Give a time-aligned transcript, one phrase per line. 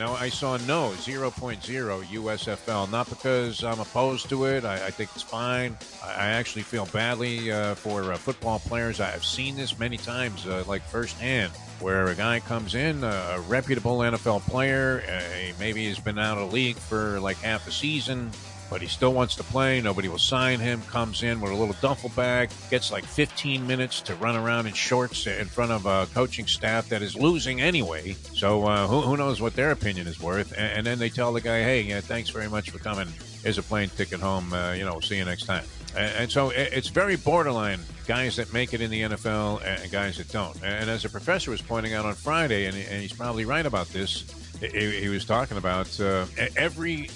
[0.00, 4.64] Now, I saw no 0.0 USFL, not because I'm opposed to it.
[4.64, 5.76] I, I think it's fine.
[6.02, 8.98] I, I actually feel badly uh, for uh, football players.
[8.98, 13.98] I've seen this many times, uh, like firsthand, where a guy comes in, a reputable
[13.98, 18.30] NFL player, uh, maybe he's been out of the league for like half a season,
[18.70, 19.80] but he still wants to play.
[19.80, 20.80] Nobody will sign him.
[20.82, 24.72] Comes in with a little duffel bag, gets like 15 minutes to run around in
[24.72, 28.12] shorts in front of a coaching staff that is losing anyway.
[28.32, 30.52] So uh, who, who, knows what their opinion is worth?
[30.52, 33.08] And, and then they tell the guy, "Hey, yeah, thanks very much for coming.
[33.42, 34.52] Here's a plane ticket home.
[34.52, 35.64] Uh, you know, see you next time."
[35.96, 37.80] And, so it, it's very borderline.
[38.06, 40.56] Guys that make it in the NFL and guys that don't.
[40.62, 44.24] And as a professor was pointing out on Friday, and, he's probably right about this.
[44.60, 47.08] He, he was talking about uh, every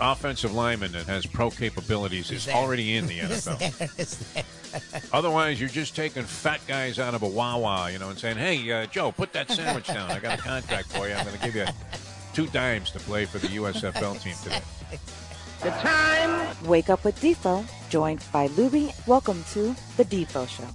[0.00, 4.44] offensive lineman that has pro capabilities is, already in the NFL.
[5.12, 8.70] Otherwise, you're just taking fat guys out of a Wawa, you know, and saying, "Hey,
[8.72, 10.10] uh, Joe, put that sandwich down.
[10.10, 11.14] I got a contract for you.
[11.14, 11.66] I'm going to give you
[12.32, 14.60] two dimes to play for the USFL team today."
[15.62, 16.56] The time.
[16.66, 18.92] Wake up with Defo, joined by Lubie.
[19.06, 20.66] Welcome to the Defo Show.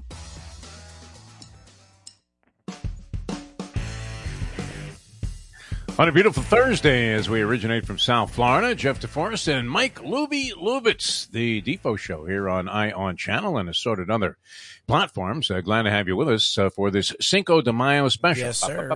[6.00, 10.53] On a beautiful Thursday, as we originate from South Florida, Jeff DeForrest and Mike Lubie
[10.53, 14.38] Lubitz, the Defo Show here on Ion Channel and assorted other
[14.88, 15.52] platforms.
[15.52, 18.45] Uh, glad to have you with us uh, for this Cinco de Mayo special.
[18.45, 18.88] Yes, sir.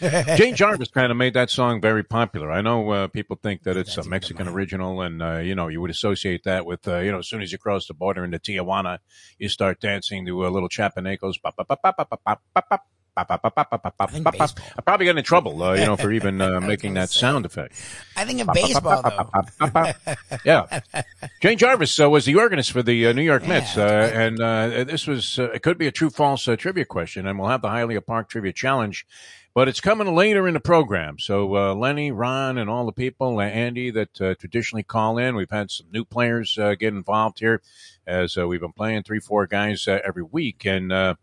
[0.00, 2.50] Jane Jarvis kind of made that song very popular.
[2.50, 5.80] I know uh, people think that it's a Mexican original, and uh, you know you
[5.80, 8.40] would associate that with uh, you know as soon as you cross the border into
[8.40, 8.98] Tijuana,
[9.38, 11.36] you start dancing to a little chapanecos.
[13.18, 17.74] I'm probably get in trouble, uh, you know, for even uh, making that sound effect.
[18.16, 19.02] I think in baseball,
[20.44, 20.80] yeah.
[21.40, 24.38] Jane Jarvis uh, was the organist for the New York Mets, and
[24.88, 28.28] this was it could be a true-false trivia question, and we'll have the Hialeah Park
[28.28, 29.06] Trivia Challenge.
[29.54, 31.18] But it's coming later in the program.
[31.18, 35.34] So Lenny, Ron, and all the people, Andy, that traditionally call in.
[35.34, 37.62] We've had some new players get involved here,
[38.06, 40.92] as we've been playing three, four guys every week, and.
[40.92, 41.14] Uh,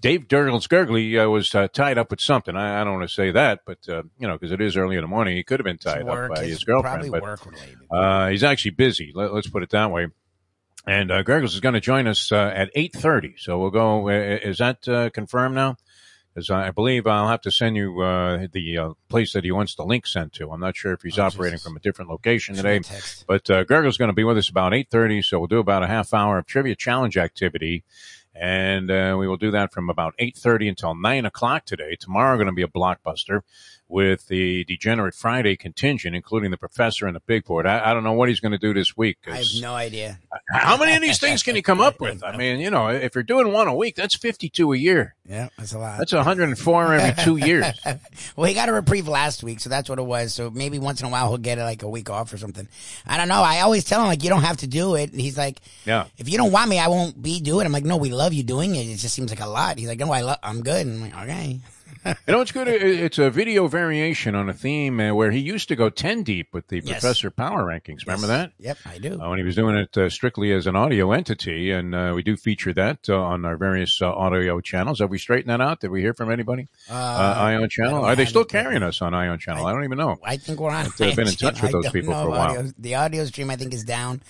[0.00, 2.56] Dave Durgles Gurgley uh, was uh, tied up with something.
[2.56, 4.96] I, I don't want to say that, but uh, you know, because it is early
[4.96, 7.02] in the morning, he could have been tied up by his girlfriend.
[7.02, 7.78] Probably work related.
[7.90, 9.12] Uh, he's actually busy.
[9.14, 10.08] Let, us put it that way.
[10.86, 13.34] And uh, Gurgles is going to join us uh, at eight thirty.
[13.36, 14.08] So we'll go.
[14.08, 15.76] Is that confirmed now?
[16.32, 20.06] Because I believe I'll have to send you the place that he wants the link
[20.06, 20.50] sent to.
[20.50, 21.66] I'm not sure if he's oh, operating Jesus.
[21.66, 22.80] from a different location today,
[23.26, 25.20] but uh, Gurgles is going to be with us about eight thirty.
[25.20, 27.84] So we'll do about a half hour of trivia challenge activity
[28.34, 31.96] and uh, we will do that from about 8.30 until 9 o'clock today.
[31.98, 33.42] Tomorrow going to be a blockbuster
[33.90, 37.66] with the Degenerate Friday contingent, including the professor and the big board.
[37.66, 39.18] I, I don't know what he's going to do this week.
[39.26, 40.18] I have no idea.
[40.52, 42.22] How many of these things can he come up with?
[42.22, 45.14] I mean, you know, if you're doing one a week, that's 52 a year.
[45.26, 45.98] Yeah, that's a lot.
[45.98, 47.66] That's 104 every two years.
[48.36, 50.34] well, he got a reprieve last week, so that's what it was.
[50.34, 52.68] So maybe once in a while he'll get like a week off or something.
[53.06, 53.42] I don't know.
[53.42, 55.10] I always tell him like, you don't have to do it.
[55.12, 57.66] And he's like, yeah, if you don't want me, I won't be doing it.
[57.66, 58.86] I'm like, no, we love you doing it.
[58.86, 59.78] It just seems like a lot.
[59.78, 60.86] He's like, no, I love, I'm good.
[60.86, 61.60] And I'm like, okay
[62.04, 62.68] you know, it's good.
[62.68, 66.54] It's a video variation on a theme uh, where he used to go 10 deep
[66.54, 67.00] with the yes.
[67.00, 68.06] Professor Power Rankings.
[68.06, 68.28] Remember yes.
[68.28, 68.52] that?
[68.58, 69.20] Yep, I do.
[69.20, 71.70] Uh, when he was doing it uh, strictly as an audio entity.
[71.70, 75.00] And uh, we do feature that uh, on our various uh, audio channels.
[75.00, 75.80] Have we straightened that out?
[75.80, 76.68] Did we hear from anybody?
[76.90, 78.04] Ion Channel?
[78.04, 79.66] Are they still carrying us on Ion Channel?
[79.66, 80.16] I, I, don't even know.
[80.24, 80.86] I think we're on.
[80.86, 82.58] I've been in touch with those people for a while.
[82.58, 82.72] Audio.
[82.78, 84.22] The audio stream, I think, is down.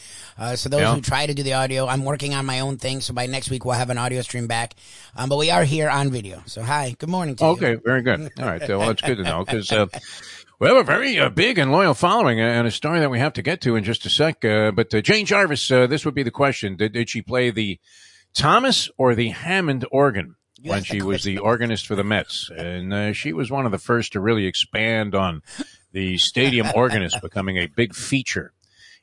[0.57, 0.95] so those yeah.
[0.95, 3.01] who try to do the audio, I'm working on my own thing.
[3.01, 4.75] So by next week, we'll have an audio stream back.
[5.17, 6.43] Um, but we are here on video.
[6.47, 7.60] So hi, good morning to okay, you.
[7.63, 8.31] Okay, very good.
[8.39, 8.69] All right.
[8.69, 9.87] Well, it's good to know because uh,
[10.59, 13.19] we have a very uh, big and loyal following uh, and a story that we
[13.19, 14.45] have to get to in just a sec.
[14.45, 17.51] Uh, but uh, Jane Jarvis, uh, this would be the question: Did, did she play
[17.51, 17.79] the
[18.35, 20.37] Thomas or the Hammond organ?
[20.63, 22.51] when she was the organist for the Mets.
[22.55, 25.43] And uh, she was one of the first to really expand on
[25.93, 28.53] the stadium organist becoming a big feature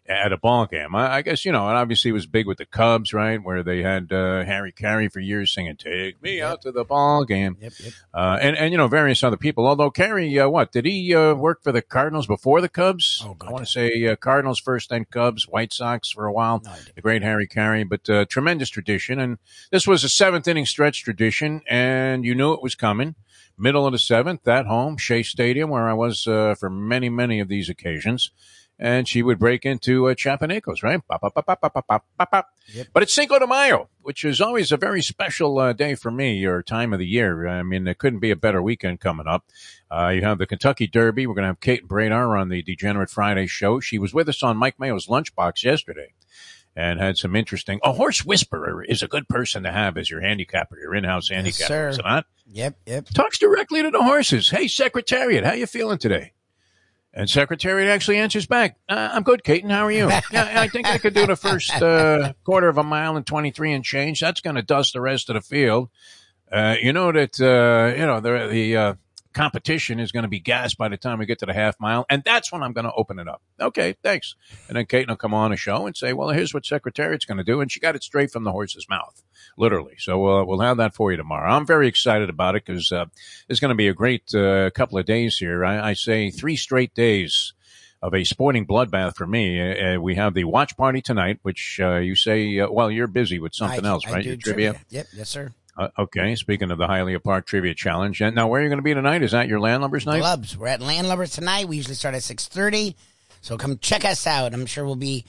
[0.07, 0.95] at a ball game.
[0.95, 3.63] I, I, guess you know, and obviously it was big with the Cubs, right, where
[3.63, 6.51] they had uh, Harry Caray for years singing "Take Me yep.
[6.51, 7.93] Out to the Ball Game," yep, yep.
[8.13, 9.67] Uh, and and you know various other people.
[9.67, 13.21] Although Caray, uh, what did he uh, work for the Cardinals before the Cubs?
[13.25, 16.61] Oh, I want to say uh, Cardinals first, then Cubs, White Sox for a while.
[16.63, 19.37] No the great Harry Caray, but uh, tremendous tradition, and
[19.71, 23.15] this was a seventh inning stretch tradition, and you knew it was coming.
[23.59, 27.47] Middle of the seventh, at home, Shea Stadium, where I was for many, many of
[27.47, 28.31] these occasions
[28.79, 31.01] and she would break into uh, Chapanecos, right?
[32.73, 32.87] Yep.
[32.93, 36.45] But it's Cinco de Mayo, which is always a very special uh, day for me
[36.45, 37.47] or time of the year.
[37.47, 39.45] I mean, there couldn't be a better weekend coming up.
[39.89, 41.25] Uh, you have the Kentucky Derby.
[41.25, 43.79] We're going to have Kate Bradar on the Degenerate Friday show.
[43.79, 46.13] She was with us on Mike Mayo's Lunchbox yesterday.
[46.75, 47.79] and had some interesting.
[47.83, 51.73] A horse whisperer is a good person to have as your handicapper, your in-house handicapper,
[51.73, 52.25] yes, is it not?
[52.51, 53.05] Yep, yep.
[53.09, 54.49] Talks directly to the horses.
[54.51, 56.33] Hey, Secretariat, how you feeling today?
[57.17, 59.71] And Secretariat actually answers back, uh, I'm good, Caton.
[59.71, 60.07] How are you?
[60.31, 63.73] yeah, I think I could do the first uh, quarter of a mile in 23
[63.73, 64.19] and change.
[64.19, 65.89] That's going to dust the rest of the field.
[66.51, 68.93] Uh, you know that, uh, you know, the, the uh,
[69.37, 72.05] competition is going to be gassed by the time we get to the half mile.
[72.09, 73.41] And that's when I'm going to open it up.
[73.61, 74.35] Okay, thanks.
[74.67, 77.37] And then Kate will come on a show and say, well, here's what Secretariat's going
[77.37, 77.61] to do.
[77.61, 79.21] And she got it straight from the horse's mouth,
[79.55, 79.95] literally.
[79.99, 81.51] So uh, we'll have that for you tomorrow.
[81.51, 83.05] I'm very excited about it because uh,
[83.47, 85.63] it's going to be a great uh, couple of days here.
[85.63, 87.53] I, I, say three straight days
[88.01, 89.61] of a sporting bloodbath for me.
[89.61, 93.37] Uh, uh, we have the watch party tonight, which uh, you say, well, you're busy
[93.39, 94.25] with something I, else, I right?
[94.25, 94.71] Your trivia.
[94.71, 94.85] trivia.
[94.89, 95.53] Yep, yes, sir.
[95.77, 98.79] Uh, okay, speaking of the Hialeah Park Trivia Challenge, and now where are you going
[98.79, 99.21] to be tonight?
[99.21, 100.19] Is that your Landlubbers night?
[100.19, 100.57] Clubs.
[100.57, 101.67] We're at Landlubbers tonight.
[101.67, 102.95] We usually start at six thirty,
[103.41, 104.53] so come check us out.
[104.53, 105.25] I'm sure we'll be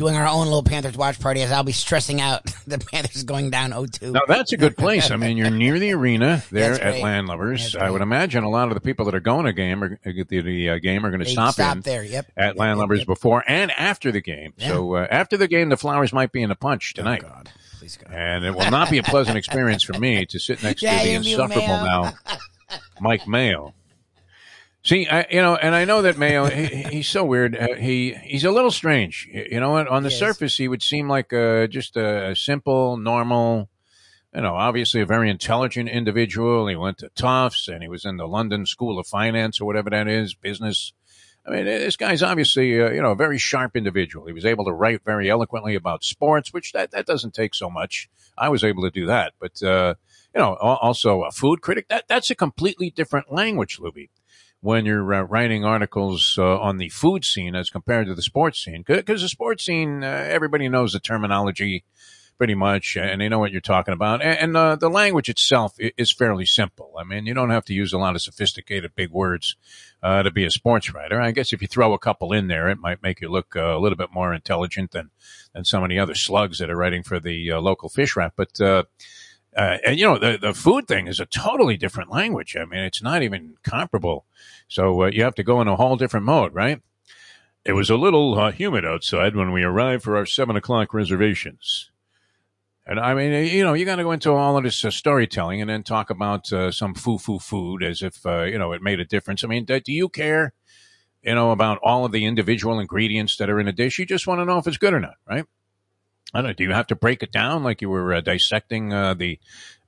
[0.00, 3.50] doing our own little Panthers watch party as I'll be stressing out the Panthers going
[3.50, 4.12] down 0-2.
[4.12, 5.10] Now that's a good place.
[5.10, 7.76] I mean, you're near the arena there at Landlubbers.
[7.76, 10.10] I would imagine a lot of the people that are going to game or uh,
[10.26, 12.02] the, the uh, game are going to stop, stop there.
[12.02, 12.32] Yep.
[12.34, 13.06] At yep, Landlubbers yep, yep.
[13.08, 14.54] before and after the game.
[14.56, 14.68] Yeah.
[14.68, 17.20] So uh, after the game, the Flowers might be in a punch Oh, tonight.
[17.20, 17.50] God.
[17.80, 18.12] Please God.
[18.14, 21.04] And it will not be a pleasant experience for me to sit next Yeah, to
[21.08, 21.84] the insufferable Mayo.
[21.84, 22.12] now
[23.00, 23.74] Mike Mayo.
[24.82, 27.56] See, I, you know, and I know that Mayo, he, he's so weird.
[27.56, 29.28] Uh, he he's a little strange.
[29.32, 30.18] You know, on the He is.
[30.18, 33.68] surface, he would seem like uh, just a, a simple, normal,
[34.34, 36.66] you know, obviously a very intelligent individual.
[36.68, 39.88] He went to Tufts and he was in the London School of Finance or whatever
[39.90, 40.92] that is, business.
[41.50, 44.26] I mean, this guy's obviously, uh, you know, a very sharp individual.
[44.26, 47.68] He was able to write very eloquently about sports, which that, that doesn't take so
[47.68, 48.08] much.
[48.38, 49.32] I was able to do that.
[49.40, 49.94] But, uh,
[50.32, 54.10] you know, also a food critic, that, that's a completely different language, Lubie,
[54.60, 58.62] when you're uh, writing articles uh, on the food scene as compared to the sports
[58.62, 58.84] scene.
[58.86, 61.84] Because the sports scene, uh, everybody knows the terminology
[62.40, 64.22] pretty much, and they know what you're talking about.
[64.22, 66.94] And, and uh, the language itself is fairly simple.
[66.98, 69.56] I mean, you don't have to use a lot of sophisticated big words
[70.02, 71.20] uh, to be a sports writer.
[71.20, 73.76] I guess if you throw a couple in there, it might make you look uh,
[73.76, 75.10] a little bit more intelligent than
[75.52, 78.32] than some of the other slugs that are writing for the uh, local fish wrap.
[78.36, 78.84] But uh,
[79.54, 82.56] uh, and you know the the food thing is a totally different language.
[82.56, 84.24] I mean, it's not even comparable.
[84.66, 86.80] So you have to go in a whole different mode, right?
[87.66, 91.90] It was a little humid outside when we arrived for our seven o'clock reservations.
[92.90, 95.60] And I mean, you know, you got to go into all of this uh, storytelling
[95.60, 98.82] and then talk about uh, some foo foo food as if, uh, you know, it
[98.82, 99.44] made a difference.
[99.44, 100.54] I mean, do do you care,
[101.22, 104.00] you know, about all of the individual ingredients that are in a dish?
[104.00, 105.44] You just want to know if it's good or not, right?
[106.34, 106.52] I don't know.
[106.52, 109.38] Do you have to break it down like you were uh, dissecting uh, the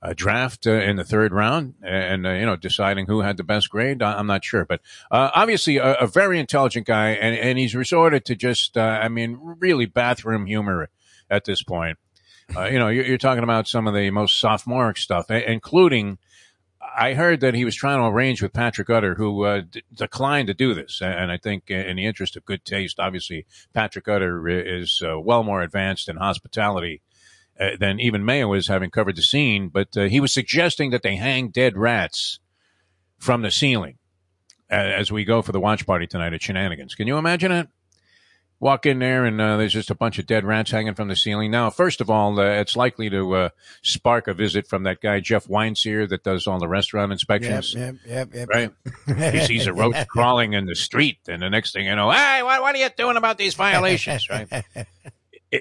[0.01, 3.43] uh, draft uh, in the third round and, uh, you know, deciding who had the
[3.43, 4.01] best grade?
[4.01, 4.65] I- I'm not sure.
[4.65, 4.79] But
[5.11, 9.09] uh, obviously, a, a very intelligent guy, and, and he's resorted to just, uh, I
[9.09, 10.89] mean, really bathroom humor
[11.29, 11.97] at this point.
[12.55, 16.17] Uh, you know, you're, you're talking about some of the most sophomoric stuff, including.
[16.95, 20.47] I heard that he was trying to arrange with Patrick Utter, who uh, d- declined
[20.47, 21.01] to do this.
[21.01, 25.43] And I think, in the interest of good taste, obviously Patrick Utter is uh, well
[25.43, 27.01] more advanced in hospitality
[27.59, 29.69] uh, than even Mayo is, having covered the scene.
[29.69, 32.39] But uh, he was suggesting that they hang dead rats
[33.17, 33.97] from the ceiling
[34.69, 36.95] as we go for the watch party tonight at Shenanigans.
[36.95, 37.69] Can you imagine it?
[38.63, 41.17] Walk in there and uh, there's just a bunch of dead rats hanging from the
[41.17, 41.51] ceiling.
[41.51, 43.49] Now, first of all, uh, it's likely to uh,
[43.81, 47.75] spark a visit from that guy Jeff Weinsier that does all the restaurant inspections.
[47.75, 48.47] yep, yep, yep.
[48.47, 48.71] Right?
[49.33, 52.41] he sees a roach crawling in the street, and the next thing you know, hey,
[52.41, 54.29] what, what are you doing about these violations?
[54.29, 54.47] Right?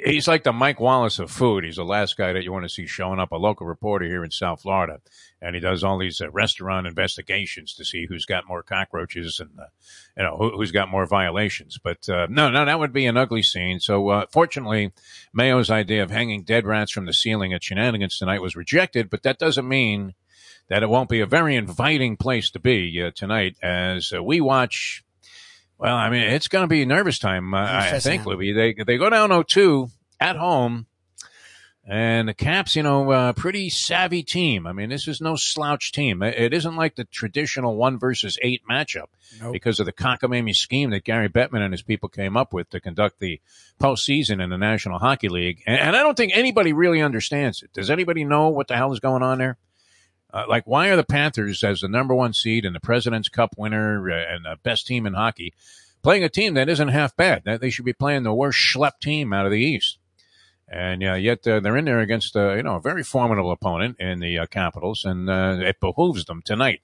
[0.05, 1.65] He's like the Mike Wallace of food.
[1.65, 4.25] He's the last guy that you want to see showing up, a local reporter here
[4.25, 5.01] in South Florida,
[5.43, 9.51] and he does all these uh, restaurant investigations to see who's got more cockroaches and
[9.59, 9.67] uh,
[10.17, 11.79] you know who, who's got more violations.
[11.83, 13.81] But uh, no, no, that would be an ugly scene.
[13.81, 14.93] So uh, fortunately,
[15.35, 19.11] Mayo's idea of hanging dead rats from the ceiling at Shenanigans tonight was rejected.
[19.11, 20.15] But that doesn't mean
[20.69, 24.41] that it won't be a very inviting place to be uh, tonight as uh, we
[24.41, 25.05] watch.
[25.83, 28.53] Well, I mean, it's going to be nervous time, uh, I think, Libby.
[28.53, 30.87] They they go down 0-2 at home,
[31.85, 34.69] and the Caps, you know, uh, pretty savvy team.
[34.69, 36.23] I mean, this is no slouch team.
[36.23, 39.07] It it isn't like the traditional one versus eight matchup
[39.41, 39.55] Nope.
[39.55, 42.81] because of the cockamamie scheme that Gary Bettman and his people came up with to
[42.81, 43.41] conduct the
[43.81, 45.65] postseason in the National Hockey League.
[45.67, 47.73] And, and I don't think anybody really understands it.
[47.73, 49.59] Does anybody know what the hell is going on there?
[50.33, 53.55] Uh, like, why are the Panthers, as the number one seed and the President's Cup
[53.59, 55.53] winner uh, and the best team in hockey,
[56.03, 57.43] playing a team that isn't half bad?
[57.45, 59.99] That they should be playing the worst schlep team out of the East.
[60.69, 63.97] And uh, yet uh, they're in there against uh, you know a very formidable opponent
[64.01, 66.81] in the uh, Capitals, and it behooves them tonight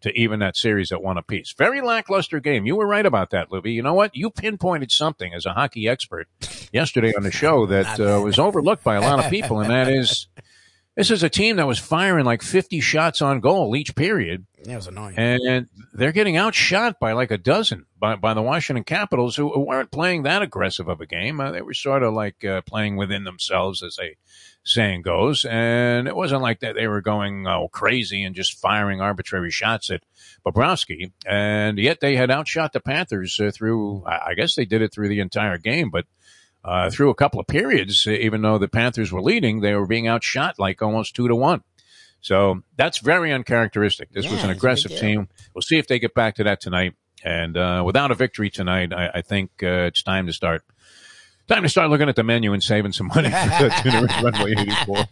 [0.00, 1.54] to even that series at one apiece.
[1.56, 2.66] Very lackluster game.
[2.66, 3.74] You were right about that, Lubie.
[3.74, 4.14] You know what?
[4.14, 6.28] You pinpointed something as a hockey expert
[6.72, 9.88] yesterday on the show that uh, was overlooked by a lot of people, and that
[9.88, 10.28] is
[10.96, 14.46] this is a team that was firing like 50 shots on goal each period.
[14.64, 15.18] That was annoying.
[15.18, 19.90] And they're getting outshot by like a dozen by, by the Washington Capitals, who weren't
[19.90, 21.38] playing that aggressive of a game.
[21.38, 24.16] Uh, they were sort of like uh, playing within themselves, as a
[24.64, 25.44] saying goes.
[25.44, 29.90] And it wasn't like that they were going oh, crazy and just firing arbitrary shots
[29.90, 30.02] at
[30.46, 31.12] Bobrovsky.
[31.26, 35.10] And yet they had outshot the Panthers uh, through, I guess they did it through
[35.10, 36.06] the entire game, but
[36.66, 40.08] uh, through a couple of periods, even though the Panthers were leading, they were being
[40.08, 41.62] outshot like almost two to one.
[42.20, 44.10] So that's very uncharacteristic.
[44.10, 45.28] This yeah, was an aggressive team.
[45.54, 46.94] We'll see if they get back to that tonight.
[47.24, 50.64] And uh, without a victory tonight, I, I think uh, it's time to start
[51.46, 55.04] time to start looking at the menu and saving some money for Tuna Runway 84.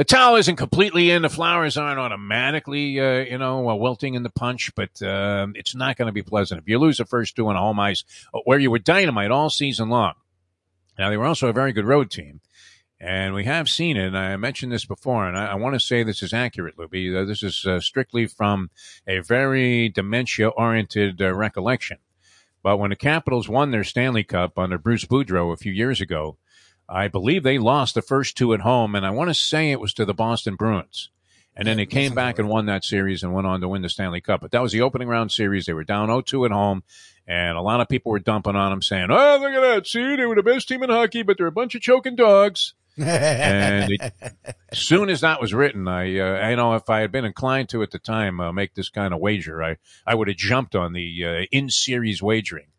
[0.00, 1.20] The towel isn't completely in.
[1.20, 5.74] The flowers aren't automatically, uh, you know, uh, wilting in the punch, but uh, it's
[5.74, 6.58] not going to be pleasant.
[6.58, 8.02] If you lose the first two on home ice,
[8.32, 10.14] uh, where you were dynamite all season long.
[10.98, 12.40] Now, they were also a very good road team.
[12.98, 14.06] And we have seen it.
[14.06, 17.14] And I mentioned this before, and I, I want to say this is accurate, Lubie.
[17.14, 18.70] Uh, this is uh, strictly from
[19.06, 21.98] a very dementia oriented uh, recollection.
[22.62, 26.38] But when the Capitals won their Stanley Cup under Bruce Boudreau a few years ago,
[26.90, 29.80] I believe they lost the first two at home, and I want to say it
[29.80, 31.10] was to the Boston Bruins.
[31.56, 33.88] And then they came back and won that series and went on to win the
[33.88, 34.40] Stanley Cup.
[34.40, 35.66] But that was the opening round series.
[35.66, 36.84] They were down 0-2 at home,
[37.26, 39.86] and a lot of people were dumping on them, saying, "Oh, look at that!
[39.86, 42.74] See, they were the best team in hockey, but they're a bunch of choking dogs."
[42.96, 44.12] and it,
[44.70, 47.68] as soon as that was written, I, uh, I know if I had been inclined
[47.70, 50.74] to at the time uh, make this kind of wager, I, I would have jumped
[50.74, 52.69] on the uh, in series wagering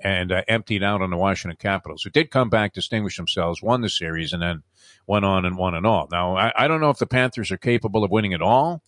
[0.00, 3.80] and uh, emptied out on the Washington Capitals, who did come back, distinguish themselves, won
[3.80, 4.62] the series, and then
[5.06, 6.08] went on and won and all.
[6.10, 8.82] Now, I, I don't know if the Panthers are capable of winning it all.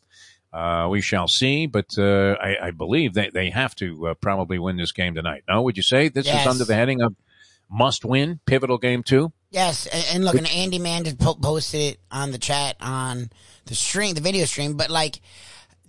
[0.52, 4.58] Uh, we shall see, but uh, I, I, believe they, they have to uh, probably
[4.58, 5.44] win this game tonight.
[5.48, 6.40] No, would you say this yes.
[6.40, 7.14] is under the heading of
[7.70, 9.32] must win, pivotal game two?
[9.50, 13.30] Yes, and, and look, and Andy Man just posted it on the chat on
[13.66, 15.20] the stream, the video stream, but like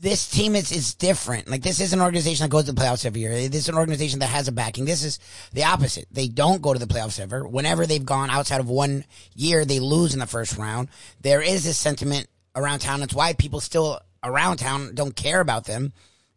[0.02, 1.48] this team is, is different.
[1.48, 3.32] Like this is an organization that goes to the playoffs every year.
[3.48, 4.86] This is an organization that has a backing.
[4.86, 5.20] This is
[5.54, 6.08] the opposite.
[6.12, 7.48] They don't go to the playoffs ever.
[7.48, 9.06] Whenever they've gone outside of one
[9.36, 10.90] year, they lose in the first round.
[11.22, 13.04] There is this sentiment around town.
[13.04, 15.94] It's why people still around town don't care about them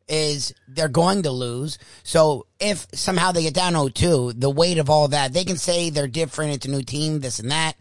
[0.06, 1.78] is they're going to lose.
[2.02, 5.88] So if somehow they get down 0-2, the weight of all that, they can say
[5.88, 6.52] they're different.
[6.52, 7.76] It's a new team, this and that.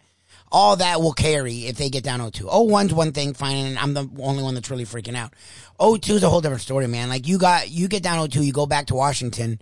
[0.54, 2.44] All that will carry if they get down 0-2.
[2.44, 5.34] 0-1's one thing, fine, and I'm the only one that's really freaking out.
[5.80, 7.10] 0-2 a whole different story, man.
[7.10, 9.60] Like you got, you get down 0-2, you go back to Washington.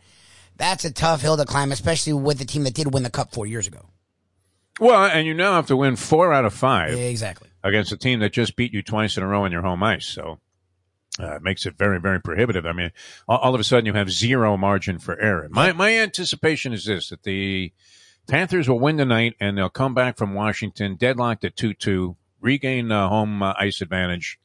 [0.57, 3.31] That's a tough hill to climb, especially with the team that did win the cup
[3.31, 3.85] four years ago.
[4.81, 6.91] Well, and you now have to win four out of five.
[6.91, 7.47] Yeah, exactly.
[7.63, 10.07] Against a team that just beat you twice in a row on your home ice.
[10.07, 10.39] So
[11.19, 12.65] uh, it makes it very, very prohibitive.
[12.65, 12.91] I mean,
[13.27, 15.47] all, all, of a sudden you have zero margin for error.
[15.49, 17.71] My, my anticipation is this, that the
[18.27, 23.09] Panthers will win tonight and they'll come back from Washington deadlocked at 2-2, regain uh,
[23.09, 24.39] home uh, ice advantage,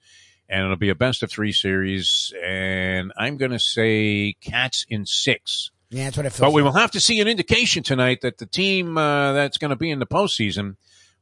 [0.48, 2.32] and it'll be a best of three series.
[2.44, 5.70] And I'm going to say Cats in six.
[5.90, 6.46] Yeah, that's what I feel.
[6.46, 9.70] But we will have to see an indication tonight that the team uh, that's going
[9.70, 10.76] to be in the postseason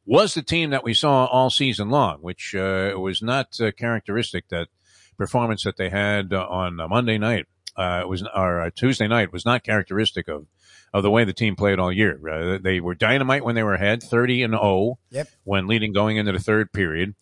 [0.06, 4.49] was the team that we saw all season long, which uh, was not uh, characteristic
[4.49, 4.68] that–
[5.16, 7.46] performance that they had uh, on Monday night.
[7.76, 10.46] Uh, it was or uh, Tuesday night was not characteristic of
[10.94, 12.18] of the way the team played all year.
[12.26, 15.28] Uh, they were dynamite when they were ahead, thirty and zero oh yep.
[15.42, 17.16] when leading going into the third period,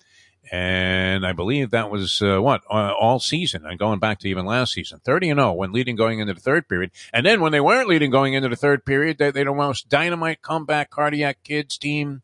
[0.52, 4.44] and I believe that was uh, what uh, all season and going back to even
[4.44, 7.50] last season, thirty and zero when leading going into the third period, and then when
[7.50, 11.42] they weren't leading going into the third period, they they the most dynamite comeback cardiac
[11.42, 12.20] kids team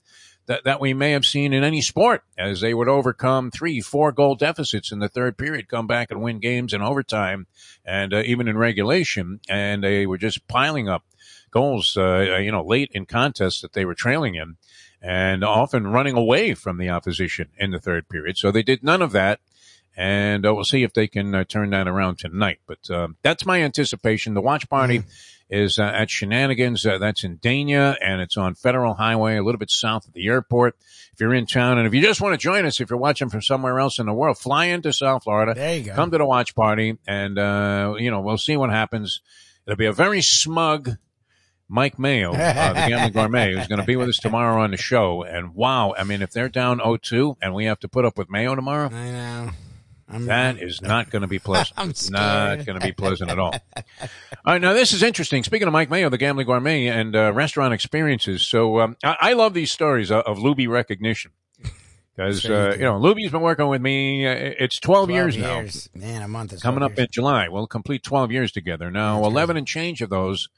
[0.49, 4.13] that, that we may have seen in any sport as they would overcome three, four
[4.13, 7.47] goal deficits in the third period, come back and win games in overtime
[7.85, 9.41] and uh, even in regulation.
[9.49, 11.05] And they were just piling up
[11.51, 14.57] goals, uh, you know, late in contests that they were trailing in
[15.01, 18.37] and often running away from the opposition in the third period.
[18.37, 19.41] So they did none of that.
[19.97, 22.61] And uh, we'll see if they can uh, turn that around tonight.
[22.69, 24.35] But um, that's my anticipation.
[24.35, 25.01] The watch party.
[25.01, 25.09] Mm-hmm
[25.51, 26.85] is uh, at Shenanigans.
[26.85, 30.27] Uh, that's in Dania, and it's on Federal Highway, a little bit south of the
[30.27, 30.77] airport.
[31.13, 33.29] If you're in town, and if you just want to join us, if you're watching
[33.29, 35.55] from somewhere else in the world, fly into South Florida.
[35.55, 35.95] There you go.
[35.95, 39.21] Come to the watch party, and uh, you know we'll see what happens.
[39.67, 40.97] It'll be a very smug
[41.69, 44.77] Mike Mayo, uh, the Gambling Gourmet, who's going to be with us tomorrow on the
[44.79, 45.23] show.
[45.23, 48.31] And wow, I mean, if they're down 0-2 and we have to put up with
[48.31, 49.51] Mayo tomorrow, I know.
[50.11, 51.75] I'm, that is not going to be pleasant.
[51.77, 53.53] I'm not going to be pleasant at all.
[53.77, 54.09] all
[54.47, 55.45] right, now this is interesting.
[55.45, 58.43] Speaking of Mike Mayo, the Gambling Gourmet and uh, restaurant experiences.
[58.43, 61.33] So um, I, I, love these stories of, of Lubie recognition
[62.17, 64.27] because you uh, you know Lubie's been working with me.
[64.27, 65.91] Uh, it's 12, 12 years, years.
[65.95, 67.01] Man, a month is coming up years.
[67.01, 67.49] in July.
[67.49, 68.91] We'll complete 12 years together.
[68.91, 70.49] Now, That's 11 and change of those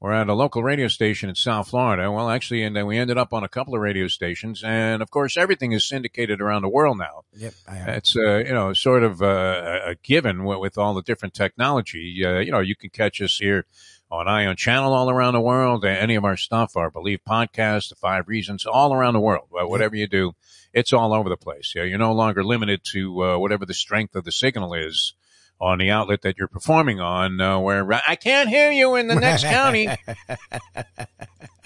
[0.00, 2.10] were at a local radio station in South Florida.
[2.12, 5.10] Well, actually, and then we ended up on a couple of radio stations, and of
[5.10, 7.22] course, everything is syndicated around the world now.
[7.34, 7.54] Yep.
[7.68, 12.22] It's uh, you know sort of uh, a given with, with all the different technology.
[12.24, 13.64] Uh, you know, you can catch us here
[14.10, 15.84] on Ion Channel all around the world.
[15.84, 19.48] Uh, Any of our stuff, our Bleav podcast, the Five Reasons, all around the world.
[19.50, 20.32] Well, whatever you do,
[20.72, 21.72] it's all over the place.
[21.74, 25.14] Yeah, you're no longer limited to uh, whatever the strength of the signal is
[25.60, 27.40] on the outlet that you're performing on.
[27.40, 29.88] Uh, where I can't hear you in the next county.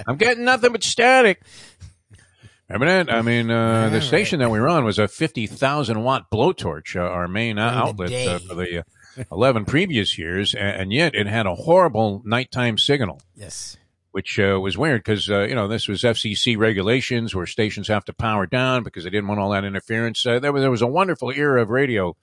[0.07, 1.43] I'm getting nothing but static.
[2.69, 3.13] Remember that?
[3.13, 7.01] I mean, uh, the station that we were on was a 50,000 watt blowtorch, uh,
[7.01, 8.83] our main uh, outlet uh, for the uh,
[9.33, 13.77] 11 previous years, and, and yet it had a horrible nighttime signal, yes.
[14.13, 18.05] which uh, was weird because, uh, you know, this was FCC regulations where stations have
[18.05, 20.25] to power down because they didn't want all that interference.
[20.25, 22.17] Uh, there, was, there was a wonderful era of radio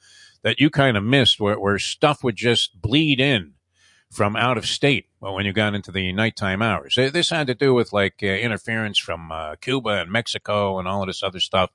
[0.43, 3.53] that you kind of missed where, where stuff would just bleed in
[4.11, 6.95] from out of state well, when you got into the nighttime hours.
[6.95, 11.01] This had to do with like uh, interference from uh, Cuba and Mexico and all
[11.01, 11.71] of this other stuff.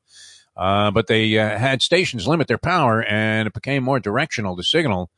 [0.57, 4.63] Uh, but they uh, had stations limit their power and it became more directional, the
[4.63, 5.11] signal.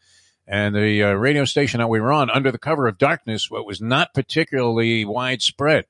[0.47, 3.67] And the uh, radio station that we were on, under the cover of darkness, what
[3.67, 5.87] was not particularly widespread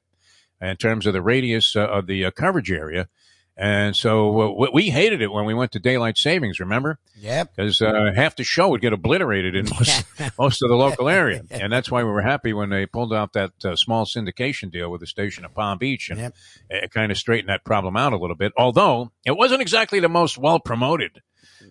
[0.61, 3.08] in terms of the radius uh, of the coverage area.
[3.56, 6.99] And so uh, we hated it when we went to daylight savings, remember?
[7.20, 7.54] Yep.
[7.54, 10.04] because uh, half the show would get obliterated in most,
[10.38, 13.32] most of the local area, and that's why we were happy when they pulled out
[13.34, 16.34] that uh, small syndication deal with the station at Palm Beach, and Yep.
[16.70, 18.52] it kind of straightened that problem out a little bit.
[18.56, 21.23] Although it wasn't exactly the most well promoted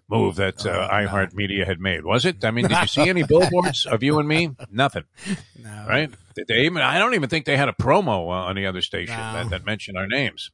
[0.09, 2.43] move that uh, Oh, iHeartMedia had made, was it?
[2.43, 4.51] I mean, did you see any billboards of you and me?
[4.71, 5.03] Nothing,
[5.61, 5.85] No.
[5.87, 6.09] right?
[6.47, 6.77] They even?
[6.81, 9.33] I don't even think they had a promo uh, on the other station No.
[9.33, 10.49] that, that mentioned our names.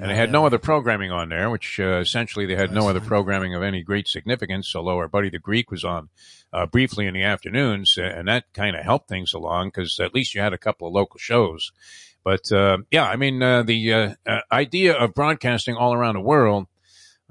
[0.00, 0.46] And they had no.
[0.46, 4.08] other programming on there, which uh, essentially they had no other programming of any great
[4.08, 4.74] significance.
[4.74, 6.08] Although our buddy the Greek was on
[6.50, 10.34] uh, briefly in the afternoons, and that kind of helped things along because at least
[10.34, 11.72] you had a couple of local shows.
[12.24, 16.20] But uh, yeah, I mean uh, the uh, uh, idea of broadcasting all around the
[16.20, 16.68] world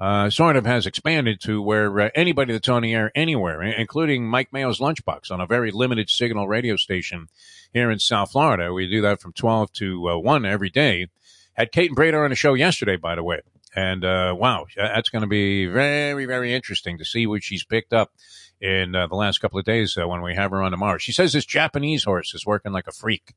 [0.02, 4.28] uh, sort of has expanded to where uh, anybody that's on the air anywhere, including
[4.28, 7.28] Mike Mayo's Lunchbox on a very limited signal radio station
[7.72, 8.74] here in South Florida.
[8.74, 11.08] We do that from 12 to uh, 1 every day.
[11.54, 13.42] Had Kate and Brader on the show yesterday, by the way.
[13.76, 17.94] And uh, wow, that's going to be very, very interesting to see what she's picked
[17.94, 18.12] up
[18.60, 20.98] in uh, the last couple of days uh, when we have her on tomorrow.
[20.98, 23.34] She says this Japanese horse is working like a freak.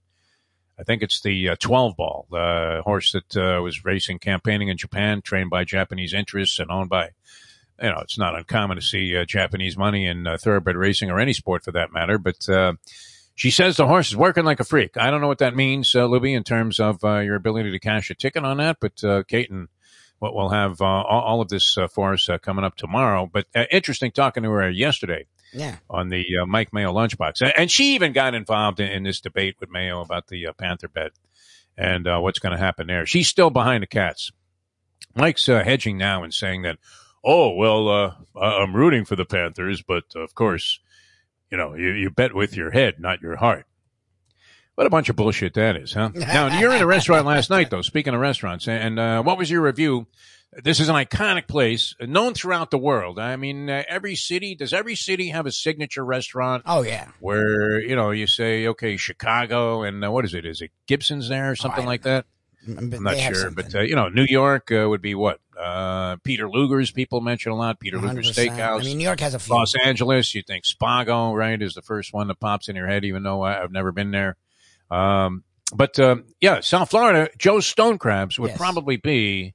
[0.79, 4.77] I think it's the uh, 12 ball, the horse that uh, was racing, campaigning in
[4.77, 7.11] Japan, trained by Japanese interests and owned by,
[7.81, 11.21] you know, it's not uncommon to see uh, Japanese money in uh, thoroughbred racing or
[11.21, 12.19] any sport for that matter.
[12.19, 12.49] But
[13.35, 14.97] she says the horse is working like a freak.
[14.97, 17.79] I don't know what that means, uh, Libby, in terms of uh, your ability to
[17.79, 18.79] cash a ticket on that.
[18.81, 19.69] But uh, Kate and
[20.21, 23.29] what we'll have uh, all, all of this uh, for us uh, coming up tomorrow.
[23.31, 25.77] But uh, interesting talking to her yesterday Yeah.
[25.91, 29.57] on the uh, Mike Mayo lunchbox, and she even got involved in, in this debate
[29.61, 31.11] with Mayo about the uh, Panther bet
[31.77, 33.05] and uh, what's going to happen there.
[33.05, 34.31] She's still behind the cats.
[35.17, 36.79] Mike's uh, hedging now and saying that,
[37.25, 40.79] oh well, uh, I'm rooting for the Panthers, but of course,
[41.51, 43.67] you know, you, you bet with your head, not your heart.
[44.75, 46.11] What a bunch of bullshit that is, huh?
[46.15, 47.83] now you're in a restaurant last night, though.
[47.83, 50.07] Speaking of restaurants, and uh, what was your review?
[50.63, 53.19] This is an iconic place, known throughout the world.
[53.19, 57.09] I mean, uh, every city does every city have a signature restaurant Oh yeah.
[57.19, 60.47] where you know you say, okay, Chicago, and uh, what is it?
[60.47, 62.27] Is it Gibson's there or something don't like that?
[62.67, 65.41] I'm not sure, but uh, you know, New York uh, would be what?
[65.59, 67.79] Uh, Peter Luger's people mention a lot.
[67.79, 68.81] Peter Luger's Steakhouse.
[68.81, 69.55] I mean, New York has a few.
[69.55, 73.05] Los Angeles, you think Spago, right, is the first one that pops in your head,
[73.05, 74.37] even though I, I've never been there.
[74.91, 78.57] Um, but uh, yeah, South Florida, Joe's Stone Crabs would Yes.
[78.59, 79.55] probably be.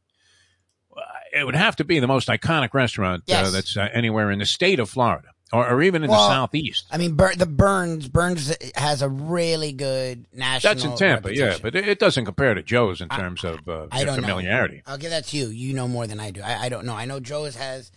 [0.95, 1.01] uh,
[1.33, 3.51] It would have to be the most iconic restaurant uh, Yes.
[3.51, 6.85] that's uh, anywhere in the state of Florida, or, or even in Well, the southeast.
[6.91, 10.73] I mean, Bur- the Bern's Bern's has a really good national.
[10.75, 13.87] That's in Tampa, yeah, but it, it doesn't compare to Joe's in terms of uh,
[13.91, 14.77] I don't familiarity.
[14.77, 14.81] know.
[14.93, 15.47] I'll give that to you.
[15.47, 16.41] You know more than I do.
[16.41, 16.93] I, I don't know.
[16.95, 17.91] I know Joe's has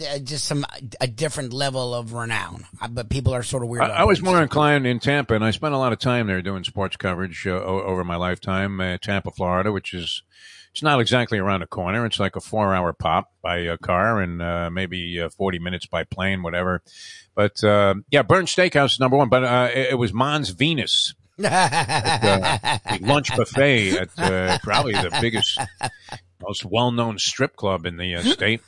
[0.00, 0.64] uh, just some
[1.00, 3.82] a different level of renown, Uh, but people are sort of weird.
[3.82, 6.40] I, I was more inclined in Tampa, and I spent a lot of time there
[6.40, 8.80] doing sports coverage uh, over my lifetime.
[8.80, 10.22] Uh, Tampa, Florida, which is
[10.72, 12.06] it's not exactly around the corner.
[12.06, 16.04] It's like a four-hour pop by a car and uh, maybe uh, forty minutes by
[16.04, 16.82] plane, whatever.
[17.34, 19.28] But uh, yeah, Bern's Steakhouse is number one.
[19.28, 25.58] But uh, it, it was Mons Venus, uh, lunch buffet at uh, probably the biggest,
[26.42, 28.60] most well-known strip club in the uh, state.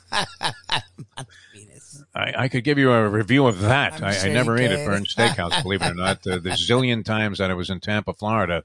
[1.53, 2.03] Venus.
[2.13, 4.01] I, I could give you a review of that.
[4.01, 4.85] I'm I, never ate at.
[4.85, 6.23] Bern's Steakhouse, believe it or not.
[6.23, 8.63] The, the zillion times that I was in Tampa, Florida,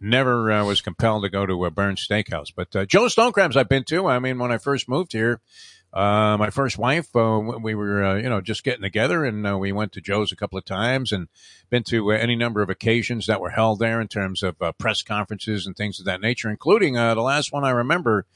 [0.00, 2.52] never uh, was compelled to go to a Bern's Steakhouse.
[2.54, 4.06] But uh, Joe Stonecrabs I've been to.
[4.06, 5.40] I mean, when I first moved here,
[5.92, 9.56] uh, my first wife, uh, we were, uh, you know, just getting together and uh,
[9.56, 11.28] we went to Joe's a couple of times and
[11.70, 15.66] been to any number of occasions that were held there in terms of press conferences
[15.66, 18.26] and things of that nature, including the last one I remember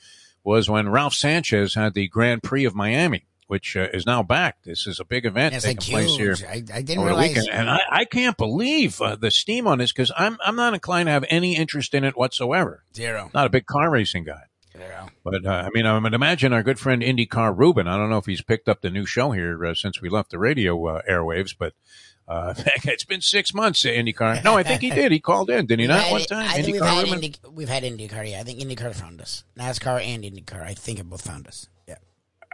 [0.45, 3.27] was when Ralph Sanchez had the Grand Prix of Miami.
[3.53, 4.63] Which is now back.
[4.65, 6.39] This is a big event It's taking like place huge.
[6.41, 7.29] here I, I didn't realize.
[7.37, 10.73] weekend, and I, I can't believe uh, the steam on this because I'm I'm not
[10.73, 12.85] inclined to have any interest in it whatsoever.
[12.97, 13.31] Zero.
[13.35, 14.45] Not a big car racing guy.
[14.75, 15.11] Zero.
[15.23, 17.87] But uh, I mean, I would imagine our good friend IndyCar Ruben.
[17.87, 20.31] I don't know if he's picked up the new show here uh, since we left
[20.31, 21.75] the radio uh, airwaves, but
[22.27, 23.85] uh, it's been six months.
[23.85, 24.43] Uh, IndyCar.
[24.45, 25.13] No, I think he did.
[25.13, 26.11] He called in, did he not?
[26.11, 28.31] One time, I think we've had, Indy, we've had IndyCar.
[28.31, 29.45] Yeah, I think IndyCar found us.
[29.59, 30.63] NASCAR and IndyCar.
[30.63, 31.69] I think have both found us.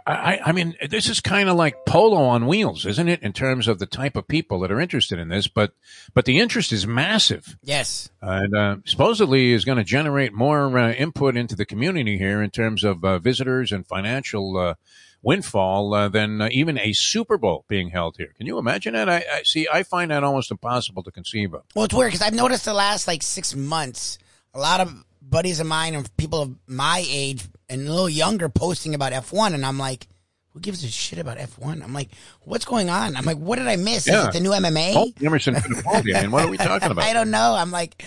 [0.05, 3.21] I, I mean, this is kind of like polo on wheels, isn't it?
[3.21, 5.73] In terms of the type of people that are interested in this, but
[6.13, 7.57] but the interest is massive.
[7.63, 8.09] Yes.
[8.21, 12.49] and uh, supposedly is going to generate more uh, input into the community here in
[12.49, 14.73] terms of uh, visitors and financial uh,
[15.21, 18.33] windfall uh, than uh, even a Super Bowl being held here.
[18.37, 19.09] Can you imagine that?
[19.09, 19.67] I, I see.
[19.71, 21.63] I find that almost impossible to conceive of.
[21.75, 24.17] Well, it's weird because I've noticed the last like six months,
[24.53, 28.49] a lot of buddies of mine and people of my age and a little younger
[28.49, 30.07] posting about F1, and I'm like,
[30.53, 31.83] who gives a shit about F1?
[31.83, 32.09] I'm like,
[32.41, 33.15] what's going on?
[33.15, 34.07] I'm like, what did I miss?
[34.07, 34.27] Is Yeah.
[34.27, 34.93] it the new MMA?
[34.95, 36.15] Oh, Emerson Fittipaldi.
[36.15, 37.03] I mean, what are we talking about?
[37.05, 37.53] I don't know.
[37.55, 38.03] I'm like,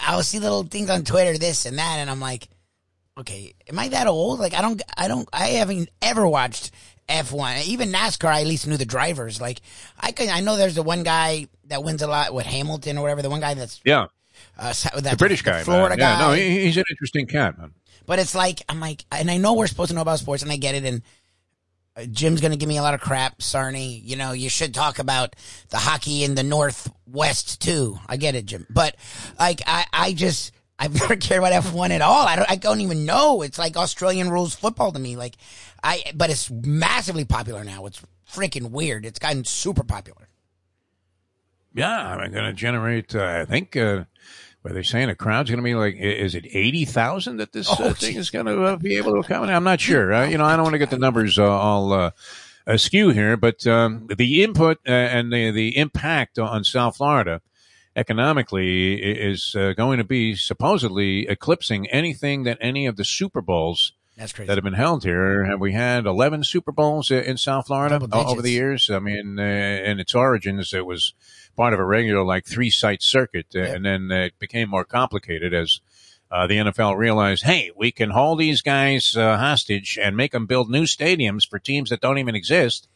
[0.00, 2.48] I'll see little things on Twitter, this and that, and I'm like,
[3.18, 4.40] okay, am I that old?
[4.40, 6.70] Like, I don't, I don't, I haven't ever watched
[7.08, 7.64] F1.
[7.66, 9.40] Even NASCAR, I at least knew the drivers.
[9.40, 9.60] Like,
[10.00, 13.02] I can, I know there's the one guy that wins a lot with Hamilton or
[13.02, 14.06] whatever, the one guy that's Yeah,
[14.58, 15.98] uh, sa- that the British guy, Florida man.
[15.98, 16.26] Yeah, guy.
[16.28, 17.72] no, he, he's an interesting cat, man.
[18.06, 20.52] But it's like I'm like, and I know we're supposed to know about sports, and
[20.52, 20.84] I get it.
[20.84, 21.02] And
[21.96, 24.00] uh, Jim's gonna give me a lot of crap, Sarny.
[24.04, 25.36] You know, you should talk about
[25.70, 27.98] the hockey in the Northwest too.
[28.06, 28.66] I get it, Jim.
[28.70, 28.96] But
[29.38, 30.52] like, I, I just.
[30.78, 32.26] I've never cared about F1 at all.
[32.26, 33.40] I don't, I don't even know.
[33.40, 35.16] It's like Australian rules football to me.
[35.16, 35.36] Like,
[35.82, 37.86] I, but it's massively popular now.
[37.86, 39.06] It's freaking weird.
[39.06, 40.28] It's gotten super popular.
[41.72, 43.14] Yeah, I'm going to generate.
[43.14, 43.74] Uh, I think.
[43.74, 44.04] Uh,
[44.70, 45.08] are they saying?
[45.10, 48.16] A crowd's going to be like, is it eighty thousand that this uh, Oh, thing
[48.16, 49.54] is going to uh, be able to accommodate?
[49.54, 50.12] I'm not sure.
[50.12, 52.10] Uh, you know, I don't want to get the numbers uh, all uh,
[52.66, 57.40] askew here, but um, the input uh, and the the impact on South Florida
[57.94, 63.92] economically is uh, going to be supposedly eclipsing anything that any of the Super Bowls
[64.46, 65.44] that have been held here.
[65.44, 68.90] Have we had 11 Super Bowls in South Florida over the years?
[68.90, 71.14] I mean, uh, in its origins, it was
[71.56, 75.52] part of a regular like three site circuit, uh, and then it became more complicated
[75.54, 75.80] as
[76.30, 80.46] uh, the NFL realized, hey, we can hold these guys uh, hostage and make them
[80.46, 82.88] build new stadiums for teams that don't even exist,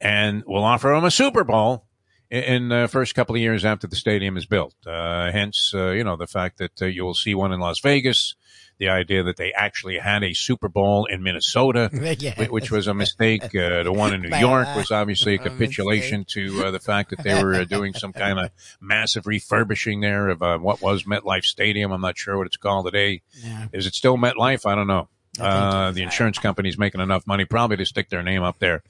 [0.00, 1.87] and we'll offer them a Super Bowl
[2.30, 4.74] in- the first couple of years after the stadium is built.
[4.86, 7.80] Uh, hence, uh, you know, the fact that uh, you will see one in Las
[7.80, 8.34] Vegas,
[8.78, 12.44] the idea that they actually had a Super Bowl in Minnesota, Yeah.
[12.48, 13.42] which was a mistake.
[13.54, 17.22] Uh, the one in New York was obviously a capitulation to uh, the fact that
[17.24, 21.44] they were uh, doing some kind of massive refurbishing there of uh, what was MetLife
[21.44, 21.90] Stadium.
[21.90, 23.22] I'm not sure what it's called today.
[23.42, 23.66] Yeah.
[23.72, 24.64] Is it still MetLife?
[24.64, 25.08] I don't know.
[25.40, 28.82] Uh, the insurance company's making enough money probably to stick their name up there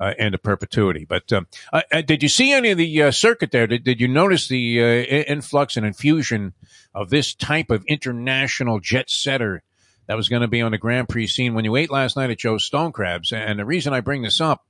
[0.00, 1.04] uh, into perpetuity.
[1.04, 3.66] But um, uh, uh, did you see any of the uh, circuit there?
[3.66, 6.54] Did, did you notice the uh, influx and infusion
[6.94, 9.62] of this type of international jet setter
[10.06, 12.30] that was going to be on the Grand Prix scene when you ate last night
[12.30, 13.32] at Joe's Stone Crabs?
[13.32, 14.64] And the reason I bring this up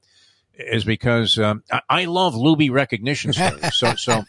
[0.57, 3.75] is because um, I, I love Lubie recognition stories.
[3.75, 4.25] So, so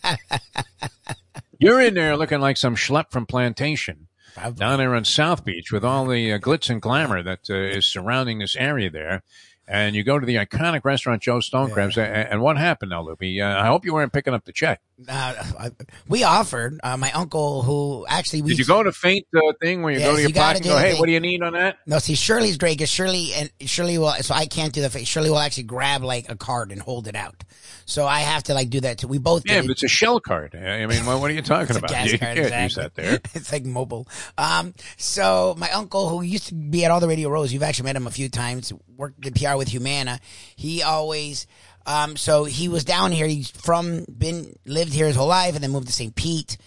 [1.60, 4.08] you're in there looking like some schlep from Plantation
[4.56, 7.86] down there on South Beach with all the uh, glitz and glamour that uh, is
[7.86, 9.24] surrounding this area there.
[9.67, 11.97] And you go to the iconic restaurant Joe Stone Crabs.
[11.97, 12.01] A-
[12.32, 13.41] And, what happened now, Loopy?
[13.41, 14.82] Uh, I hope you weren't picking up the check.
[15.10, 15.70] Uh,
[16.08, 19.82] we offered uh, my uncle, who actually we Did you go to faint uh, thing
[19.82, 21.00] where you Yes, go to your you pocket and go, hey, thing.
[21.00, 21.80] what do you need on that?
[21.86, 24.14] No, see, Shirley's great because Shirley and Shirley will.
[24.22, 25.06] So I can't do the face.
[25.08, 27.44] Shirley will actually grab like a card and hold it out.
[27.86, 29.08] So I have to like do that too.
[29.08, 30.56] We both Yeah, did but it's a shell card.
[30.56, 31.90] I mean, what, what are you talking about?
[31.90, 32.64] gas you card, can't exactly.
[32.64, 33.20] use that there.
[33.34, 34.08] it's like mobile.
[34.38, 37.86] Um, so my uncle, who used to be at all the Radio Rows, you've actually
[37.88, 38.72] met him a few times.
[38.96, 40.20] Worked the PR with Humana.
[40.56, 41.48] He always.
[41.86, 43.28] Um, so he was down here.
[43.28, 46.15] He's from been lived here his whole life, and then moved to St.
[46.15, 46.58] Pete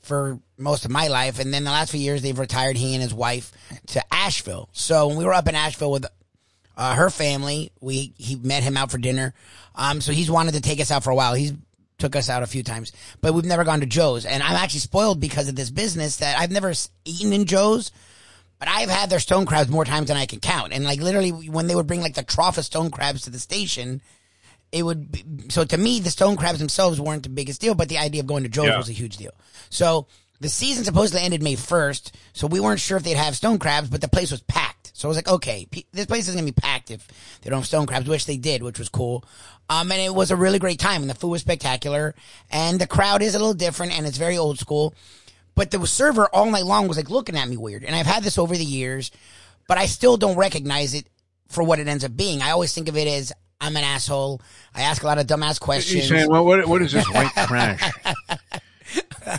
[0.00, 1.38] for most of my life.
[1.38, 3.52] And then the last few years, they've retired he and his wife
[3.88, 4.68] to Asheville.
[4.72, 6.06] So when we were up in Asheville with
[6.78, 7.72] uh, her family.
[7.80, 9.34] We he met him out for dinner.
[9.74, 11.34] Um, so he's wanted to take us out for a while.
[11.34, 11.52] He's
[11.98, 14.24] took us out a few times, but we've never gone to Joe's.
[14.24, 16.72] And I'm actually spoiled because of this business that I've never
[17.04, 17.90] eaten in Joe's.
[18.60, 20.72] But I've had their stone crabs more times than I can count.
[20.72, 23.38] And like literally, when they would bring like the trough of stone crabs to the
[23.38, 24.00] station,
[24.72, 27.88] it would be, so to me the stone crabs themselves weren't the biggest deal, but
[27.88, 28.76] the idea of going to Joe's Yeah.
[28.78, 29.32] was a huge deal.
[29.70, 30.06] So
[30.40, 33.88] the season supposedly ended May 1st, so we weren't sure if they'd have stone crabs,
[33.88, 34.92] but the place was packed.
[34.94, 37.06] So I was like, okay, pe- this place is going to be packed if
[37.42, 39.24] they don't have stone crabs, which they did, which was cool.
[39.70, 42.14] Um, and it was a really great time and the food was spectacular
[42.50, 44.94] and the crowd is a little different and it's very old school.
[45.54, 47.84] But the server all night long was like looking at me weird.
[47.84, 49.10] And I've had this over the years,
[49.68, 51.06] but I still don't recognize it
[51.48, 52.42] for what it ends up being.
[52.42, 54.40] I always think of it as I'm an asshole.
[54.74, 56.00] I ask a lot of dumbass questions.
[56.02, 57.92] He's saying, well, what, what is this white trash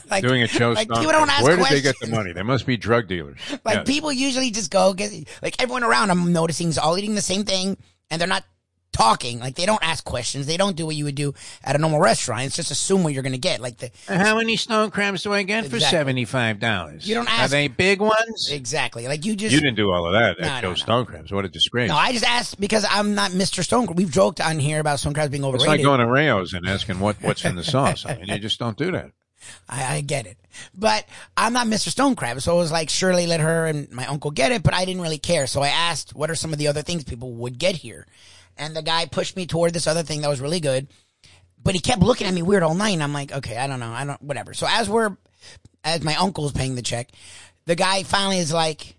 [0.10, 2.34] like, doing a show like, people don't ask Where did they get the money?
[2.34, 3.40] They must be drug dealers.
[3.64, 3.84] Like Yeah.
[3.84, 6.12] people usually just go get like everyone around.
[6.12, 7.78] I'm noticing is all eating the same thing,
[8.10, 8.44] and they're not
[8.92, 9.40] talking.
[9.40, 10.46] Like they don't ask questions.
[10.48, 12.44] They don't do what you would do at a normal restaurant.
[12.46, 13.60] It's just assume what you're going to get.
[13.62, 17.08] Like the How many stone crabs do I get for seventy-five dollars?
[17.08, 18.50] You don't Are ask- they big ones?
[18.52, 20.76] exactly like you just You didn't do all of that No, at no, no.
[20.76, 21.32] Stone Crabs.
[21.32, 21.90] What a disgrace!
[21.90, 21.96] no.
[21.96, 23.64] I just asked because I'm not Mr.
[23.64, 23.88] Stone.
[23.96, 25.66] We've joked on here about stone crabs being overrated.
[25.66, 28.06] it's like going to Rao's and asking what what's in the sauce.
[28.06, 29.12] I mean, you just don't do that.
[29.70, 30.38] I, I get it.
[30.76, 31.06] But
[31.38, 31.88] I'm not Mr.
[31.90, 32.42] Stone Crab.
[32.42, 35.02] So it was like, surely let her and my uncle get it, but I didn't
[35.02, 35.48] really care.
[35.48, 38.06] So I asked, what are some of the other things people would get here?
[38.60, 40.88] And the guy pushed me toward this other thing that was really good.
[41.62, 42.92] But he kept looking at me weird all night.
[42.92, 43.92] And I'm like, okay, I don't know.
[43.92, 44.54] I don't, whatever.
[44.54, 45.18] So as we're,
[45.84, 47.10] as my uncle's paying the check,
[47.66, 48.96] the guy finally is like,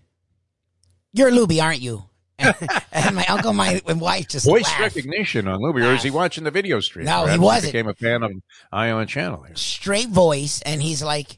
[1.13, 2.03] you're Lubie, aren't you?
[2.39, 4.79] and my uncle, and my wife just Voice laughed.
[4.79, 7.05] recognition on Lubie, or is he watching the video stream?
[7.05, 7.71] No, he wasn't.
[7.71, 8.31] Became a fan of
[8.71, 9.43] Ion Channel.
[9.43, 9.55] Here.
[9.55, 11.37] straight voice and he's like,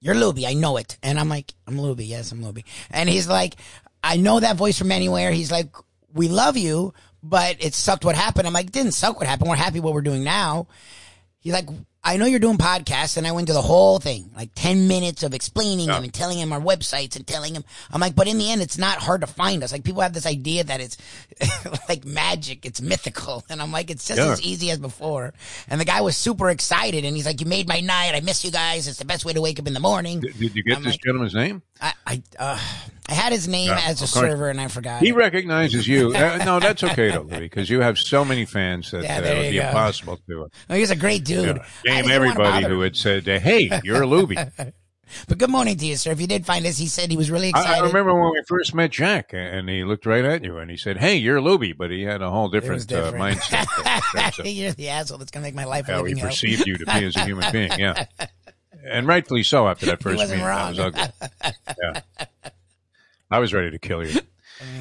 [0.00, 0.98] You're Lubie, I know it.
[1.02, 2.64] And I'm like, I'm Lubie, yes, I'm Lubie.
[2.90, 3.54] And he's like,
[4.02, 5.32] I know that voice from anywhere.
[5.32, 5.74] He's like,
[6.12, 6.92] We love you,
[7.28, 8.46] but it sucked what happened.
[8.46, 9.50] I'm like, it didn't suck what happened.
[9.50, 10.68] We're happy what we're doing now.
[11.40, 11.68] He's like,
[12.02, 15.24] I know you're doing podcasts, and I went to the whole thing, like 10 minutes
[15.24, 15.98] of explaining Yeah.
[15.98, 17.64] him and telling him our websites and telling him.
[17.90, 19.72] I'm like, but in the end, it's not hard to find us.
[19.72, 20.96] Like, people have this idea that it's
[21.88, 23.44] like magic, it's mythical.
[23.48, 24.32] And I'm like, it's just Yeah.
[24.32, 25.34] as easy as before.
[25.68, 28.12] And the guy was super excited, and he's like, You made my night.
[28.14, 28.86] I miss you guys.
[28.86, 30.20] It's the best way to wake up in the morning.
[30.20, 31.62] Did, did you get I'm this like- gentleman's name?
[31.80, 32.58] I, I, uh,
[33.08, 35.00] I had his name Yeah, as a server, and I forgot.
[35.02, 35.14] He it.
[35.14, 36.12] recognizes you.
[36.26, 39.36] Uh, no, that's okay though, because you have so many fans that Yeah, uh, it
[39.38, 39.66] would be go.
[39.66, 41.60] impossible to uh, Oh, he's a great dude.
[41.84, 44.72] yeah, name everybody who had said, uh, "Hey, you're a Lubie."
[45.28, 46.10] But good morning to you, sir.
[46.10, 47.80] If you did find us, he said he was really excited.
[47.80, 50.76] I, remember when we first met Jack, and he looked right at you, and he
[50.76, 53.14] said, "Hey, you're a Lubie," but he had a whole different, different.
[53.14, 56.16] Uh, mindset in terms You're the asshole that's gonna make my life a how he
[56.16, 57.70] perceived you to be as a human being.
[57.78, 58.06] Yeah,
[58.84, 60.40] and rightfully so after that first meeting.
[60.44, 61.02] That was ugly.
[61.80, 62.00] Yeah,
[63.30, 64.20] I was ready to kill you.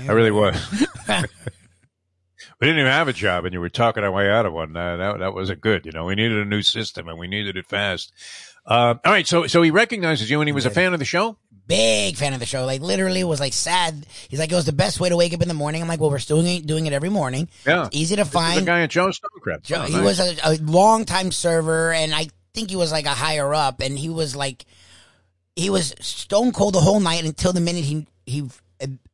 [0.07, 0.55] I really was.
[1.09, 4.75] we didn't even have a job, and you were talking our way out of one.
[4.75, 5.85] Uh, that that wasn't good.
[5.85, 8.13] You know, we needed a new system, and we needed it fast.
[8.65, 11.05] Uh, all right, so so he recognizes you, and he was a fan of the
[11.05, 11.37] show.
[11.67, 12.65] Big fan of the show.
[12.65, 14.05] Like literally was like sad.
[14.29, 15.81] He's like, it was the best way to wake up in the morning.
[15.81, 17.49] I'm like, well, we're still doing it, doing it every morning.
[17.65, 18.65] Yeah, It's easy to is the find.
[18.65, 19.63] guy at Joe Stonecrab.
[19.63, 23.09] Joe, he was a, a long time server, and I think he was like a
[23.09, 24.65] higher up, and he was like,
[25.55, 28.43] he was stone cold the whole night until the minute he he.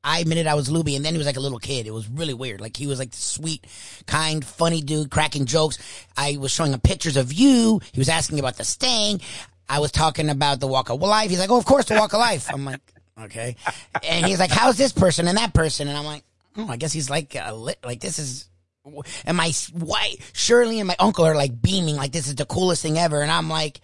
[0.04, 1.86] I admitted I was Lubie, and then he was like a little kid.
[1.86, 2.60] It was really weird.
[2.60, 3.68] Like he was like sweet,
[4.08, 5.78] kind, funny dude, cracking jokes.
[6.18, 7.80] I was showing him pictures of you.
[7.92, 9.22] He was asking about the sting.
[9.70, 11.30] I was talking about the walk of life.
[11.30, 12.82] He's like, "Oh, of course, the walk of life." I'm like,
[13.22, 13.56] "Okay,"
[14.04, 16.24] and he's like, "How's this person and that person?" And I'm like,
[16.58, 18.50] "Oh, I guess he's like, uh, li- like this is."
[19.26, 22.82] And my wife, Shirley, and my uncle are like beaming, like this is the coolest
[22.82, 23.22] thing ever.
[23.22, 23.80] And I'm like,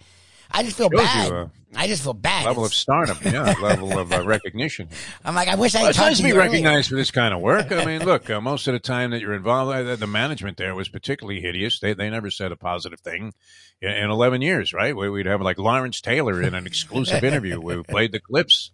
[0.50, 1.28] I just feel bad.
[1.28, 2.46] you, uh, I just feel bad.
[2.46, 4.88] level of It's- stardom, yeah, level of uh, recognition.
[5.24, 6.40] I'm like, I wish I Well, it's nice to be earlier.
[6.42, 7.70] recognized for this kind of work.
[7.70, 10.74] I mean, look, uh, most of the time that you're involved, uh, the management there
[10.74, 11.78] was particularly hideous.
[11.80, 13.34] They they never said a positive thing
[13.82, 14.96] in, in 11 years, right?
[14.96, 17.60] We, we'd have like Lawrence Taylor in an exclusive interview.
[17.60, 18.70] We played the clips.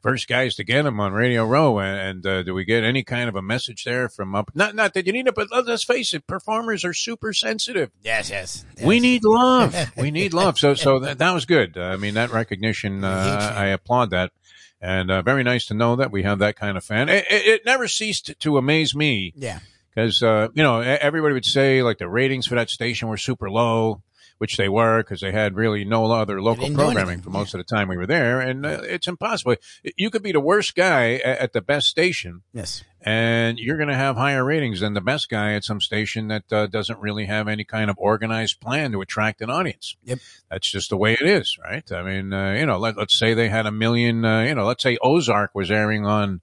[0.00, 3.28] First guys to get him on Radio Row, and, uh, do we get any kind
[3.28, 4.50] of a message there from up?
[4.54, 7.90] Not not that you need it, but let's face it, performers are super sensitive.
[8.02, 8.64] Yes, yes.
[8.82, 9.74] We need love.
[9.96, 10.56] We need love.
[10.58, 11.76] So, so that, that was good.
[11.76, 14.30] Uh, I mean, that recognition, uh, I applaud that.
[14.80, 17.08] And uh, very nice to know that we have that kind of fan.
[17.08, 19.58] It, it, it never ceased to amaze me Yeah.
[19.92, 23.50] because, uh, you know, everybody would say like the ratings for that station were super
[23.50, 24.02] low,
[24.38, 27.64] which they were because they had really no other local programming for most of the
[27.64, 28.40] time we were there.
[28.40, 29.56] And uh, it's impossible.
[29.96, 32.84] You could be the worst guy a- at the best station Yes.
[33.02, 36.52] and you're going to have higher ratings than the best guy at some station that
[36.52, 39.96] uh, doesn't really have any kind of organized plan to attract an audience.
[40.04, 40.18] Yep.
[40.50, 41.90] That's just the way it is, right?
[41.92, 44.64] I mean, uh, you know, let, let's say they had a million, uh, you know,
[44.66, 46.40] let's say Ozark was airing on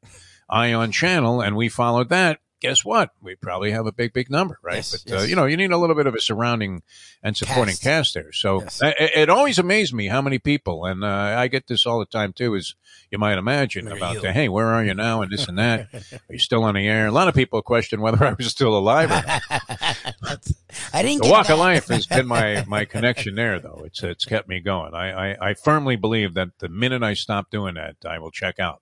[0.50, 2.40] Ion Channel and we followed that.
[2.62, 3.12] Guess what?
[3.22, 4.78] We probably have a big, big number, right?
[4.78, 6.84] Yes, but, uh, you know, you need a little bit of a surrounding
[7.22, 7.84] and supporting Cast.
[7.84, 8.32] cast, there.
[8.32, 8.82] So Yes.
[8.82, 12.00] uh, it, it always amazed me how many people, and uh, I get this all
[12.00, 12.74] the time too, as
[13.12, 15.22] you might imagine, Where about the, hey, where are you now?
[15.22, 15.88] And this and that.
[15.94, 17.08] Are you still on the air?
[17.08, 19.42] A lot of people question whether I was still alive or not.
[20.94, 21.24] I didn't.
[21.24, 21.54] The walk that.
[21.54, 23.84] of life has been my my connection there, though.
[23.86, 24.94] It's it's kept me going.
[24.94, 28.60] I, I I firmly believe that the minute I stop doing that, I will check
[28.60, 28.82] out.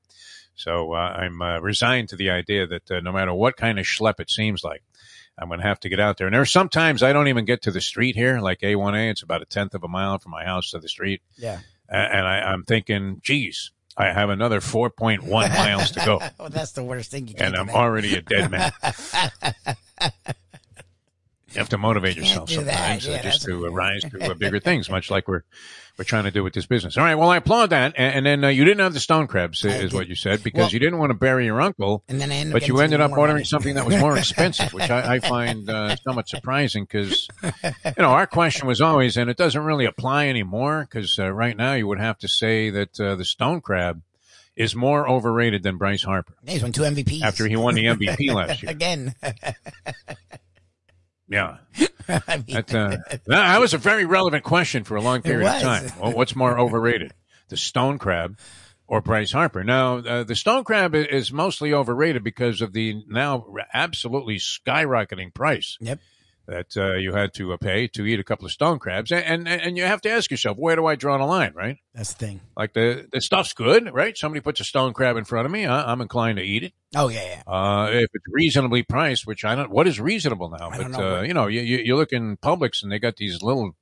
[0.56, 3.86] So uh, I'm uh, resigned to the idea that uh, no matter what kind of
[3.86, 4.84] schlep it seems like,
[5.38, 6.28] I'm going to have to get out there.
[6.28, 9.10] And there are sometimes I don't even get to the street here, like A1A.
[9.12, 11.60] It's about a tenth of a mile from my house to the street, Yeah.
[11.89, 16.84] And I, I'm thinking, geez, I have another 4.1 miles to go, well, that's the
[16.84, 17.60] worst thing you can do.
[17.60, 17.70] and.
[17.70, 18.72] I'm already a dead man.
[21.54, 24.89] You have to motivate yourself sometimes uh, Yeah, just to rise to uh, bigger things,
[24.89, 25.44] much like we're
[25.98, 26.98] we're trying to do with this business.
[26.98, 27.94] All right, well, I applaud that.
[27.96, 30.42] And, and then uh, you didn't have the stone crabs, is did- what you said,
[30.42, 32.04] because well- you didn't want to bury your uncle.
[32.10, 33.44] And then I ended But you ended up ordering money.
[33.44, 37.52] something that was more expensive, which I, I find uh, somewhat surprising because, you
[38.00, 41.76] know, our question was always, and it doesn't really apply anymore because uh, right now
[41.76, 44.02] you would have to say that uh, the stone crab
[44.56, 47.86] is more overrated than Bryce Harper Yeah, he's won two MVPs after he won the
[47.86, 48.72] MVP last year.
[48.72, 49.13] again.
[51.34, 51.58] Yeah.
[52.08, 55.62] I mean, That, uh, that was a very relevant question for a long period of
[55.62, 55.91] time.
[56.00, 57.12] Well, what's more overrated,
[57.50, 58.38] the stone crab
[58.88, 59.63] or Bryce Harper?
[59.63, 65.78] Now, uh, the stone crab is mostly overrated because of the now absolutely skyrocketing price
[65.82, 66.00] Yep.
[66.45, 69.47] That uh, you had to uh, pay to eat a couple of stone crabs, and,
[69.47, 71.53] and and you have to ask yourself, where do I draw the line?
[71.56, 71.77] Right?
[71.93, 72.41] That's the thing.
[72.58, 74.17] Like the the stuff's good, right?
[74.17, 76.73] Somebody puts a stone crab in front of me, I, I'm inclined to eat it.
[76.95, 77.51] Oh yeah, yeah.
[77.51, 80.69] Uh, if it's reasonably priced, which I don't, what is reasonable now?
[80.69, 81.17] I But, don't know.
[81.17, 83.75] uh, you know, you, you, look in Publix and they got these little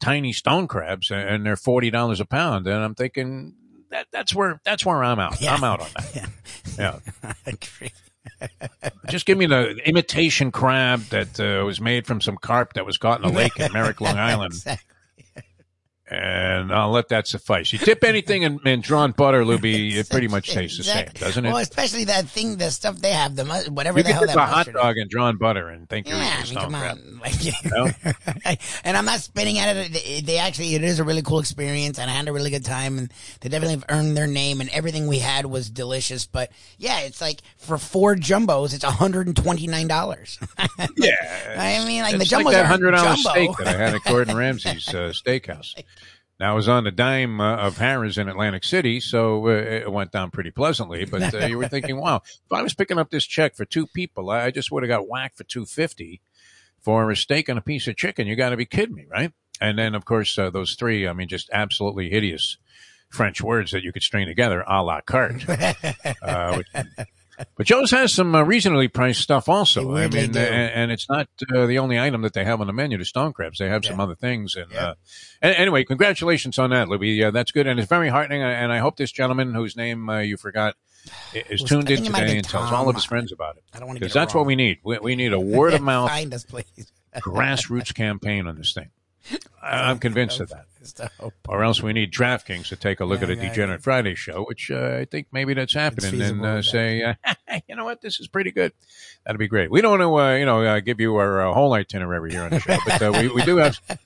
[0.00, 2.66] tiny stone crabs and they're $40 a pound.
[2.66, 3.54] And I'm thinking
[3.90, 5.40] that that's where, that's where I'm out.
[5.40, 5.54] Yeah.
[5.54, 6.10] I'm out on that.
[6.14, 6.26] Yeah.
[6.78, 6.98] Yeah.
[7.22, 7.92] I agree.
[9.08, 12.98] Just give me the imitation crab that uh, was made from some carp that was
[12.98, 14.52] caught in a lake in Merrick, Long Island.
[14.54, 14.95] Exactly.
[16.08, 17.72] And I'll let that suffice.
[17.72, 21.44] You dip anything in, in drawn butter, Lubie, it pretty much tastes the same, doesn't
[21.44, 21.48] it?
[21.48, 24.36] Well, especially that thing, the stuff they have, the mu- whatever you the hell that
[24.36, 24.74] a hot is.
[24.74, 27.20] dog in drawn butter and think you're Yeah, eating I mean, come on.
[28.44, 30.26] Like, and I'm not spitting at it.
[30.26, 32.98] They, actually, it is a really cool experience, and I had a really good time,
[32.98, 36.24] and they definitely have earned their name, and everything we had was delicious.
[36.26, 40.86] But yeah, it's like for four jumbos, it's $129.
[40.96, 41.56] Yeah.
[41.58, 43.30] I mean, like the jumbos like that hundred dollar jumbo.
[43.30, 45.74] steak that I had at Gordon Ramsay's uh, steakhouse.
[46.38, 49.90] Now I was on the dime uh, of Harrah's in Atlantic City, so uh, it
[49.90, 51.04] went down pretty pleasantly.
[51.06, 53.86] But uh, you were thinking, wow, if I was picking up this check for two
[53.86, 56.20] people, I I just would have got whacked for two fifty
[56.80, 58.26] for a steak and a piece of chicken.
[58.26, 59.32] You got to be kidding me, right?
[59.60, 62.58] And then, of course, uh, those three, I mean, just absolutely hideous
[63.08, 65.48] French words that you could string together a la carte.
[66.22, 66.66] uh, which,
[67.56, 69.94] but Joe's has some uh, reasonably priced stuff also.
[69.94, 72.66] They I mean, and, and it's not uh, the only item that they have on
[72.66, 73.58] the menu, to stone crabs.
[73.58, 74.54] They have some other things.
[74.54, 74.86] And Yeah.
[74.88, 74.94] uh,
[75.42, 77.22] anyway, congratulations on that, Libby.
[77.24, 77.66] Uh, that's good.
[77.66, 78.42] And it's very heartening.
[78.42, 80.74] uh, And I hope this gentleman whose name uh, you forgot
[81.34, 83.32] is Was- tuned in think it might have today and tells all of his friends
[83.32, 83.64] about it.
[83.74, 84.78] I don't want to Because that's what we need.
[84.84, 86.92] We, we need a word of mouth Find us, please.
[87.16, 88.90] grassroots campaign on this thing.
[89.62, 90.66] I'm convinced of that.
[91.48, 94.14] Or else we need DraftKings to take a look Yeah, at a yeah, Degenerate Friday
[94.14, 97.14] show, which uh, I think maybe that's happening, and uh, say, uh,
[97.68, 98.72] you know what, this is pretty good.
[99.24, 99.70] That'd be great.
[99.70, 102.42] We don't want to, uh, you know, uh, give you our uh, whole itinerary here
[102.42, 103.80] on the show, but uh, we, we do have.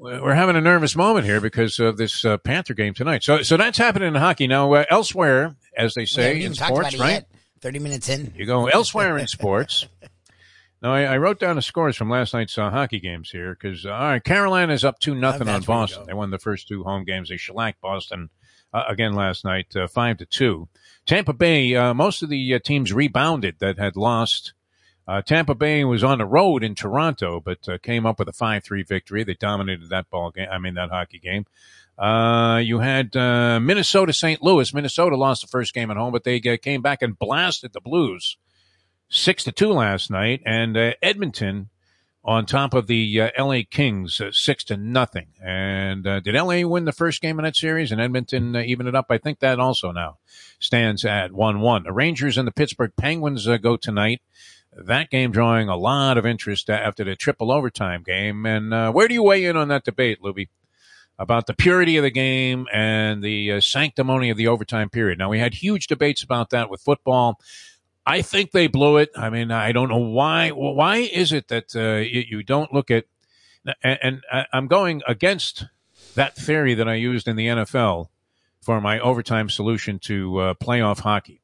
[0.00, 3.24] We're having a nervous moment here because of this uh, Panther game tonight.
[3.24, 4.72] So, so that's happening in hockey now.
[4.72, 7.10] Uh, elsewhere, as they say in sports, right?
[7.10, 7.28] yet.
[7.60, 8.32] Thirty minutes in.
[8.36, 9.86] You go elsewhere in sports.
[10.80, 13.84] Now, I, I wrote down the scores from last night's uh, hockey games here because,
[13.84, 16.04] uh, all right, Carolina's up 2 nothing on that's where you Boston.
[16.06, 17.30] They won the first two home games.
[17.30, 18.30] They shellacked Boston
[18.72, 20.68] uh, again last night, uh, 5 to 2.
[21.04, 24.52] Tampa Bay, uh, most of the uh, teams rebounded that had lost.
[25.08, 28.32] Uh, Tampa Bay was on the road in Toronto, but uh, came up with a
[28.32, 29.24] 5 3 victory.
[29.24, 31.46] They dominated that ball game, I mean, that hockey game.
[31.98, 34.40] Uh, you had uh, Minnesota St.
[34.42, 34.72] Louis.
[34.72, 37.80] Minnesota lost the first game at home, but they uh, came back and blasted the
[37.80, 38.36] Blues
[39.08, 41.70] six to two last night, and uh, Edmonton
[42.24, 43.64] on top of the uh, L.A.
[43.64, 45.28] Kings uh, six to nothing.
[45.42, 46.64] And uh, did L.A.
[46.64, 49.06] win the first game in that series, and Edmonton uh, even it up?
[49.10, 50.18] I think that also now
[50.58, 51.84] stands at one-one.
[51.84, 54.20] The Rangers and the Pittsburgh Penguins go tonight.
[54.76, 58.44] That game drawing a lot of interest after the triple overtime game.
[58.44, 60.48] And where do you weigh in on that debate, Lubie?
[61.20, 65.18] About the purity of the game and the uh, sanctimony of the overtime period.
[65.18, 67.40] Now, we had huge debates about that with football.
[68.08, 69.10] I think they blew it.
[69.14, 70.48] I mean, I don't know why.
[70.48, 73.04] Why is it that uh, you, don't look at?
[73.82, 75.66] And, and I'm going against
[76.14, 78.08] that theory that I used in the NFL
[78.62, 81.42] for my overtime solution to uh, playoff hockey,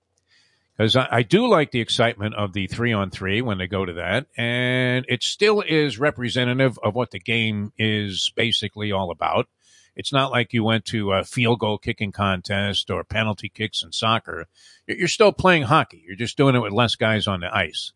[0.74, 3.84] because I, I do like the excitement of the three on three when they go
[3.84, 9.48] to that, and it still is representative of what the game is basically all about.
[9.96, 13.92] It's not like you went to a field goal kicking contest or penalty kicks in
[13.92, 14.46] soccer.
[14.86, 16.02] You're still playing hockey.
[16.06, 17.92] You're just doing it with less guys on the ice.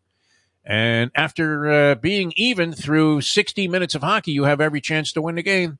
[0.63, 5.21] And after uh, being even through 60 minutes of hockey, you have every chance to
[5.21, 5.79] win the game.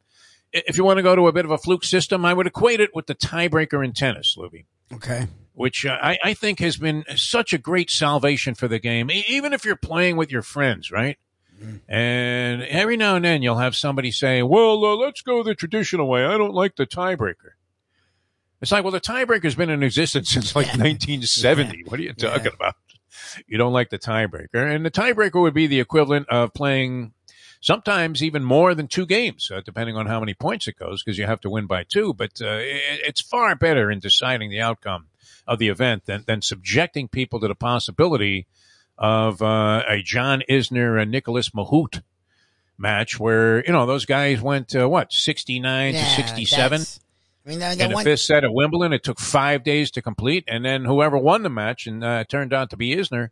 [0.51, 2.79] If you want to go to a bit of a fluke system, I would equate
[2.79, 5.27] it with the tiebreaker in tennis, Lubie Okay.
[5.53, 9.53] which uh, I, I think has been such a great salvation for the game, even
[9.53, 11.17] if you're playing with your friends, right?
[11.87, 16.07] And every now and then you'll have somebody say, well, uh, let's go the traditional
[16.07, 16.25] way.
[16.25, 17.53] I don't like the tiebreaker.
[18.61, 21.83] It's like, well, the tiebreaker's been in existence since like 1970.
[21.87, 22.75] What are you talking about?
[23.47, 24.75] You don't like the tiebreaker.
[24.75, 27.13] And the tiebreaker would be the equivalent of playing
[27.61, 31.17] sometimes even more than two games, uh, depending on how many points it goes, because
[31.17, 32.13] you have to win by two.
[32.13, 35.07] But uh, it, it's far better in deciding the outcome
[35.47, 38.47] of the event than, than subjecting people to the possibility
[38.99, 42.01] of uh, a John Isner and Nicolas Mahut
[42.77, 46.69] match where, you know, those guys went, uh, what, 69 to 67?
[46.69, 46.99] that's-
[47.45, 48.93] I mean, the, the in the one, fifth set at Wimbledon.
[48.93, 52.29] It took five days to complete, and then whoever won the match, and uh, it
[52.29, 53.29] turned out to be Isner,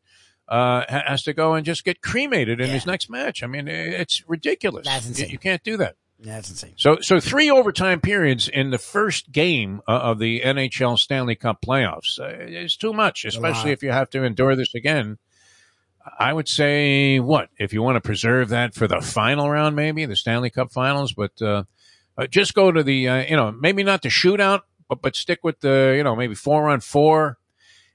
[0.48, 2.74] uh, has to go and just get cremated in Yeah.
[2.74, 3.44] his next match.
[3.44, 4.88] I mean, it's ridiculous.
[4.88, 5.30] That's You- insane.
[5.30, 5.98] You, can't do that.
[6.20, 6.74] yeah, that's insane.
[6.78, 11.62] So, so three overtime periods in the first game uh, of the NHL Stanley Cup
[11.62, 15.18] playoffs uh, is too much, especially if you have to endure this again.
[16.20, 20.06] I would say what if you want to preserve that for the final round, maybe
[20.06, 21.64] the Stanley Cup Finals, but uh,
[22.18, 25.40] uh, just go to the uh, you know maybe not the shootout, but but stick
[25.44, 27.38] with the you know maybe four on four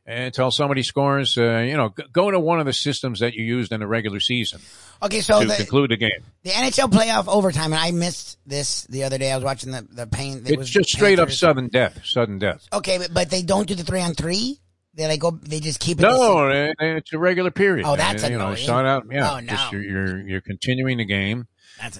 [0.07, 1.39] until somebody scores.
[1.39, 4.21] Uh, you know, go to one of the systems that you used in the regular
[4.21, 4.61] season
[5.03, 6.23] Okay, so to the, conclude the game.
[6.45, 9.33] the NHL playoff overtime, and I missed this the other day.
[9.33, 10.39] I was watching the the pain.
[10.39, 12.67] it It's was just straight up sudden death, sudden death.
[12.73, 14.61] Okay, but, but they don't do the three on three.
[14.95, 15.31] They like go.
[15.31, 16.03] They just keep it.
[16.03, 17.87] No, same- eh, it's a regular period.
[17.87, 18.57] Oh, that's Eh, you know, annoying.
[18.63, 19.47] start out, yeah, Oh, no.
[19.47, 21.47] just you're, you're you're continuing the game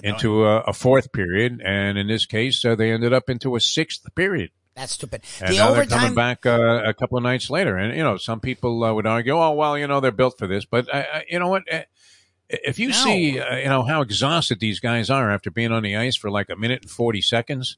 [0.03, 3.59] into a, a fourth period, and in this case, uh, they ended up into a
[3.59, 5.21] sixth period, that's stupid.
[5.41, 7.77] and the now they're coming back uh, a couple of nights later.
[7.77, 10.45] And you know, some people uh, would argue, "Oh, well, you know, they're built for
[10.47, 10.87] this," but
[11.29, 11.63] you know what?
[11.67, 11.83] Eh,
[12.49, 12.93] If you No.
[12.93, 16.29] see, uh, you know, how exhausted these guys are after being on the ice for
[16.29, 17.77] like a minute and forty seconds,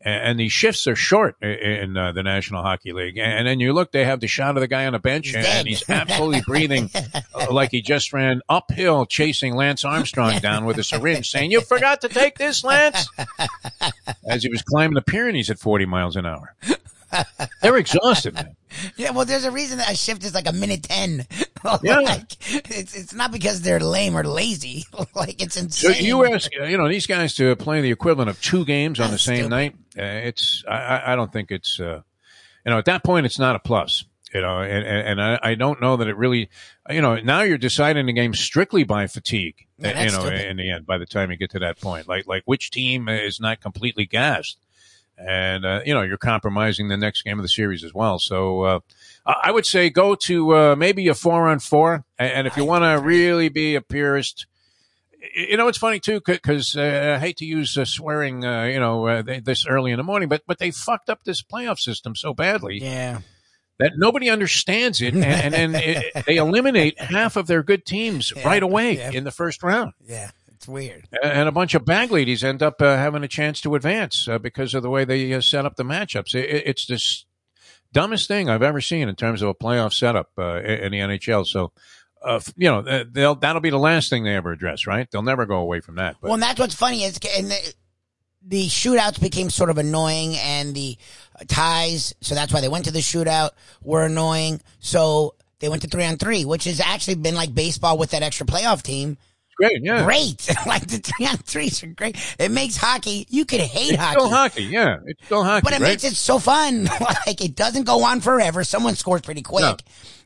[0.00, 3.72] and, and these shifts are short in uh, the National Hockey League, and then you
[3.72, 5.88] look, they have the shot of the guy on the bench, He's and, and he's
[5.88, 6.90] absolutely breathing
[7.34, 11.60] uh, like he just ran uphill chasing Lance Armstrong down with a syringe, saying, "You
[11.60, 13.08] forgot to take this, Lance,"
[14.28, 16.54] as he was climbing the Pyrenees at forty miles an hour.
[17.62, 18.56] They're exhausted, man.
[18.96, 21.26] Yeah, well, there's a reason that a shift is like a minute ten.
[21.82, 21.98] Yeah.
[21.98, 22.32] like,
[22.70, 24.84] it's it's not because they're lame or lazy.
[25.14, 26.04] like it's So insane.
[26.06, 29.10] you ask, uh, you know, these guys to play the equivalent of two games on
[29.10, 29.50] the same stupid.
[29.50, 29.74] night.
[29.98, 32.00] Uh, it's, I- I, I don't think it's, uh,
[32.64, 34.04] you know, at that point, it's not a plus.
[34.32, 36.48] You know, and, and, and I, I don't know that it really,
[36.88, 39.56] you know, now you're deciding the game strictly by fatigue.
[39.76, 40.46] Yeah, you know, stupid.
[40.48, 43.08] in the end, by the time you get to that point, like like which team
[43.08, 44.56] is not completely gassed,
[45.26, 48.18] and uh, you know, you're compromising the next game of the series as well.
[48.18, 48.62] So.
[48.62, 48.80] uh
[49.26, 52.84] I would say go to uh, maybe a four on four, and if you want
[52.84, 54.46] to really be a purist,
[55.34, 58.80] you know, it's funny too because uh, I hate to use uh, swearing, uh, you
[58.80, 62.16] know, uh, this early in the morning, but but they fucked up this playoff system
[62.16, 63.20] so badly yeah.
[63.78, 68.32] that nobody understands it, and, and then it, they eliminate half of their good teams
[68.36, 69.10] Yeah, right away yeah.
[69.10, 70.30] in the first round, Yeah.
[70.60, 71.08] It's weird.
[71.22, 74.38] and a bunch of bag ladies end up uh, having a chance to advance uh,
[74.38, 76.34] because of the way they uh, set up the matchups.
[76.34, 77.24] It, it- it's this
[77.94, 81.46] dumbest thing I've ever seen in terms of a playoff setup uh, in the NHL.
[81.46, 81.72] So.
[82.22, 85.10] Uh, you know, uh, they'll, that'll be the last thing they ever address, right?
[85.10, 86.16] They'll never go away from that.
[86.20, 87.74] But Well, and that's what's funny is and the,
[88.46, 90.98] the shootouts became sort of annoying, and the
[91.48, 92.14] ties.
[92.20, 93.52] So that's why they went to the shootout.
[93.82, 94.60] Were annoying.
[94.80, 98.22] So they went to three on three, which has actually been like baseball with that
[98.22, 99.16] extra playoff team.
[99.60, 100.04] Great, yeah.
[100.04, 102.16] Great, like the three on threes are great.
[102.38, 103.26] It makes hockey.
[103.28, 104.12] You could hate It's hockey.
[104.18, 104.96] still hockey, yeah.
[105.06, 105.88] It's still hockey, But it right?
[105.90, 106.84] makes it so fun.
[107.26, 108.64] like it doesn't go on forever.
[108.64, 109.62] Someone scores pretty quick.
[109.62, 109.76] No.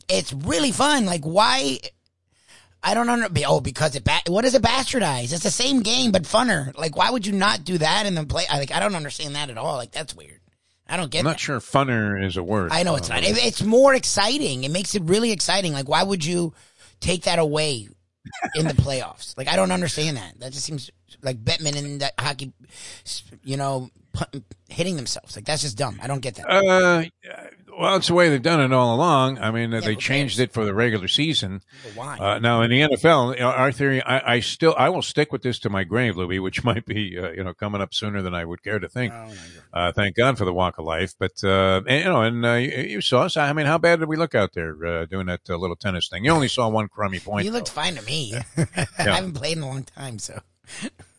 [0.08, 1.06] It's really fun.
[1.06, 1.78] Like why?
[2.82, 3.26] I don't know.
[3.46, 5.32] Oh, because it ba- what is it bastardized?
[5.32, 6.76] It's the same game but funner.
[6.76, 8.44] Like why would you not do that in the play?
[8.50, 9.76] I- Like I don't understand that at all.
[9.76, 10.40] Like that's weird.
[10.86, 11.20] I don't get it.
[11.20, 11.30] I'm that.
[11.30, 12.70] not sure funner is a word.
[12.72, 13.24] I know it's Uh, not.
[13.24, 14.64] It, it's more exciting.
[14.64, 15.72] It makes it really exciting.
[15.72, 16.52] Like why would you
[17.00, 17.88] take that away
[18.54, 19.36] in the playoffs?
[19.36, 20.38] Like I don't understand that.
[20.40, 20.90] That just seems
[21.22, 22.52] like Bettman and that hockey,
[23.42, 23.90] you know,
[24.68, 25.36] hitting themselves.
[25.36, 25.98] Like that's just dumb.
[26.02, 26.48] I don't get that.
[26.48, 27.04] Uh,
[27.78, 29.38] well, it's the way they've done it all along.
[29.38, 30.40] I mean, they changed cares?
[30.40, 31.62] it for the regular season.
[31.94, 32.18] Why?
[32.18, 35.58] Uh, now in the NFL, our theory, I, I still, I will stick with this
[35.60, 38.44] to my grave, Louis, which might be, uh, you know, coming up sooner than I
[38.44, 39.12] would care to think.
[39.14, 39.32] Oh.
[39.72, 41.14] Uh, thank God for the walk of life.
[41.18, 43.36] But, uh, and, you know, and, uh, you, you saw us.
[43.36, 46.08] I mean, how bad did we look out there, uh, doing that uh, little tennis
[46.08, 46.24] thing?
[46.24, 47.44] You only saw one crummy point.
[47.44, 47.82] You looked though.
[47.82, 48.34] fine to me.
[48.56, 50.40] I haven't played in a long time, so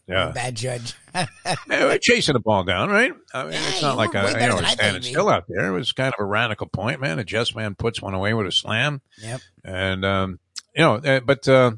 [0.08, 0.32] Yeah.
[0.34, 0.94] bad judge.
[1.70, 3.14] Yeah, chasing the ball down, right?
[3.34, 5.68] I mean, it's not like a, you know, I standing still out there.
[5.68, 7.20] It was kind of a radical point, man.
[7.20, 9.02] A just man puts one away with a slam.
[9.18, 9.40] yep.
[9.64, 10.40] And, um,
[10.76, 11.72] you know, uh, but uh,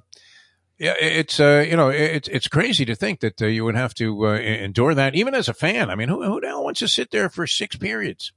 [0.79, 3.93] yeah, it's uh, you know, it's it's crazy to think that uh, you would have
[3.95, 5.89] to uh, endure that, even as a fan.
[5.89, 8.31] I mean, who who the hell wants to sit there for six periods?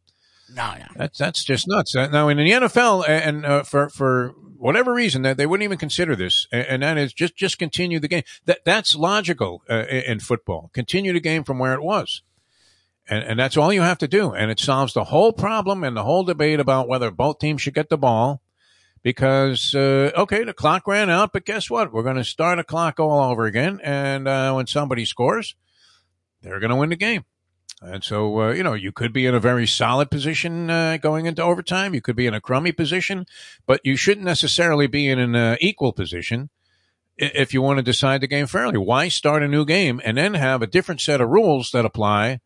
[0.55, 0.87] No, no.
[0.97, 1.95] That's that's just nuts.
[1.95, 5.79] Uh, now in the NFL, and uh, for for whatever reason that they wouldn't even
[5.79, 8.23] consider this, and, that is just just continue the game.
[8.45, 10.71] That that's logical uh, in football.
[10.73, 12.23] Continue the game from where it was.
[13.09, 14.33] And, and that's all you have to do.
[14.33, 17.75] And it solves the whole problem and the whole debate about whether both teams should
[17.75, 18.41] get the ball
[19.03, 21.93] because uh, okay, the clock ran out, but guess what?
[21.93, 25.55] We're going to start a clock all over again, and uh, when somebody scores,
[26.43, 27.25] they're going to win the game.
[27.83, 31.25] And so, uh, you know, you could be in a very solid position uh, going
[31.25, 31.95] into overtime.
[31.95, 33.27] You could be in a crummy position,
[33.67, 36.51] but you shouldn't necessarily be in an uh, equal position
[37.17, 38.77] if you want to decide the game fairly.
[38.77, 42.41] Why start a new game and then have a different set of rules that apply,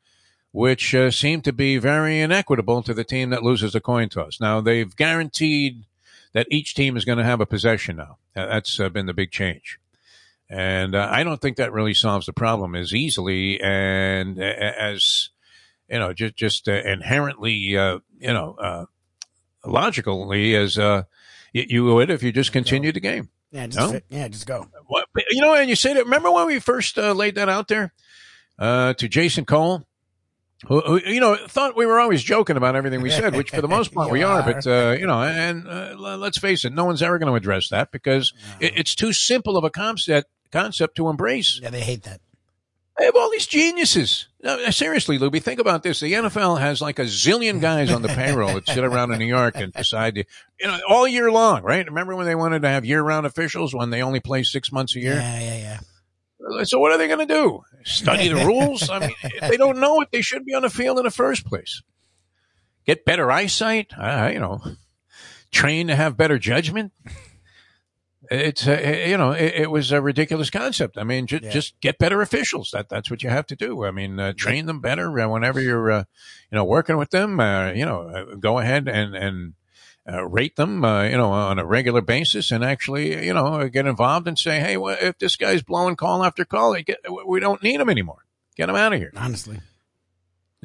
[0.53, 4.41] which uh, seem to be very inequitable to the team that loses the coin toss?
[4.41, 5.85] Now, they've guaranteed
[6.32, 8.18] that each team is going to have a possession now.
[8.35, 9.80] That's uh, been the big change.
[10.51, 15.30] And uh, I don't think that really solves the problem as easily and as,
[15.88, 18.84] you know, just, just uh, inherently, uh, you know, uh,
[19.64, 21.05] logically as uh,
[21.53, 23.30] you would if you just continue the game.
[23.51, 24.01] Yeah, just, no?
[24.11, 24.68] yeah, just go.
[24.86, 27.92] What, you know, and you say that, remember when we first laid that out there
[28.59, 29.84] to Jason Cole?
[30.68, 33.60] Who, who, you know, thought we were always joking about everything we said, which for
[33.60, 34.40] the most part we are.
[34.40, 34.52] are.
[34.52, 37.68] But uh, you know, and uh, let's face it, no one's ever going to address
[37.68, 38.66] that because no.
[38.66, 41.60] it, it's too simple of a concept concept to embrace.
[41.62, 42.20] Yeah, they hate that.
[42.98, 44.28] They have all these geniuses.
[44.42, 45.98] No, seriously, Lubie, think about this.
[45.98, 49.26] The NFL has like a zillion guys on the payroll that sit around in New
[49.26, 50.24] York and decide to,
[50.60, 51.84] you know, all year long, right?
[51.84, 55.00] Remember when they wanted to have year-round officials when they only play six months a
[55.00, 55.14] year?
[55.14, 55.78] Yeah, yeah, yeah.
[56.64, 57.62] So what are they going to do?
[57.84, 58.90] Study the rules?
[58.90, 60.09] I mean, if they don't know it.
[60.12, 61.82] They should be on the field in the first place.
[62.84, 63.92] Get better eyesight.
[63.97, 64.61] Uh, you know,
[65.51, 66.92] train to have better judgment.
[68.30, 70.97] It's uh, you know it, it, was a ridiculous concept.
[70.97, 71.51] I mean, ju- yeah.
[71.51, 72.70] just get better officials.
[72.72, 73.84] That that's what you have to do.
[73.84, 76.05] I mean, uh, train them better whenever you're uh,
[76.51, 77.38] you know working with them.
[77.38, 79.55] Uh, you know, uh, go ahead and and
[80.11, 83.86] uh, rate them, uh, you know, on a regular basis, and actually, you know, get
[83.86, 87.62] involved and say, hey, well, if this guy's blowing call after call, get, we don't
[87.62, 88.24] need him anymore.
[88.57, 89.12] Get him out of here.
[89.16, 89.61] Honestly,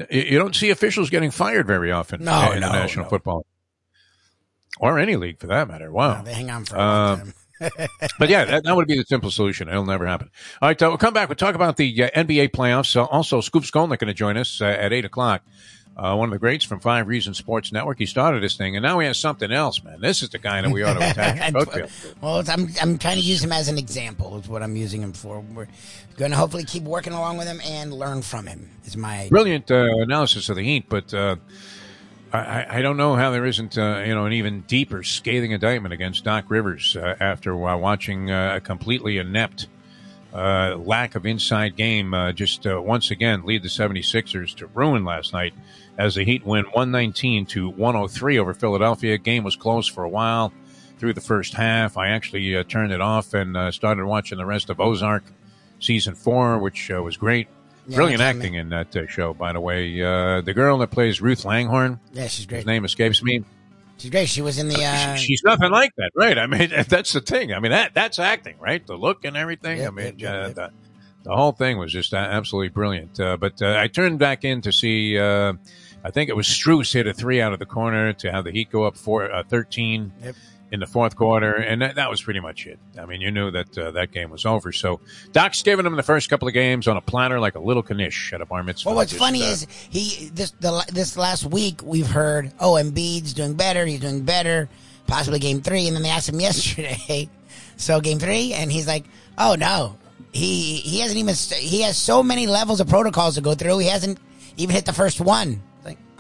[0.10, 2.24] you don't see officials getting fired very often.
[2.24, 3.10] No, in no, the national no.
[3.10, 3.46] football,
[4.80, 5.92] or any league for that matter.
[5.92, 7.34] Wow, no, they hang on for a long uh, time.
[8.20, 9.68] but yeah, that, that, would be the simple solution.
[9.68, 10.30] It'll never happen.
[10.62, 11.28] All right, uh, we'll come back.
[11.28, 12.96] We'll talk about the uh, NBA playoffs.
[12.96, 15.44] Uh, also, Scoop Skolnick going to join us uh, at 8 o'clock
[16.00, 17.97] uh, one of the greats from Five Reasons Sports Network.
[17.97, 20.00] He started this thing, and now he has something else, man.
[20.00, 21.54] This is the guy that we ought to attack.
[22.22, 24.38] well, I'm I'm trying to use him as an example.
[24.38, 25.41] Is what I'm using him for.
[25.41, 25.68] We're
[26.18, 28.70] going to hopefully keep working along with him and learn from him.
[28.86, 31.14] Is my brilliant uh, analysis of the Heat, but.
[31.14, 31.36] Uh,
[32.32, 35.95] I, I, don't know how there isn't, uh, you know, an even deeper scathing indictment
[35.95, 39.66] against Doc Rivers uh, after uh, watching a completely inept
[40.34, 45.04] uh, lack of inside game uh, just uh, once again lead the 76ers to ruin
[45.04, 45.54] last night
[46.00, 49.18] as the Heat win 119 to 103 over Philadelphia.
[49.18, 50.54] Game was close for a while
[50.97, 51.97] through the first half.
[51.97, 55.24] I actually uh, turned it off and uh, started watching the rest of Ozark
[55.80, 57.50] season four, which uh, was great.
[57.86, 60.02] Yeah, Brilliant acting in that uh, show, by the way.
[60.02, 62.00] Uh, the girl that plays Ruth Langmore.
[62.14, 62.60] Yeah, she's great.
[62.60, 63.43] His name escapes me.
[63.97, 64.30] She's great.
[64.30, 64.82] She was in the.
[64.82, 65.16] Uh...
[65.16, 66.38] She's nothing like that, right?
[66.38, 67.54] I mean, that's the thing.
[67.54, 68.86] I mean, that that's acting, right?
[68.86, 69.80] The look and everything.
[69.80, 70.70] Yep, I mean, yep, yep, the,
[71.24, 73.18] the, whole thing was just absolutely brilliant.
[73.18, 75.18] but I turned back in to see
[76.04, 78.52] I think it was Strus hit a three out of the corner to have the
[78.52, 80.36] Heat go up four, uh, 13 yep.
[80.72, 81.56] in the fourth quarter.
[81.56, 82.80] And that, that, was pretty much it.
[82.97, 84.72] I mean, you knew that uh, that game was over.
[84.72, 87.84] So Doc's giving him the first couple of games on a platter like a little
[87.84, 88.89] knish at a bar mitzvah.
[88.89, 92.74] Well, what's Just, funny uh, is he this the, this last week we've heard, oh,
[92.74, 93.86] Embiid's doing better.
[93.86, 94.70] He's doing better.
[95.08, 95.88] Possibly game three.
[95.88, 97.30] And then they asked him yesterday,
[97.76, 98.54] so game three?
[98.54, 99.06] And he's like,
[99.38, 99.97] oh, no.
[100.32, 103.80] He he hasn't even he has so many levels of protocols to go through.
[103.80, 104.20] He hasn't
[104.58, 105.64] even hit the first one.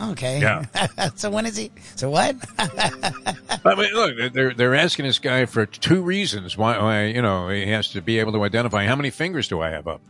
[0.01, 0.39] Okay.
[0.39, 0.65] Yeah.
[1.15, 1.71] so when is he?
[1.95, 2.35] So what?
[2.57, 7.49] I mean, look, they're they're asking this guy for two reasons why, why you know
[7.49, 10.01] he has to be able to identify how many fingers do I have up.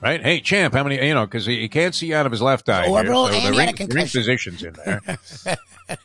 [0.00, 0.20] Right?
[0.20, 1.04] Hey, champ, how many?
[1.04, 2.88] You know, because he, he, can't see out of his left eye.
[2.88, 5.00] Orbital here, so the ring, ring physicians in there.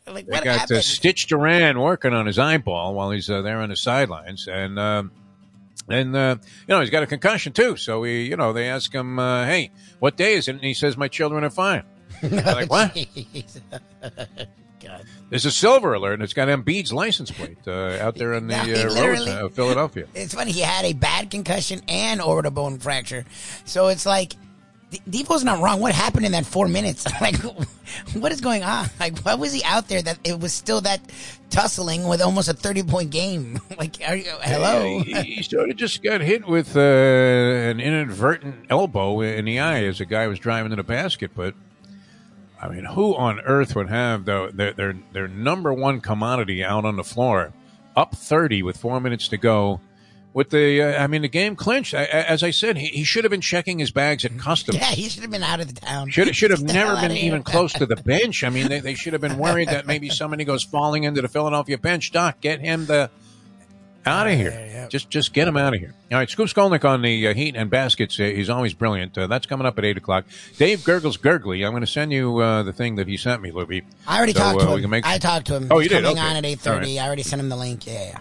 [0.08, 3.70] like, they got uh, Stitch Duran working on his eyeball while he's uh, there on
[3.70, 5.12] the sidelines, and um,
[5.90, 7.76] and uh, you know he's got a concussion too.
[7.76, 10.74] So he, you know, they ask him, uh, "Hey, what day is it?" And he
[10.74, 11.84] says, "My children are fine."
[12.24, 12.96] Like what?
[14.82, 15.04] God.
[15.30, 18.56] There's a silver alert, and it's got Embiid's license plate uh, out there on the
[18.56, 20.06] uh, roads of Philadelphia.
[20.16, 20.52] It's funny.
[20.54, 23.26] He had a bad concussion and orbital bone fracture,
[23.66, 24.36] so it's like
[24.92, 25.82] D- Defo's not wrong.
[25.82, 27.06] What happened in that four minutes?
[27.22, 27.36] like,
[28.14, 28.88] what is going on?
[29.00, 31.02] Like, why was he out there that it was still that
[31.50, 33.60] tussling with almost a 30 point game?
[33.78, 35.02] like, are you, hello?
[35.02, 39.84] he, he sort of just got hit with uh, an inadvertent elbow in the eye
[39.84, 41.32] as the guy was driving to the basket.
[41.36, 41.54] But
[42.62, 46.86] I mean, who on earth would have the, their, their their number one commodity out
[46.86, 47.54] on the floor,
[47.96, 49.80] up thirty with four minutes to go?
[50.32, 51.96] With the, uh, I mean, the game clinched.
[51.96, 54.78] I, as I said, he, he should have been checking his bags at customs.
[54.78, 56.12] yeah, he should have been out of the town.
[56.12, 58.44] Should should have never been even close to the bench.
[58.44, 61.28] I mean, they, they should have been worried that maybe somebody goes falling into the
[61.28, 62.12] Philadelphia bench.
[62.12, 63.10] Doc, get him the
[64.06, 64.50] out of here.
[64.52, 64.88] yeah, yeah.
[64.88, 65.94] Just just get him out of here.
[66.12, 68.20] All right, Scoop Skolnick on the uh, Heat and baskets.
[68.20, 69.18] Uh, he's always brilliant.
[69.18, 70.26] Uh, that's coming up at eight o'clock.
[70.58, 71.64] Dave Gurgles Gurgly.
[71.66, 73.84] I'm going to send you uh, the thing that he sent me, Lubie.
[74.08, 74.90] I already So, talked uh, to him.
[74.90, 75.68] make- I talked to him.
[75.70, 76.04] Oh, He's you did?
[76.06, 76.28] coming Okay.
[76.28, 76.68] on at 8.30.
[76.72, 76.88] All right.
[77.00, 77.86] I already sent him the link.
[77.86, 78.20] Yeah, yeah.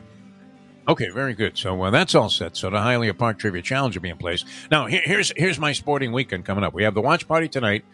[0.89, 1.59] Okay, very good.
[1.59, 2.57] So uh, that's all set.
[2.57, 4.45] So the Hialeah Park Trivia Challenge will be in place.
[4.71, 6.73] Now, here, here's here's my sporting weekend coming up.
[6.73, 7.85] We have the watch party tonight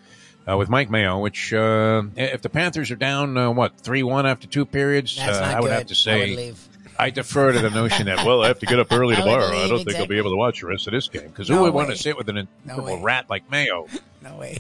[0.49, 1.19] uh, with Mike Mayo.
[1.19, 5.39] Which, uh, if the Panthers are down, uh, what three one after two periods, That's
[5.39, 5.73] uh, not I would good.
[5.75, 6.69] have to I say would leave.
[6.99, 9.47] I defer to the notion that well, I have to get up early tomorrow.
[9.47, 11.51] I leave, don't think I'll be able to watch the rest of this game because
[11.51, 12.47] No who would want to sit with an way.
[12.67, 13.87] incredible rat like Mayo?
[14.23, 14.59] No way.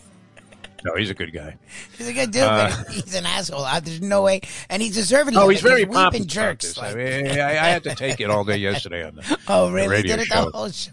[0.85, 1.57] No, he's a good guy.
[1.97, 3.62] He's a good dude, Uh, but he's an asshole.
[3.64, 4.43] Uh, There's no way.
[4.68, 5.62] And he's deserving Oh, he's it.
[5.62, 6.76] very weeping popping jerks.
[6.76, 9.72] I, mean, I, I had to take it all day yesterday on the, oh, the
[9.72, 9.89] really?
[9.89, 10.45] radio Did it show.
[10.45, 10.91] the whole show?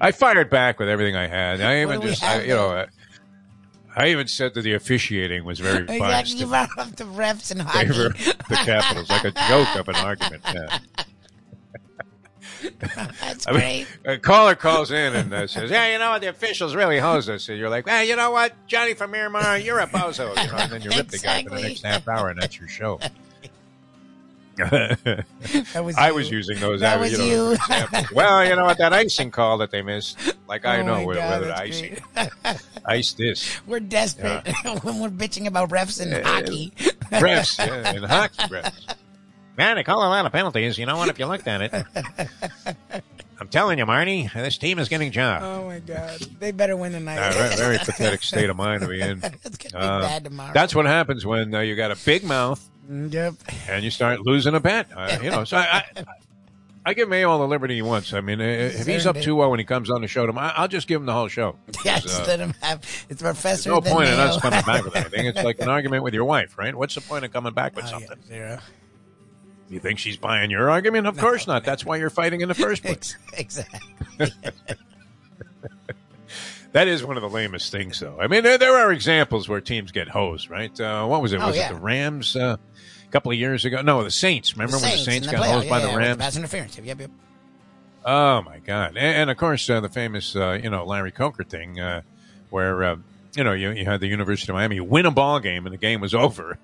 [0.00, 1.60] I fired back with everything I had.
[1.60, 2.86] I even just, I, you know,
[3.98, 5.98] I, even said that the officiating was very Exactly.
[6.00, 7.88] biased You brought up the refs and hockey.
[7.88, 8.14] of
[8.48, 10.42] the Capitals, like a joke of an argument.
[10.52, 10.78] Yeah.
[13.20, 13.86] That's I mean, great.
[14.16, 16.20] a caller calls in and uh, says, "Yeah, you know what?
[16.22, 19.58] The officials really hose us." And you're like, "Well, you know what, Johnny from Miramar,
[19.58, 22.08] you're a bozo." You know, and then you rip the guy for the next half
[22.08, 22.98] hour, and that's your show.
[25.72, 26.14] That was I you.
[26.14, 26.80] was using those.
[26.80, 27.18] That uh, was you.
[27.18, 28.04] Know, you.
[28.12, 28.78] well, you know what?
[28.78, 31.98] That icing call that they missed, like I Oh know whether, God, whether icing,
[32.84, 33.60] ice this.
[33.66, 34.46] We're desperate
[34.82, 36.72] when we're bitching about refs and hockey.
[37.10, 38.94] refs, yeah, and hockey refs.
[39.56, 40.78] Man, they call a lot of penalties.
[40.78, 41.08] You know what?
[41.08, 41.84] If you looked at it,
[43.40, 45.42] I'm telling you, Marty, this team is getting job.
[45.42, 47.18] Oh my god, they better win tonight.
[47.18, 49.20] Uh, very, very pathetic state of mind to be in.
[49.44, 50.52] it's gonna be Uh, bad tomorrow.
[50.52, 53.34] That's what happens when uh, you got a big mouth yep.
[53.68, 54.88] and you start losing a bet.
[54.94, 56.04] Uh, you know, so I, I,
[56.86, 58.14] I give Mayo all the liberty he wants.
[58.14, 59.26] I mean, uh, if he's up earned it.
[59.26, 61.28] 2 0 when he comes on the show tomorrow, I'll just give him the whole
[61.28, 61.56] show.
[61.84, 62.82] Yeah, just uh, let him have.
[63.08, 63.70] It's professor.
[63.70, 64.26] no point in Mayo.
[64.26, 65.26] us coming back with anything.
[65.26, 66.74] It's like an argument with your wife, right?
[66.74, 68.18] What's the point of coming back with Oh, yeah, something?
[68.26, 68.58] zero.
[69.68, 71.06] You think she's buying your argument?
[71.06, 71.62] Of course not.
[71.62, 73.16] That's why you're fighting in the first place.
[73.36, 73.80] Exactly.
[76.72, 78.18] That is one of the lamest things, though.
[78.20, 80.78] I mean, there, there are examples where teams get hosed, right?
[80.78, 81.40] Uh, what was it?
[81.40, 81.70] Oh, Was yeah.
[81.70, 82.58] it the Rams uh,
[83.08, 83.82] a couple of years ago?
[83.82, 84.54] No, the Saints.
[84.54, 86.18] Remember when the Saints Saints in got playoff, hosed by yeah, the yeah, with Rams?
[86.18, 86.78] pass interference.
[86.78, 87.10] Yep, yep.
[88.04, 88.96] Oh my God!
[88.96, 92.02] And, and of course, uh, the famous, uh, you know, Larry Coker thing, uh,
[92.50, 92.96] where uh,
[93.34, 95.72] you know you, you had the University of Miami you win a ball game and
[95.72, 96.58] the game was over,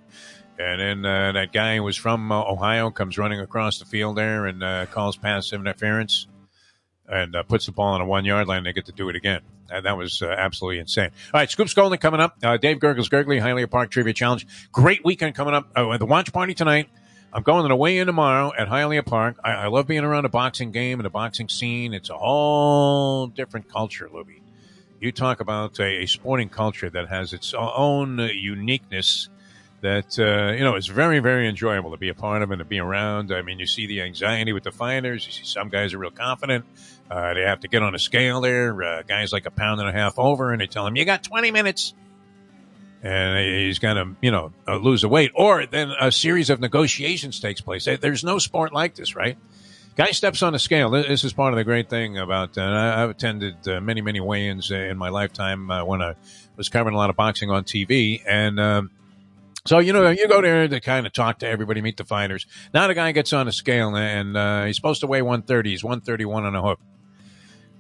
[0.59, 4.17] and then uh, that guy who was from uh, Ohio comes running across the field
[4.17, 6.27] there and uh, calls pass interference,
[7.09, 8.65] and uh, puts the ball on a one yard line.
[8.65, 9.41] They get to do it again.
[9.71, 11.11] And that was uh, absolutely insane.
[11.33, 12.37] All right, Scoops Skolnick coming up.
[12.43, 14.47] Uh, Dave Gurgles Gurgly, Hialeah Park Trivia Challenge.
[14.73, 15.71] Great weekend coming up.
[15.75, 16.89] Uh, the watch party tonight.
[17.33, 19.37] I'm going to the weigh-in tomorrow at Hialeah Park.
[19.43, 21.93] I, I love being around a boxing game and a boxing scene.
[21.93, 24.41] It's a whole different culture, Lubie.
[25.01, 29.29] You talk about a, a sporting culture that has its own uniqueness
[29.81, 32.65] that, uh, you know, is very, very enjoyable to be a part of and to
[32.65, 33.33] be around.
[33.33, 35.27] I mean, you see the anxiety with the fighters.
[35.27, 36.65] You see some guys are real confident.
[37.11, 38.83] Uh, they have to get on a scale there.
[38.83, 41.23] Uh, guys like a pound and a half over, and they tell him, you got
[41.23, 41.95] 20 minutes
[43.03, 45.31] and he's going to, you know, uh, lose a weight.
[45.35, 47.85] Or then a series of negotiations takes place.
[47.85, 49.37] There's no sport like this, right?
[49.95, 50.91] Guy steps on a scale.
[50.91, 52.57] This is part of the great thing about.
[52.57, 52.63] Uh,
[52.97, 56.15] I've attended uh, many, many weigh-ins in my lifetime when I
[56.57, 58.91] was covering a lot of boxing on TV, and um,
[59.67, 62.47] so you know you go there to kind of talk to everybody, meet the fighters.
[62.73, 65.71] Now the guy gets on a scale, and uh, he's supposed to weigh 130.
[65.71, 66.81] He's 131 on a hook,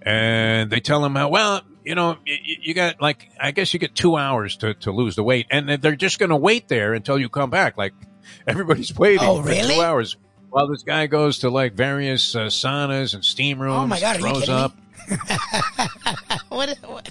[0.02, 3.80] and they tell him, uh, well, you know, you, you got like I guess you
[3.80, 6.94] get two hours to to lose the weight, and they're just going to wait there
[6.94, 7.76] until you come back.
[7.76, 7.92] Like
[8.46, 9.74] everybody's waiting Oh, for really?
[9.74, 10.16] two hours.
[10.50, 14.20] While this guy goes to like various uh, saunas and steam rooms, Oh my god,
[14.22, 14.72] are you kidding up,
[15.10, 15.16] me?
[16.48, 17.10] what, what?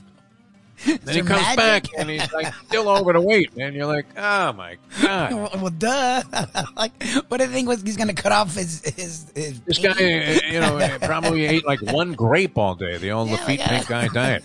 [0.86, 1.58] Then he comes magic?
[1.58, 5.52] back and he's like still over the weight, and you're like, oh my god, Well,
[5.62, 6.24] well, duh.
[6.76, 6.92] like,
[7.28, 9.32] what do you think was he's going to cut off his his?
[9.36, 13.30] his this guy, uh, you know, probably ate like one grape all day, the old
[13.30, 13.70] Yeah, Lafitte yeah.
[13.70, 14.44] pink guy diet.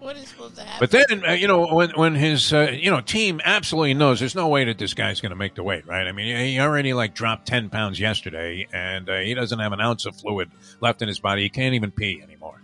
[0.00, 0.78] What is supposed to happen?
[0.80, 4.34] But then, uh, you know, when when his uh, you know team absolutely knows there's
[4.34, 6.06] no way that this guy's going to make the weight, right?
[6.06, 9.80] I mean, he already like dropped ten pounds yesterday, and uh, he doesn't have an
[9.80, 10.50] ounce of fluid
[10.80, 11.42] left in his body.
[11.42, 12.61] He can't even pee anymore.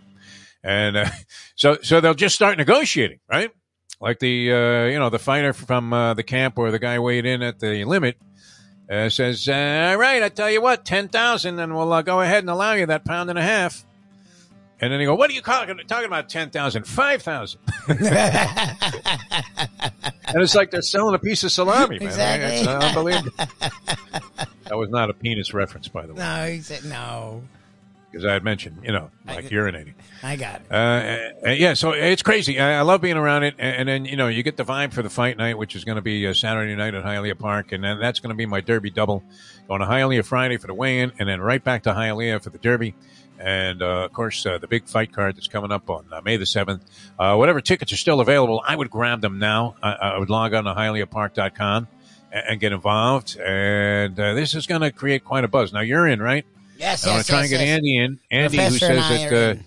[0.69, 1.09] And uh,
[1.55, 3.49] so so they'll just start negotiating, right?
[3.99, 7.25] Like the uh, you know the fighter from uh, the camp or the guy weighed
[7.25, 8.17] in at the limit
[8.89, 12.21] uh, says, uh, "All right, I tell you what, ten thousand, and we'll uh, go
[12.21, 13.83] ahead and allow you that pound and a half."
[14.79, 16.29] And then they go, "What are you talking, talking about?
[16.29, 17.61] Ten thousand, five thousand?
[17.87, 17.97] and
[20.35, 22.07] it's like they're selling a piece of salami, man.
[22.07, 22.59] Exactly.
[22.59, 23.31] It's unbelievable.
[23.37, 27.41] that was not a penis reference, by the way, no, he said no.
[28.11, 29.93] Because I had mentioned, you know, like urinating.
[30.23, 30.71] I got it.
[30.71, 32.59] Uh, yeah, so it's crazy.
[32.59, 34.93] I, I love being around it, and, and then you know you get the vibe
[34.93, 37.71] for the fight night, which is going to be uh, Saturday night at Hialeah Park,
[37.71, 39.23] and then that's going to be my Derby double,
[39.67, 42.57] going to Hialeah Friday for the weigh-in, and then right back to Hialeah for the
[42.57, 42.95] Derby,
[43.37, 46.37] and uh, of course uh, the big fight card that's coming up on uh, May
[46.37, 46.83] the seventh.
[47.17, 49.75] Uh, whatever tickets are still available, I would grab them now.
[49.83, 51.87] I, I would log on to HialeahPark.com
[52.31, 55.71] and, and get involved, and uh, this is going to create quite a buzz.
[55.71, 56.45] Now you're in, right?
[56.79, 57.75] Yes, I want yes, to try yes, and get yes.
[57.77, 58.19] Andy in.
[58.31, 59.57] Andy, Professor who says that.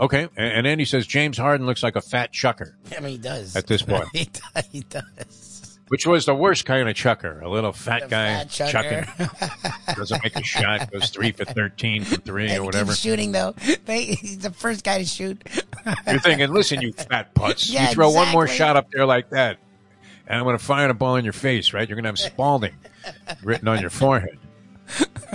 [0.00, 3.12] Uh, okay, and, and Andy says James Harden looks like a fat chucker, I mean,
[3.12, 4.08] he does at this point.
[4.12, 5.78] he, does, he does.
[5.88, 7.40] which was the worst kind of chucker.
[7.42, 9.06] A little fat The guy fat chucker.
[9.06, 12.94] chucking, doesn't make a shot, goes three for thirteen from three or whatever.
[12.94, 13.54] shooting though.
[13.84, 15.42] They, he's the first guy to shoot.
[16.06, 19.28] You're thinking, listen, you fat putz, Yeah, you throw one more shot up there like
[19.30, 19.58] that,
[20.26, 21.74] and I'm going to fire the ball in your face.
[21.74, 21.86] Right?
[21.86, 22.74] You're going to have Spalding
[23.42, 24.38] written on your forehead.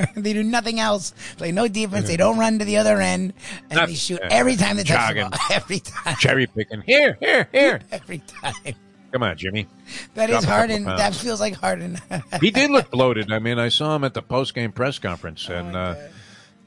[0.15, 1.13] they do nothing else.
[1.37, 2.07] Play no defense.
[2.07, 3.33] They don't run to the other end,
[3.69, 5.31] and Not- they shoot uh, every time they touch the ball.
[5.51, 6.15] Every time.
[6.19, 6.81] Cherry picking.
[6.81, 7.81] Here, here, here.
[7.91, 8.75] Every time.
[9.11, 9.67] Come on, Jimmy.
[10.15, 10.83] That Drop is Harden.
[10.83, 11.97] That feels like Harden.
[12.41, 13.31] he did look bloated.
[13.31, 15.95] I mean, I saw him at the post game press conference, and uh,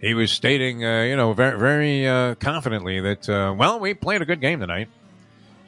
[0.01, 4.23] he was stating, uh, you know, very, very uh, confidently that, uh, well, we played
[4.23, 4.89] a good game tonight.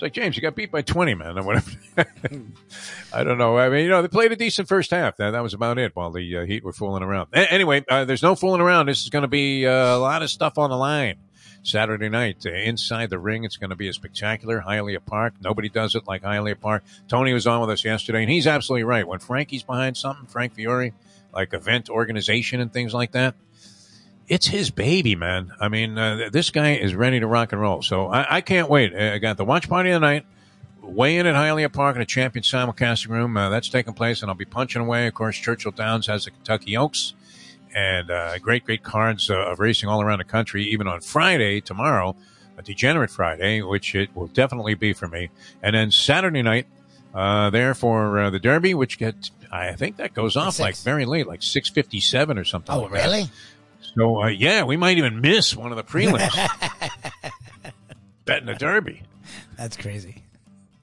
[0.03, 1.71] It's like James, you got beat by twenty, man, or whatever.
[3.13, 3.57] I don't know.
[3.57, 5.17] I mean, you know, they played a decent first half.
[5.19, 5.95] That, that was about it.
[5.95, 7.29] While the uh, Heat were fooling around.
[7.33, 8.87] A- anyway, uh, there's no fooling around.
[8.87, 11.19] This is going to be uh, a lot of stuff on the line.
[11.63, 13.45] Saturday night uh, inside the ring.
[13.45, 15.35] It's going to be a spectacular Hialeah Park.
[15.41, 16.83] Nobody does it like Hialeah Park.
[17.07, 19.07] Tony was on with us yesterday, and he's absolutely right.
[19.07, 20.95] When Frankie's behind something, Frank Fiore,
[21.33, 23.37] like event organization and things like that,
[24.29, 25.53] it's his baby, man.
[25.61, 27.83] I mean, uh, this guy is ready to rock and roll.
[27.83, 28.95] So I, I can't wait.
[28.95, 30.27] Uh, I got the watch party tonight.
[30.81, 33.37] Weigh in at Hialeah Park in the champion simulcasting room.
[33.37, 35.07] Uh, that's taking place, and I'll be punching away.
[35.07, 37.15] Of course, Churchill Downs has the Kentucky Oaks
[37.75, 41.61] and uh, great, great cards uh, of racing all around the country, even on Friday,
[41.61, 42.15] tomorrow,
[42.59, 45.31] a Degenerate Friday, which it will definitely be for me.
[45.63, 46.67] And then Saturday night,
[47.15, 50.61] uh, there for uh, the Derby, which gets, I think that goes off Six.
[50.61, 53.05] like very late, like 6.57 or something oh, like that.
[53.05, 53.31] really?
[53.97, 56.31] So, uh, yeah, we might even miss one of the prelims.
[58.25, 59.03] Betting the Derby.
[59.57, 60.23] That's crazy.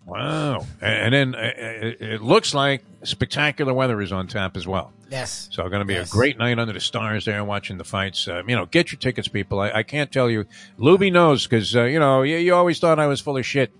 [0.06, 0.66] Wow.
[0.82, 4.92] And, and then uh, it, it looks like spectacular weather is on tap as well.
[5.10, 5.50] Yes.
[5.52, 6.10] So going to be Yes.
[6.10, 8.28] a great night under the stars there watching the fights.
[8.28, 9.60] Uh, you know, get your tickets, people.
[9.60, 10.46] I, I can't tell you.
[10.78, 13.72] Lubie knows because, uh, you know, you, you always thought I was full of shit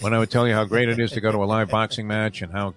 [0.00, 2.06] when I would tell you how great it is to go to a live boxing
[2.06, 2.74] match and how,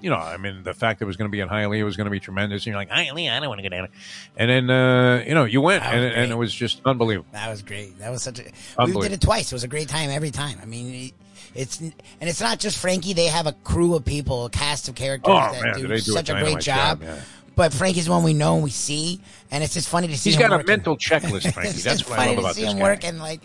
[0.00, 1.96] you know, I mean, the fact that it was going to be in Hialeah was
[1.96, 2.62] going to be tremendous.
[2.62, 3.88] And you're like, Hialeah, I don't want to go down.
[4.36, 7.28] And then, uh, you know, you went and, and it was just unbelievable.
[7.32, 7.98] That was great.
[7.98, 8.44] That was such a.
[8.84, 9.52] We did it twice.
[9.52, 10.58] It was a great time every time.
[10.62, 11.12] I mean,
[11.54, 13.12] it's and it's not just Frankie.
[13.12, 15.98] They have a crew of people, a cast of characters Oh, that man, do do
[15.98, 17.00] such a, great job.
[17.00, 17.20] job, yeah.
[17.56, 19.20] But Frankie's one we know and we see,
[19.50, 20.30] and it's just funny to see.
[20.30, 21.80] He's got a mental checklist, Frankie.
[21.80, 22.84] That's what I love to about see this him guy.
[22.84, 23.18] working.
[23.18, 23.42] Like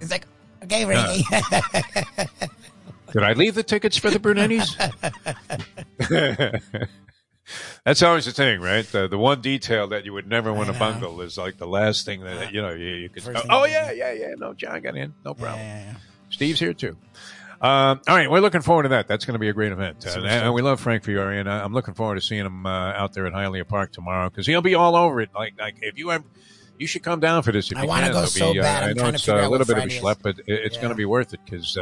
[0.00, 0.26] it's like,
[0.64, 1.24] okay, Frankie.
[3.12, 4.76] Did I leave the tickets for the Brunettis?
[7.84, 8.84] That's always the thing, right?
[8.86, 12.06] The, the one detail that you would never want to bungle is like the last
[12.06, 13.22] thing that you know you, you could.
[13.22, 14.34] First Oh, oh yeah, yeah, yeah.
[14.38, 15.12] No, John got in.
[15.24, 15.58] No problem.
[15.60, 15.94] Yeah, yeah, yeah.
[16.30, 16.96] Steve's here too.
[17.60, 19.06] Um, all right, we're looking forward to that.
[19.08, 21.48] That's going to be a great event, Super and, and we love Frank Fiore, and
[21.48, 24.46] I- I'm looking forward to seeing him uh, out there at Hialeah Park tomorrow because
[24.46, 25.30] he'll be all over it.
[25.34, 26.24] Like, like if you have,
[26.78, 27.70] you should come down for this.
[27.70, 28.82] If I you wanna go It'll so be, uh, bad.
[28.82, 29.96] I'm I know trying to it's figure uh, a little what bit of a Friday
[30.10, 30.16] is.
[30.22, 31.76] but it, it's going to be worth it because.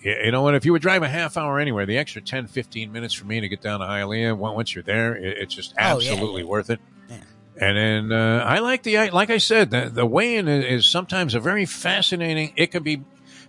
[0.00, 0.54] You know what?
[0.54, 3.40] If you would drive a half hour anywhere, the extra 10, 15 minutes for me
[3.40, 6.48] to get down to Hialeah, once you're there, it's just Oh, absolutely yeah.
[6.48, 6.80] worth it.
[7.10, 7.16] Yeah.
[7.60, 11.34] And then uh, I like the like I said, the, the weigh-in is, is sometimes
[11.34, 12.52] a very fascinating.
[12.56, 13.02] It can be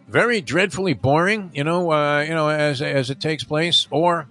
[0.08, 4.28] very dreadfully boring, you know, uh, you know, as as it takes place, or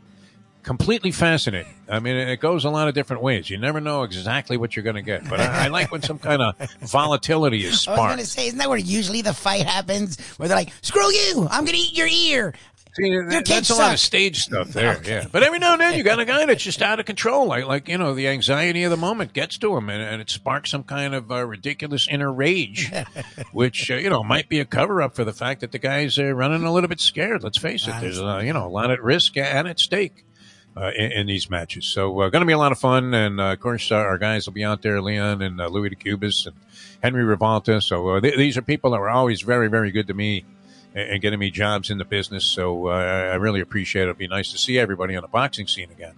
[0.62, 1.74] completely fascinating.
[1.88, 3.50] I mean, it goes a lot of different ways.
[3.50, 6.18] You never know exactly what you're going to get, but I, I like when some
[6.18, 7.98] kind of volatility is sparked.
[8.00, 10.18] I was gonna say, isn't that where usually the fight happens?
[10.38, 11.46] Where they're like, "Screw you!
[11.50, 12.54] I'm gonna eat your ear."
[12.94, 15.24] See, that- that's a lot of stage stuff there, yeah.
[15.32, 17.64] But every now and then you got a guy that's just out of control, like
[17.64, 20.70] like you know the anxiety of the moment gets to him, and, and it sparks
[20.70, 22.92] some kind of uh, ridiculous inner rage,
[23.52, 26.18] which uh, you know might be a cover up for the fact that the guy's
[26.18, 27.42] uh, running a little bit scared.
[27.42, 30.24] Let's face it, there's uh, you know a lot at risk and at stake.
[30.74, 31.84] Uh, in, in, these matches.
[31.84, 34.46] So uh, going to be a lot of fun, and uh, of course our guys
[34.46, 36.56] will be out there, Leon and uh, Louis de Cubas and
[37.02, 37.82] Henry Rivalta.
[37.82, 40.46] So uh, th- these are people that were always very, very good to me
[40.94, 42.46] and, and getting me jobs in the business.
[42.46, 44.08] So uh, I really appreciate it.
[44.08, 46.14] It'll be nice to see everybody on the boxing scene again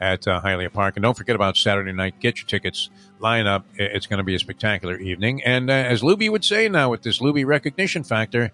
[0.00, 0.96] at uh, Hialeah Park.
[0.96, 2.20] And don't forget about Saturday night.
[2.20, 2.90] Get your tickets.
[3.18, 3.66] Line up.
[3.74, 5.42] It's going to be a spectacular evening.
[5.42, 8.52] And uh, as Lubie would say now with this Lubie recognition factor,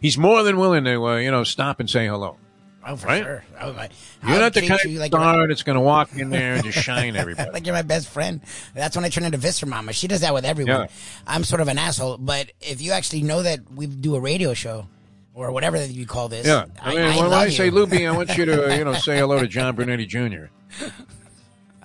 [0.00, 2.36] he's more than willing to, uh, you know, stop and say hello.
[2.84, 3.22] Oh, for Right?
[3.22, 3.44] sure.
[3.60, 3.88] Oh, my,
[4.24, 5.80] You're I'll not the treat kind you of like you're my- star that's going to
[5.80, 7.50] walk in there and just shine everybody.
[7.52, 8.40] like you're my best friend.
[8.74, 9.92] That's when I turn into Visser Mama.
[9.92, 10.80] She does that with everyone.
[10.82, 10.86] Yeah.
[11.26, 14.52] I'm sort of an asshole, but if you actually know that we do a radio
[14.52, 14.88] show
[15.34, 16.64] or whatever that you call this, Yeah.
[16.80, 17.50] I mean, when love I you.
[17.52, 20.46] say Lubie, I want you to, you know, say hello to John Brunetti Jr.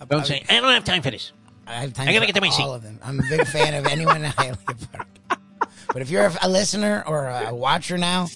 [0.10, 1.32] Don't say, I don't have time for this.
[1.66, 2.64] I have time I gotta for get to my all seat.
[2.66, 3.00] of them.
[3.04, 5.08] I'm a big fan of anyone in Hialeah Park.
[5.93, 8.28] But if you're a, a listener or a watcher now,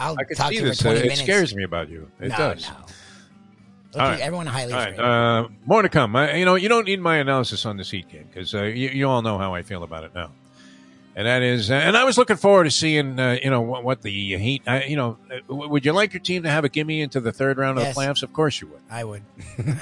[0.00, 0.80] I'll I can talk see to you this.
[0.82, 1.20] for Uh, 20 it minutes.
[1.22, 2.10] scares me about you.
[2.20, 2.68] It no, does.
[2.68, 2.74] No.
[4.00, 4.20] All right.
[4.20, 4.98] Everyone highly All right.
[4.98, 6.14] Uh, more to come.
[6.16, 8.88] I, you know, you don't need my analysis on this Heat game because uh, you,
[8.90, 10.30] you all know how I feel about it now.
[11.16, 13.82] And that is, uh, and I was looking forward to seeing, uh, you know, what,
[13.82, 14.62] what the Heat.
[14.66, 15.18] I, you know,
[15.50, 17.88] uh, would you like your team to have a gimme into the third round Yes.
[17.88, 18.22] of the playoffs?
[18.22, 18.80] Of course you would.
[18.88, 19.24] I would.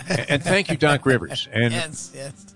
[0.09, 1.47] and, thank you, Doc Rivers.
[1.53, 2.55] And yes, yes.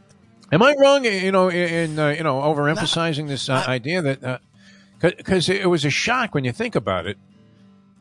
[0.51, 1.05] Am I wrong?
[1.05, 4.41] You know, in uh, you know, overemphasizing this uh, idea that
[5.01, 7.19] because it was a shock when you think about it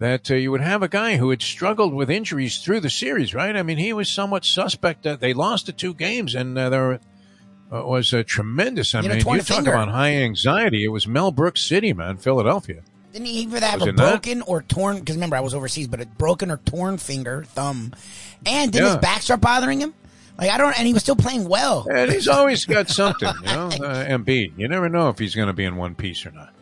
[0.02, 3.36] that uh, you would have a guy who had struggled with injuries through the series,
[3.36, 3.56] right?
[3.56, 6.94] I mean, he was somewhat suspect that they lost the two games, and uh, there
[7.72, 8.96] uh, was a tremendous.
[8.96, 9.74] I a mean, torn you talk finger.
[9.74, 10.84] about high anxiety.
[10.84, 12.82] It was Mel Brooks City, man, Philadelphia.
[13.14, 14.98] Didn't he either have Was a broken or torn?
[14.98, 17.94] Because remember, I was overseas, but a broken or torn finger, thumb,
[18.44, 19.94] and did his back start bothering him?
[20.36, 21.86] Like I don't, and he was still playing well.
[21.94, 23.68] And he's always got something, you know.
[23.68, 26.56] Uh, Embiid, you never know if he's going to be in one piece or not.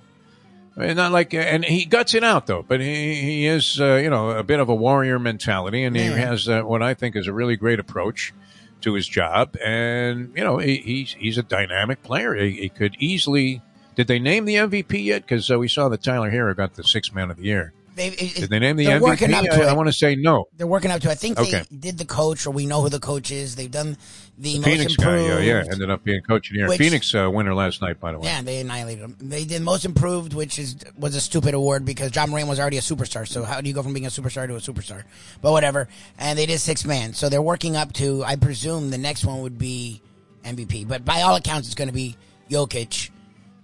[0.79, 2.63] Mean, not like, and he guts it out though.
[2.67, 6.05] But he he is, uh, you know, a bit of a warrior mentality, and he
[6.05, 6.15] Yeah.
[6.15, 8.33] has uh, what I think is a really great approach
[8.81, 9.57] to his job.
[9.63, 12.33] And you know, he, he's he's a dynamic player.
[12.35, 13.61] He, he could easily.
[13.95, 15.23] Did they name the MVP yet?
[15.23, 17.73] Because uh, we saw that Tyler Herro got the sixth man of the year.
[17.99, 19.01] They, Did they name the MVP?
[19.01, 19.75] working up to I, it.
[19.75, 20.45] want to say no.
[20.55, 21.11] They're working up to.
[21.11, 21.63] I think Okay.
[21.69, 23.57] they did the coach, or we know who the coach is.
[23.57, 23.97] They've done
[24.37, 25.43] the, most Phoenix guy, improved.
[25.45, 26.65] yeah, yeah, ended up being coach of the.
[26.67, 28.27] Which- Phoenix uh, winner last night, by the way.
[28.27, 29.17] Yeah, they annihilated them.
[29.19, 32.77] They did most improved, which is was a stupid award because Ja Morant was already
[32.77, 33.27] a superstar.
[33.27, 35.03] So how do you go from being a superstar to a superstar?
[35.41, 35.89] But whatever.
[36.17, 38.23] And they did six man, so they're working up to.
[38.23, 40.01] I presume the next one would be
[40.45, 42.15] MVP, but by all accounts, it's going to be
[42.49, 43.09] Jokic.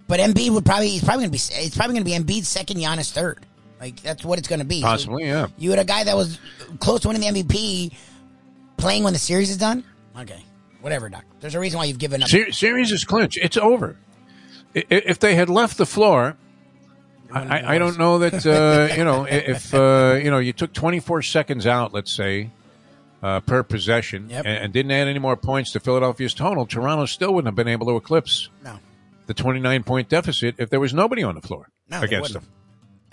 [0.08, 2.44] But Embiid would probably he's probably going to be it's probably going to be Embiid
[2.44, 3.46] second, Giannis third.
[3.80, 4.80] Like that's what it's going to be.
[4.80, 5.48] So Possibly, yeah.
[5.58, 6.38] you had a guy that was
[6.80, 7.92] close to winning the MVP,
[8.76, 9.84] playing when the series is done.
[10.18, 10.42] Okay,
[10.80, 11.24] whatever, Doc.
[11.40, 12.28] There's a reason why you've given up.
[12.28, 13.36] Ser- series is clinched.
[13.38, 13.96] It's over.
[14.74, 16.36] If they had left the floor,
[17.32, 20.72] I, I- I don't know that uh, you know if uh, you know you took
[20.72, 22.50] 24 seconds out, let's say,
[23.22, 24.44] uh, per possession, Yep.
[24.46, 27.68] and, and didn't add any more points to Philadelphia's total, Toronto still wouldn't have been
[27.68, 28.78] able to eclipse No,
[29.26, 32.46] the 29 point deficit if there was nobody on the floor No, against them.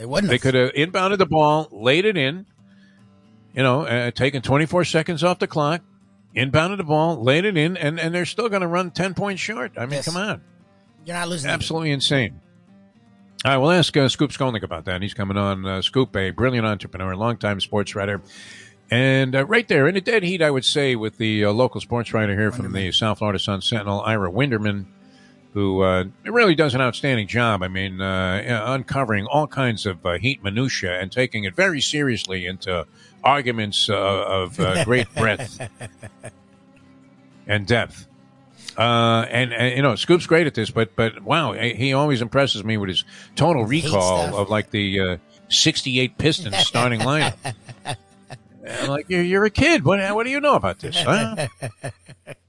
[0.04, 0.28] They wouldn't.
[0.28, 0.42] They have.
[0.42, 2.46] could have inbounded the ball, laid it in,
[3.56, 5.82] you know, uh, taken 24 seconds off the clock,
[6.36, 9.42] inbounded the ball, laid it in, and, and they're still going to run 10 points
[9.42, 9.72] short.
[9.78, 10.06] I mean, Yes.
[10.06, 10.42] come on.
[11.06, 11.50] You're not losing.
[11.50, 12.42] Absolutely insane.
[13.46, 15.02] All right, we'll ask uh, Scoop Skolnick about that.
[15.02, 15.66] He's coming on.
[15.66, 18.22] Uh, Scoop, a brilliant entrepreneur, longtime sports writer.
[18.92, 21.80] And uh, right there in the dead heat, I would say, with the uh, local
[21.80, 24.86] sports writer here from the South Florida Sun Sentinel, Ira Winderman,
[25.54, 27.62] who uh, really does an outstanding job.
[27.62, 32.46] I mean, uh, uncovering all kinds of uh, heat minutia and taking it very seriously
[32.46, 32.86] into
[33.24, 35.62] arguments uh, of uh, great breadth
[37.48, 38.08] and depth.
[38.78, 42.64] Uh, and, and you know, Scoop's great at this, but but wow, he always impresses
[42.64, 43.04] me with his
[43.36, 45.18] total recall of like the uh,
[45.50, 47.36] '68 Pistons starting lineup.
[48.68, 49.86] I'm like, you're, you're a kid.
[49.86, 51.00] What what do you know about this?
[51.00, 51.48] Huh?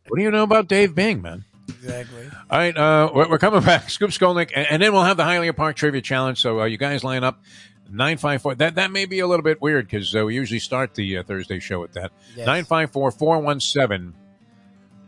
[0.08, 1.44] what do you know about Dave Bing, man?
[1.68, 2.28] Exactly.
[2.50, 3.88] All right, uh, we're, we're coming back.
[3.90, 6.38] Scoop Skolnick, and, and then we'll have the Hialeah Park Trivia Challenge.
[6.40, 7.42] So uh, you guys line up.
[7.90, 8.54] Nine five four.
[8.54, 11.22] That that may be a little bit weird because uh, we usually start the uh,
[11.22, 12.12] Thursday show with that.
[12.34, 12.46] Yes.
[12.46, 14.14] Nine five four four one seven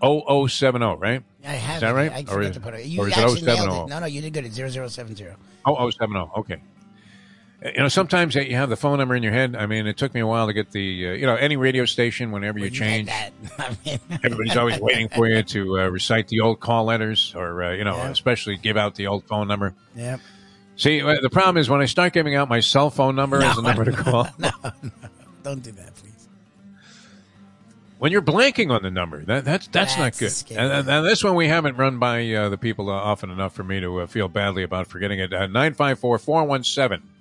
[0.03, 0.97] zero zero seven zero.
[0.97, 1.23] Right?
[1.43, 1.95] I have Is that it.
[1.95, 2.13] right?
[2.13, 2.85] I Or is- to put it.
[2.85, 3.53] You or is it 070?
[3.53, 3.89] it.
[3.89, 4.45] No, no, you did good.
[4.45, 5.27] It's 0070.
[5.65, 6.31] Oh oh seven zero.
[6.37, 6.57] Okay
[7.65, 9.57] you know, sometimes you have the phone number in your head.
[9.57, 11.87] I mean, it took me a while to get the, uh, you know, any radio
[11.87, 13.09] station, whenever you, you change,
[13.59, 17.63] I mean, everybody's always waiting for you to uh, recite the old call letters or,
[17.63, 18.11] uh, you know, yeah.
[18.11, 19.75] especially give out the old phone number.
[19.95, 20.19] Yeah.
[20.77, 23.51] See, uh, the problem is when I start giving out my cell phone number no,
[23.51, 24.29] as a number to call.
[24.39, 24.71] No, no,
[25.43, 26.29] don't do that, please.
[27.99, 30.59] When you're blanking on the number, that, that's, that's, that's not good.
[30.59, 33.65] And, and this one we haven't run by uh, the people uh, often enough for
[33.65, 35.31] me to feel badly about forgetting it.
[35.31, 37.16] 954 417.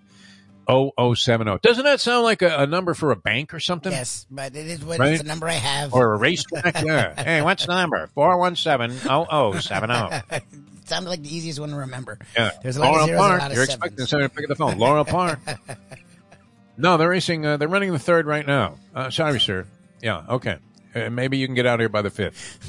[0.68, 1.60] 0070.
[1.62, 3.92] Doesn't that sound like a, a number for a bank or something?
[3.92, 5.14] Yes, but it is what Right?
[5.14, 5.94] it's the number I have.
[5.94, 6.84] Or a racetrack?
[6.84, 7.14] yeah.
[7.24, 8.10] Hey, what's the number?
[8.16, 10.24] 417-0070.
[10.32, 10.44] it
[10.86, 12.20] sounded like the easiest one to remember.
[12.36, 12.52] Yeah.
[12.64, 13.42] There's a lot of Laurel zeros and a Park.
[13.42, 13.84] lot of You're sevens.
[13.84, 14.78] expecting somebody to pick up the phone.
[14.78, 15.40] Laurel Park.
[16.78, 17.46] no, they're racing.
[17.46, 18.76] Uh, they're running the third right now.
[18.94, 19.66] Uh, sorry, sir.
[20.02, 20.24] Yeah.
[20.30, 20.58] Okay.
[20.94, 22.60] Uh, maybe you can get out here by the fifth.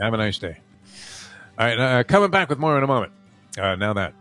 [0.00, 0.56] Have a nice day.
[1.58, 1.78] All right.
[1.78, 3.12] Uh, coming back with more in a moment.
[3.58, 4.14] Uh, now that.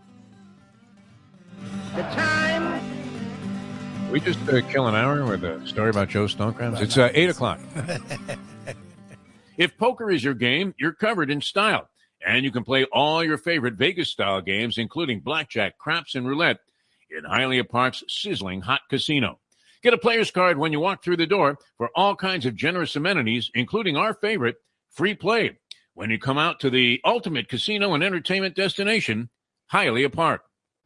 [4.12, 6.82] We just uh, kill an hour with a story about Joe Stonecrams.
[6.82, 7.60] It's uh, eight o'clock.
[9.57, 11.88] if poker is your game, you're covered in style,
[12.26, 16.57] and you can play all your favorite Vegas-style games, including blackjack, craps, and roulette,
[17.12, 19.39] in Hialeah Park's sizzling hot casino.
[19.84, 22.95] Get a player's card when you walk through the door for all kinds of generous
[22.95, 24.55] amenities, including our favorite,
[24.89, 25.60] free play.
[25.93, 29.30] When you come out to the ultimate casino and entertainment destination,
[29.72, 30.41] Hialeah Park.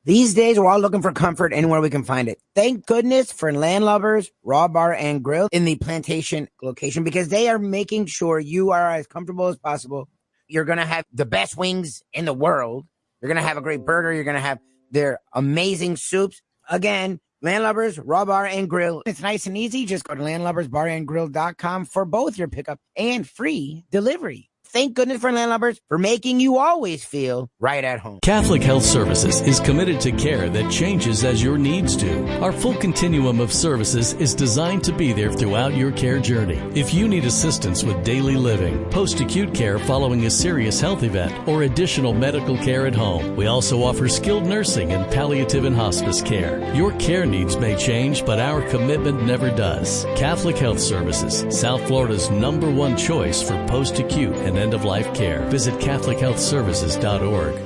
[0.06, 2.38] These days, we're all looking for comfort anywhere we can find it.
[2.56, 7.58] Thank goodness for Landlubbers Raw Bar and Grill in the plantation location because they are
[7.58, 10.10] making sure you are as comfortable as possible.
[10.49, 12.86] You're going to have the best wings in the world.
[13.22, 14.12] You're going to have a great burger.
[14.12, 14.60] You're going to have
[14.91, 16.41] their amazing soups.
[16.70, 19.04] Again, Landlubbers Raw Bar and Grill.
[19.06, 19.86] It's nice and easy.
[19.86, 24.49] Just go to landlubbersbarandgrill.com for both your pickup and free delivery.
[24.74, 28.17] Thank goodness for Landlubbers for making you always feel right at home.
[28.24, 32.28] Catholic Health Services is committed to care that changes as your needs do.
[32.41, 36.57] Our full continuum of services is designed to be there throughout your care journey.
[36.74, 41.47] If you need assistance with daily living, post acute care following a serious health event,
[41.47, 46.19] or additional medical care at home, we also offer skilled nursing and palliative and hospice
[46.24, 46.74] care.
[46.74, 50.05] Your care needs may change, but our commitment never does.
[50.15, 55.14] Catholic Health Services, South Florida's number one choice for post acute and end of life
[55.14, 55.41] care.
[55.49, 57.61] Visit CatholicHealthServices.org.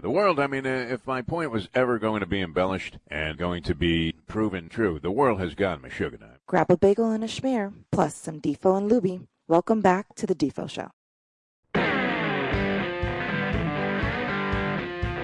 [0.00, 3.38] The world, I mean, uh, if my point was ever going to be embellished and
[3.38, 6.32] going to be proven true, the world has gotten me sugar now.
[6.48, 9.26] Grab a bagel and a schmear, plus some Defo and Lubie.
[9.46, 10.90] Welcome back to the Defo Show.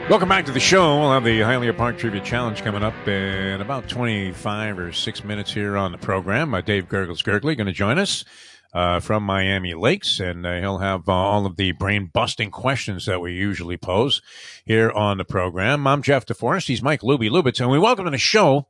[0.09, 1.01] Welcome back to the show.
[1.01, 5.53] We'll have the Hialeah Park Trivia Challenge coming up in about 25 or 6 minutes
[5.53, 6.55] here on the program.
[6.55, 8.24] Uh, Dave Gurgles Gurgley going to join us
[8.73, 13.07] uh, from Miami Lakes, and uh, he'll have uh, all of the brain busting questions
[13.07, 14.21] that we usually pose
[14.64, 15.87] here on the program.
[15.87, 16.69] I'm Jeff DeForrest.
[16.69, 18.66] He's Mike Lubie Lubitz, and we welcome to the show.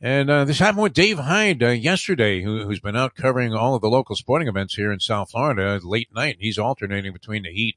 [0.00, 3.74] And uh, this happened with Dave Hyde uh, yesterday, who, who's been out covering all
[3.74, 6.36] of the local sporting events here in South Florida late night.
[6.38, 7.76] He's alternating between the Heat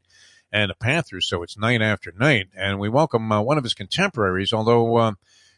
[0.51, 2.47] and the Panthers, so it's night after night.
[2.57, 5.16] And we welcome uh, one of his contemporaries, although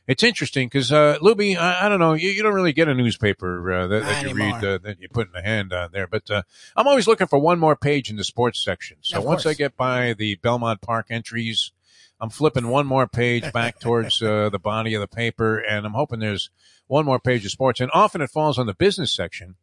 [0.08, 2.93] it's interesting because uh, Lubie, I, I don't know, you, you don't really get a
[2.93, 6.08] newspaper uh, that, that you read uh, that you put in the hand on there,
[6.08, 6.43] but uh,
[6.76, 8.97] I'm always looking for one more page in the sports section.
[9.02, 11.72] So Of once I get by the Belmont Park entries,
[12.20, 15.93] I'm flipping one more page back towards uh, the body of the paper, and I'm
[15.93, 16.49] hoping there's
[16.88, 17.80] one more page of sports.
[17.80, 19.56] And often it falls on the business section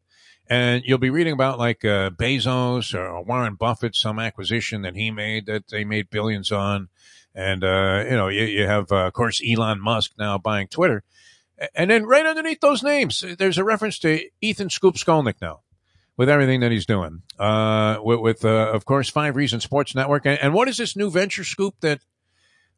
[0.49, 5.11] and you'll be reading about like uh, Bezos or Warren Buffett, some acquisition that he
[5.11, 6.89] made that they made billions on,
[7.39, 11.05] and uh, you know you, you have uh, of course Elon Musk now buying Twitter,
[11.75, 15.61] and then right underneath those names, there's a reference to Ethan Scoop Skolnick now.
[16.17, 20.27] With everything that he's doing, uh, with, with uh, of course Five Reasons Sports Network,
[20.27, 22.01] and, and what is this new venture scoop that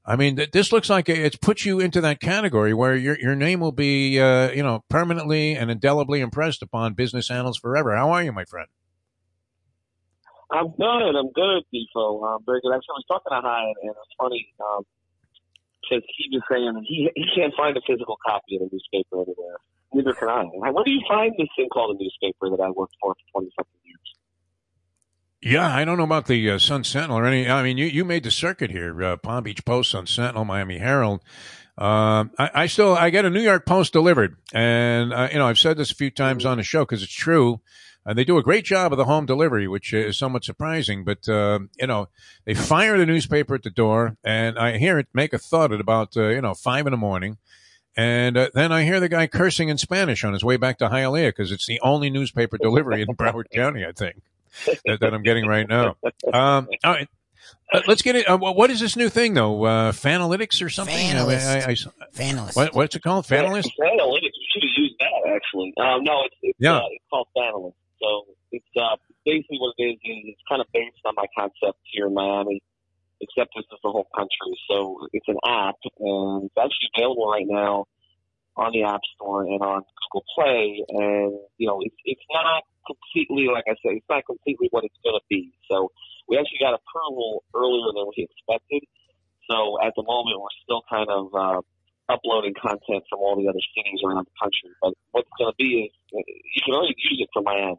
[0.04, 3.34] I mean, th- this looks like it's put you into that category where your your
[3.34, 7.96] name will be, uh, you know, permanently and indelibly impressed upon business annals forever.
[7.96, 8.68] How are you, my friend?
[10.52, 11.14] I'm good.
[11.16, 12.22] I'm good, Defo.
[12.26, 12.74] Um, very good.
[12.74, 17.24] Actually, I was talking to Hyde, and it's funny because he was saying he he
[17.34, 19.56] can't find a physical copy of the newspaper anywhere.
[19.92, 20.42] Neither can I.
[20.58, 23.40] Like, Where do you find this thing called a newspaper that I worked for for
[23.40, 23.98] twenty something years?
[25.42, 27.48] Yeah, I don't know about the uh, Sun Sentinel or any.
[27.48, 30.78] I mean, you, you made the circuit here: uh, Palm Beach Post, Sun Sentinel, Miami
[30.78, 31.22] Herald.
[31.78, 35.46] Um, I, I still I get a New York Post delivered, and uh, you know
[35.46, 37.60] I've said this a few times on the show because it's true.
[38.06, 41.04] And they do a great job of the home delivery, which is somewhat surprising.
[41.04, 42.08] But uh, you know,
[42.46, 45.80] they fire the newspaper at the door, and I hear it make a thud at
[45.80, 47.36] about uh, you know five in the morning.
[47.96, 50.88] And uh, then I hear the guy cursing in Spanish on his way back to
[50.88, 54.22] Hialeah because it's the only newspaper delivery in Broward County, I think,
[54.86, 55.96] that, that I'm getting right now.
[56.32, 57.08] Um, all right.
[57.72, 58.28] Uh, let's get it.
[58.28, 59.64] Uh, what is this new thing, though?
[59.64, 60.94] Uh, Fanalytics or something?
[60.94, 61.66] I- Fanalist.
[61.66, 62.56] I- I- Fanalist.
[62.56, 63.26] what, what's it called?
[63.26, 63.68] Fanalist?
[63.80, 64.22] Analytics.
[64.22, 65.74] You should have used that actually.
[65.76, 66.76] Um, no, it's it's, Yeah.
[66.76, 67.76] uh, it's called Analyst.
[68.00, 71.78] So it's uh, basically what it is is it's kind of based on my concept
[71.92, 72.62] here in Miami,
[73.20, 74.56] except this is the whole country.
[74.68, 77.86] So it's an app, and it's actually available right now
[78.56, 80.84] on the App Store and on Google Play.
[80.88, 84.98] And you know, it's it's not completely like I said, it's not completely what it's
[85.04, 85.52] going to be.
[85.70, 85.92] So
[86.28, 88.82] we actually got approval earlier than we expected.
[89.50, 91.60] so at the moment, we're still kind of uh,
[92.10, 94.74] uploading content from all the other cities around the country.
[94.82, 97.78] But what's going to be is you can only use it for Miami,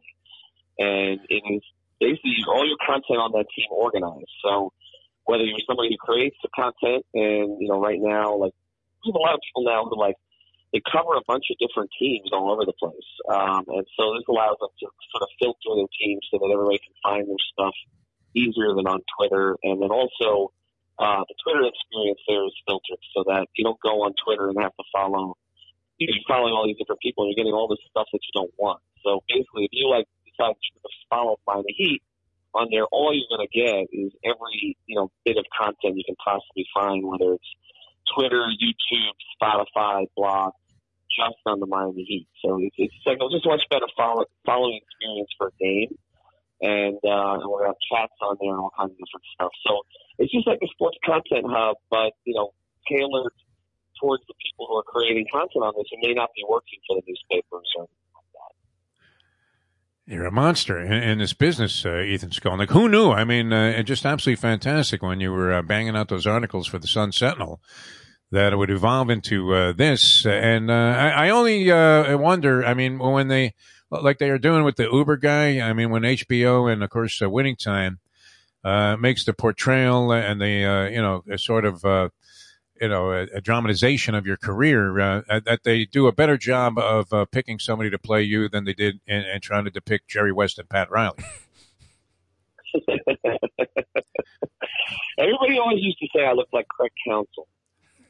[0.80, 1.64] and it is
[2.00, 4.32] basically all your content on that team organized.
[4.42, 4.72] So
[5.26, 8.56] whether you're somebody who creates the content, and you know, right now, like
[9.04, 10.16] we have a lot of people now who like
[10.74, 14.24] they cover a bunch of different teams all over the place, um, and so this
[14.32, 17.76] allows them to sort of filter their teams so that everybody can find their stuff
[18.34, 20.56] easier than on Twitter, and then also
[21.02, 24.58] uh, the Twitter experience there is filtered so that you don't go on Twitter and
[24.62, 25.34] have to follow.
[25.98, 28.54] You're following all these different people, and you're getting all this stuff that you don't
[28.58, 28.82] want.
[29.02, 32.02] So basically, if you like decide to follow the Heat
[32.54, 36.06] on there, all you're going to get is every you know bit of content you
[36.06, 37.52] can possibly find, whether it's
[38.14, 40.54] Twitter, YouTube, Spotify, blog,
[41.10, 42.28] just on the Miami Heat.
[42.46, 45.98] So it's, it's like just much better follow, following experience for a game
[46.62, 49.52] and uh, gonna have chats on there and all kinds of different stuff.
[49.66, 49.82] So
[50.20, 52.54] it's just like a sports content hub, but you know,
[52.88, 53.34] tailored
[54.00, 56.98] towards the people who are creating content on this who may not be working for
[56.98, 57.88] the newspapers or
[58.34, 58.54] that.
[60.06, 62.70] you're a monster in, in this business, uh, Ethan Skolnick.
[62.70, 63.12] Who knew?
[63.12, 66.80] I mean, uh, just absolutely fantastic when you were uh, banging out those articles for
[66.80, 67.62] the Sun Sentinel
[68.32, 70.26] that it would evolve into uh, this.
[70.26, 73.54] And uh, I, I, only uh, wonder, I mean, when they
[73.92, 75.60] like they are doing with the Uber guy.
[75.60, 78.00] I mean, when HBO and of course uh, Winning Time
[78.64, 82.10] uh, makes the portrayal and the uh, you know sort of uh,
[82.80, 86.78] you know a, a, dramatization of your career uh, that they do a better job
[86.78, 90.08] of uh, picking somebody to play you than they did in, in trying to depict
[90.10, 91.24] Jerry West and Pat Riley.
[95.18, 97.48] Everybody always used to say I look like Craig Counsell.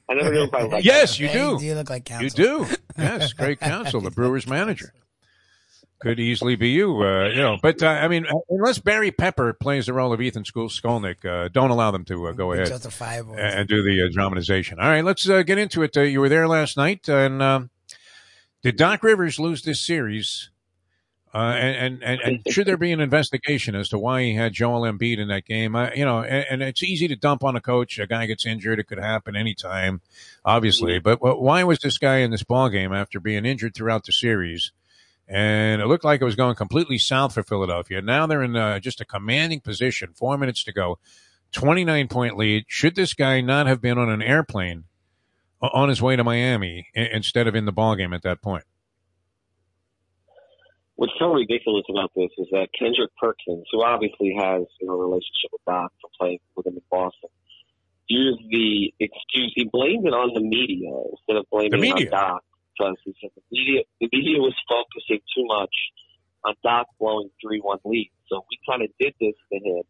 [0.09, 0.83] I never knew if I like.
[0.83, 1.57] Yes, you do.
[1.61, 2.23] You look like Counsell.
[2.25, 2.67] You do.
[2.97, 4.93] Yes, Craig Counsell, the Brewers manager
[6.01, 7.57] could easily be you, uh, you know.
[7.61, 11.47] But uh, I mean, unless Barry Pepper plays the role of Ethan Scoop Skolnick, uh,
[11.49, 12.67] don't allow them to uh, go ahead
[13.37, 14.79] and do the uh, dramatization.
[14.79, 15.95] All right, let's uh, get into it.
[15.95, 17.69] you were there last night, and um,
[18.63, 20.49] did Doc Rivers lose this series?
[21.33, 24.81] And, and, and, and, should there be an investigation as to why he had Joel
[24.81, 25.77] Embiid in that game?
[25.95, 27.99] you know, and, and, it's easy to dump on a coach.
[27.99, 30.01] A guy gets injured; it could happen anytime,
[30.43, 30.99] obviously.
[30.99, 34.73] But why was this guy in this ball game after being injured throughout the series?
[35.31, 38.01] And it looked like it was going completely south for Philadelphia.
[38.01, 40.13] Now they're in uh, just a commanding position.
[40.13, 40.99] Four minutes to go,
[41.53, 42.65] twenty-nine point lead.
[42.67, 44.83] Should this guy not have been on an airplane
[45.61, 48.65] on his way to Miami instead of in the ball game at that point?
[50.95, 54.97] What's so ridiculous about this is that Kendrick Perkins, who obviously has you know, a
[54.97, 57.29] relationship with Doc for playing with him in Boston,
[58.07, 59.51] used the excuse.
[59.55, 62.43] He blamed it on the media instead of blaming it on Doc
[62.81, 65.73] because he said the media, the media was focusing too much
[66.43, 68.11] on Doc blowing 3-1 lead.
[68.27, 69.83] So we kind of did this to him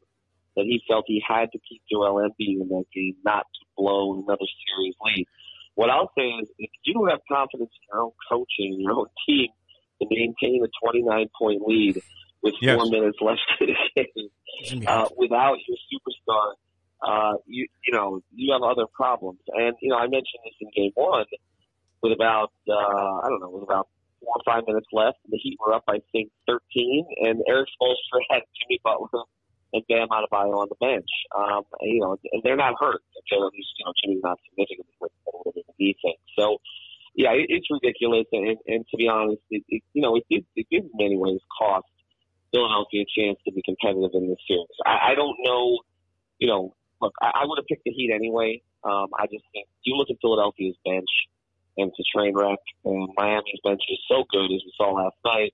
[0.55, 4.19] that he felt he had to keep Joel Embiid in that game, not to blow
[4.19, 5.25] another series lead.
[5.75, 9.07] What I'll say is, if you don't have confidence in your own coaching, your own
[9.25, 9.47] team,
[10.01, 12.01] to maintain a 29 point lead
[12.43, 12.75] with yes.
[12.75, 16.59] four minutes left in the game, uh, without your superstar,
[17.01, 19.39] uh, you you know you have other problems.
[19.47, 21.25] And you know I mentioned this in game one
[22.01, 23.87] with about uh, I don't know, with about
[24.19, 25.17] four or five minutes left.
[25.29, 29.23] The Heat were up, I think, 13, and Erik Spoelstra had Jimmy Butler
[29.73, 31.09] and Bam Adebayo on the bench.
[31.35, 33.01] Um, and, you know, and they're not hurt.
[33.15, 36.21] Until at least you know Jimmy's not significantly hurt in the defense.
[36.37, 36.57] So.
[37.13, 40.45] Yeah, it, it's ridiculous, and, and to be honest, it, it, you know, it did,
[40.55, 41.83] it did in many ways cost
[42.51, 44.67] Philadelphia a chance to be competitive in this series.
[44.85, 45.79] I, I don't know,
[46.37, 48.61] you know, look, I, I would have picked the Heat anyway.
[48.83, 51.09] Um, I just think you look at Philadelphia's bench,
[51.77, 52.59] and a train wreck.
[52.85, 55.53] And Miami's bench is so good, as we saw last night.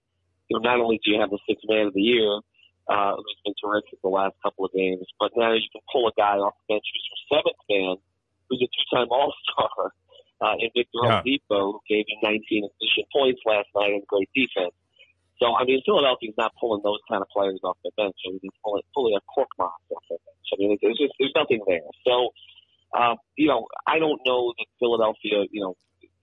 [0.49, 2.39] You know, not only do you have the sixth man of the year,
[2.88, 6.13] uh, who's been terrific the last couple of games, but now you can pull a
[6.15, 7.95] guy off the bench who's your seventh man,
[8.47, 9.91] who's a two-time All-Star,
[10.41, 11.20] uh, in Victor yeah.
[11.20, 14.72] Oladipo, who gave you 19 efficient points last night and great defense.
[15.39, 18.15] So, I mean, Philadelphia's not pulling those kind of players off the bench.
[18.26, 20.48] I mean, they're pulling, pulling a cork off the bench.
[20.49, 21.85] I mean, there's just, there's nothing there.
[22.07, 22.34] So,
[22.98, 25.76] um, you know, I don't know that Philadelphia, you know,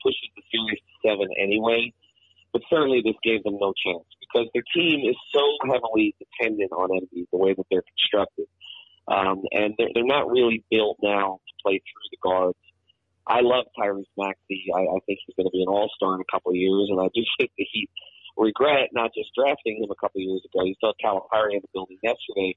[0.04, 1.92] pushes the series to seven anyway.
[2.52, 6.94] But certainly this gave them no chance because their team is so heavily dependent on
[6.94, 8.46] Embiid the way that they're constructed.
[9.08, 12.58] Um, and they're, they're not really built now to play through the guards.
[13.26, 14.70] I love Tyrese Maxey.
[14.70, 17.00] I, I think he's going to be an all-star in a couple of years, and
[17.00, 17.88] I do think that he
[18.36, 20.64] regret not just drafting him a couple of years ago.
[20.64, 22.56] You saw Calipari in the building yesterday,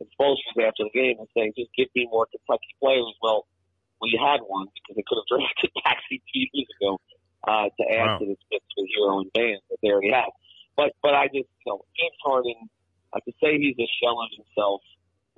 [0.00, 3.46] and Spoelstra after the game was saying, "Just give me more Kentucky players." Well,
[4.00, 7.00] we had one because they could have drafted Maxey two years ago
[7.46, 8.18] uh, to add wow.
[8.18, 10.32] to this mix with Herro and Bam that they already have.
[10.76, 12.60] But but I just you know James Harden
[13.12, 14.82] uh, to say he's a shell of himself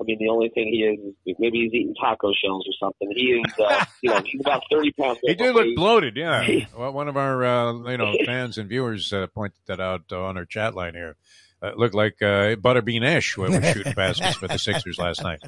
[0.00, 3.10] I mean, the only thing he is, is maybe he's eating taco shells or something.
[3.16, 5.18] He is, uh, you know, he's about 30 pounds.
[5.22, 6.66] He did look bloated, yeah.
[6.76, 10.36] well, one of our, uh, you know, fans and viewers uh, pointed that out on
[10.36, 11.16] our chat line here.
[11.60, 15.24] Uh, looked like uh, Butterbean Ish when we were shooting passes for the Sixers last
[15.24, 15.40] night.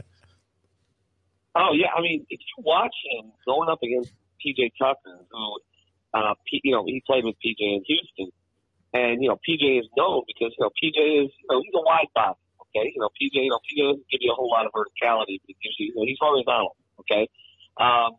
[1.55, 1.89] Oh, yeah.
[1.97, 5.59] I mean, if you watch him going up against PJ Tucker, who,
[6.15, 8.31] uh, P, you know, he played with PJ in Houston,
[8.93, 11.83] and, you know, PJ is known because, you know, PJ is, you know, he's a
[11.83, 12.39] wide body
[12.71, 15.43] Okay, you know PJ, you know PJ doesn't give you a whole lot of verticality,
[15.43, 16.77] but gives you, you know, he's horizontal.
[17.01, 17.27] Okay,
[17.81, 18.15] um,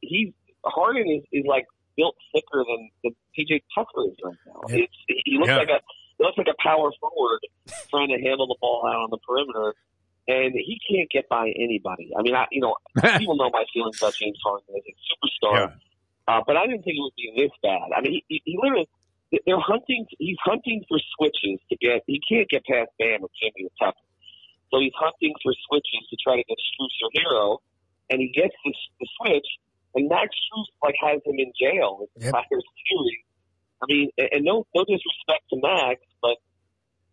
[0.00, 0.32] he's
[0.64, 1.64] Harden is, is like
[1.96, 4.60] built thicker than, than PJ Tucker is right now.
[4.68, 4.84] Yeah.
[4.84, 5.64] It's he looks yeah.
[5.64, 5.80] like a
[6.18, 7.40] he looks like a power forward
[7.88, 9.72] trying to handle the ball out on the perimeter,
[10.28, 12.10] and he can't get by anybody.
[12.18, 12.76] I mean, I you know
[13.18, 16.34] people know my feelings about James Harden as a superstar, yeah.
[16.34, 17.94] uh, but I didn't think it would be this bad.
[17.96, 18.88] I mean, he, he literally
[19.30, 20.06] they're hunting.
[20.18, 22.02] He's hunting for switches to get.
[22.06, 24.06] He can't get past Bam or Jimmy or Tucker,
[24.70, 27.58] so he's hunting for switches to try to get Strus or Herro,
[28.10, 29.46] and he gets the, the switch,
[29.94, 32.06] and Max Strus like has him in jail.
[32.18, 32.34] Yep.
[32.34, 33.22] series.
[33.82, 36.38] I mean, and, and no no disrespect to Max, but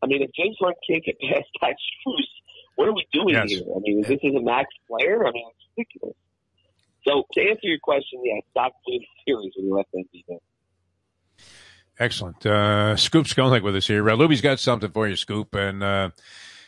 [0.01, 2.29] I mean, if James Harden can't get past Max Strus,
[2.75, 3.49] what are we doing yes.
[3.49, 3.63] here?
[3.63, 5.25] I mean, this is a Max player.
[5.25, 6.15] I mean, it's ridiculous.
[7.05, 10.37] So to answer your question, yeah, stop the series when you them there.
[11.99, 12.45] Excellent.
[12.45, 14.03] Uh, Scoop Skolnick with us here.
[14.03, 16.09] Lubie's got something for you, Scoop, and uh,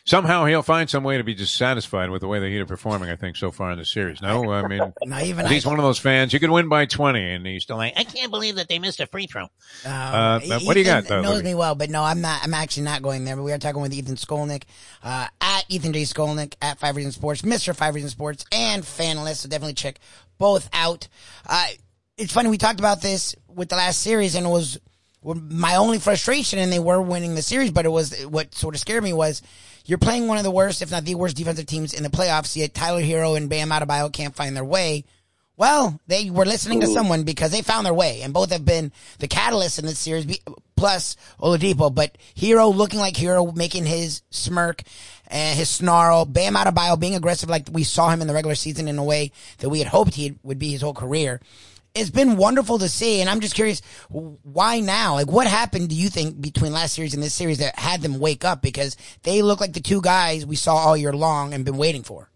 [0.06, 3.10] somehow he'll find some way to be dissatisfied with the way the Heat are performing.
[3.10, 4.22] I think so far in the series.
[4.22, 6.32] No, I mean, not even he's I, one of those fans.
[6.32, 9.00] You could win by twenty, and he's still like, I can't believe that they missed
[9.00, 9.48] a free throw.
[9.84, 11.06] Uh, uh, what do you got?
[11.06, 11.44] Though, knows Lubie?
[11.44, 12.42] me well, but no, I'm not.
[12.42, 13.36] I'm actually not going there.
[13.36, 14.62] But we are talking with Ethan Skolnick
[15.02, 19.36] uh, at Ethan J Skolnick at Five Reasons Sports, Mister Five Reasons Sports, and Fanalist.
[19.36, 20.00] So definitely check
[20.38, 21.08] both out.
[21.46, 21.66] Uh,
[22.16, 24.78] it's funny we talked about this with the last series, and it was
[25.34, 28.80] my only frustration, and they were winning the series, but it was what sort of
[28.80, 29.42] scared me was
[29.84, 32.56] you're playing one of the worst, if not the worst, defensive teams in the playoffs.
[32.56, 35.04] Yet Tyler Herro and Bam Adebayo can't find their way.
[35.56, 38.92] Well, they were listening to someone because they found their way, and both have been
[39.20, 40.38] the catalyst in this series.
[40.76, 44.82] Plus Oladipo, but Herro looking like Herro, making his smirk
[45.28, 46.26] and his snarl.
[46.26, 49.32] Bam Adebayo being aggressive, like we saw him in the regular season in a way
[49.58, 51.40] that we had hoped he would be his whole career
[51.96, 55.14] it's been wonderful to see, and I'm just curious why now?
[55.14, 55.88] Like, what happened?
[55.88, 58.96] Do you think between last series and this series that had them wake up because
[59.22, 62.30] they look like the two guys we saw all year long and been waiting for?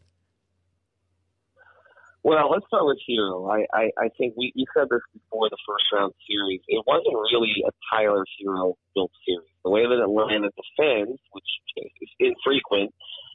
[2.23, 3.49] Well, let's start with Herro.
[3.49, 6.61] I, I, I think we you said this before the first round series.
[6.69, 9.49] It wasn't really a Tyler Herro built series.
[9.65, 12.93] The way that Atlanta defends, which is infrequent,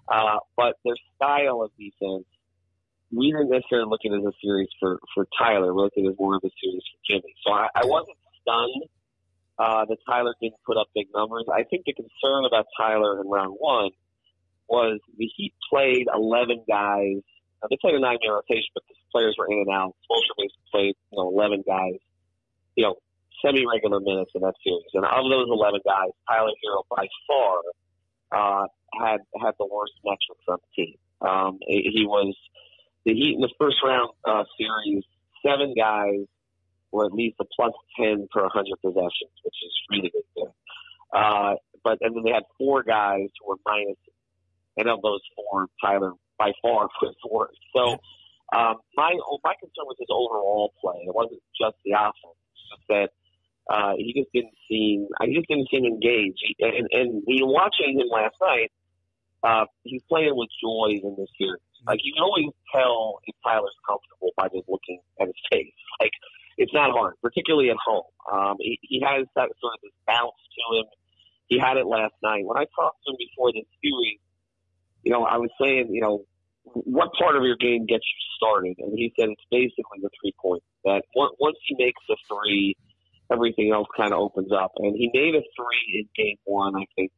[0.07, 2.25] uh, but their style of defense
[3.11, 5.73] we didn't necessarily look at a series for, for Tyler.
[5.73, 7.33] We looked at it as more of a series for Jimmy.
[7.45, 8.83] So I, I wasn't stunned
[9.57, 11.45] uh, that Tyler didn't put up big numbers.
[11.51, 13.91] I think the concern about Tyler in round one
[14.67, 17.21] was the Heat played 11 guys.
[17.61, 19.95] Now, they played a nine-man rotation, but the players were in and out.
[20.03, 22.01] Spoelstra basically played, you know, 11 guys,
[22.75, 22.95] you know,
[23.45, 24.89] semi-regular minutes in that series.
[24.93, 27.61] And of those 11 guys, Tyler Herro by far
[28.33, 28.67] uh,
[28.99, 30.95] had had the worst metrics on the team.
[31.21, 32.35] Um, he was
[33.05, 35.03] the Heat in the first round uh, series,
[35.45, 36.25] seven guys
[36.91, 40.51] were at least a plus 10 per 100 possessions, which is really good.
[41.13, 43.97] Uh, but, and then they had four guys who were minus,
[44.77, 47.57] and of those four, Tyler by far was worse.
[47.75, 47.97] So,
[48.55, 49.13] um, my,
[49.43, 51.05] my concern was his overall play.
[51.05, 52.39] It wasn't just the offense.
[52.53, 53.09] It's just that,
[53.67, 56.43] uh, he just didn't seem, he just didn't seem engaged.
[56.59, 58.71] And, and when watching him last night,
[59.43, 61.61] uh, he's playing with joy in this series.
[61.87, 65.73] Like you can always tell if Tyler's comfortable by just looking at his face.
[66.01, 66.11] Like
[66.57, 68.03] it's not hard, particularly at home.
[68.31, 70.85] Um, he, he has that sort of this bounce to him.
[71.47, 72.43] He had it last night.
[72.43, 74.19] When I talked to him before the series,
[75.03, 76.25] you know, I was saying, you know,
[76.63, 78.75] what part of your game gets you started?
[78.79, 80.65] And he said it's basically the three points.
[80.83, 82.75] That once he makes a three,
[83.31, 84.71] everything else kind of opens up.
[84.77, 87.11] And he made a three in game one, I think,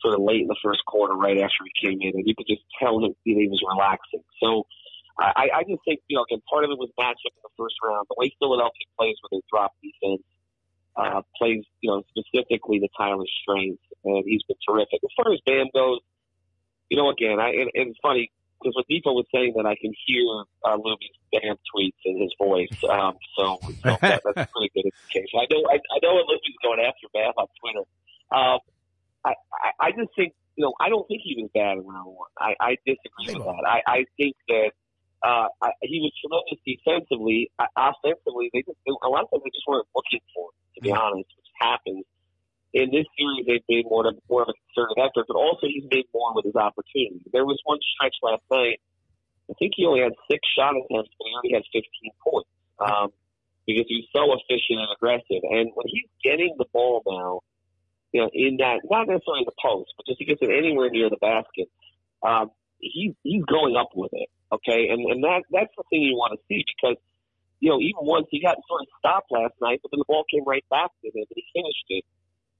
[0.00, 2.46] sort of late in the first quarter, right after he came in, and you could
[2.48, 4.22] just tell him he was relaxing.
[4.42, 4.66] So
[5.18, 7.74] I, I just think, you know, again, part of it was matchup in the first
[7.82, 8.06] round.
[8.08, 10.22] The way Philadelphia plays with their drop defense
[10.94, 15.00] uh, plays, you know, specifically to Tyler's strengths, and he's been terrific.
[15.02, 15.98] As far as Bam goes,
[16.88, 19.74] you know, again, I, and, and it's funny because what Defo was saying that I
[19.74, 20.22] can hear
[20.64, 22.74] uh, Lubie's Bam tweets in his voice.
[22.88, 23.72] Um, so, so
[24.02, 25.38] that, that's a pretty good indication.
[25.38, 27.86] I know, I, I know what Lubie's going after Bam on Twitter.
[28.30, 28.58] Um,
[29.28, 32.08] I, I, I just think, you know, I don't think he was bad in round
[32.08, 32.32] one.
[32.38, 33.64] I, I disagree with that.
[33.68, 34.70] I, I think that
[35.22, 37.50] uh, I, he was tremendous defensively.
[37.58, 40.58] Uh, offensively, they just a lot of times they just weren't looking for him.
[40.74, 42.06] To be honest, which happens.
[42.72, 45.82] in this series they've made more of, more of a concerted effort, but also he's
[45.90, 47.26] made more with his opportunities.
[47.32, 48.78] There was one stretch last night.
[49.50, 51.82] I think he only had six shot attempts, but he only had 15
[52.22, 53.08] points um,
[53.66, 55.42] because he was so efficient and aggressive.
[55.50, 57.40] And when he's getting the ball now,
[58.12, 61.10] you know, in that not necessarily the post, but just he gets it anywhere near
[61.10, 61.68] the basket,
[62.22, 64.28] um, he's he's going up with it.
[64.52, 66.96] Okay, and and that that's the thing you want to see because
[67.60, 70.24] you know even once he got sort of stopped last night, but then the ball
[70.30, 72.04] came right back to him and he finished it.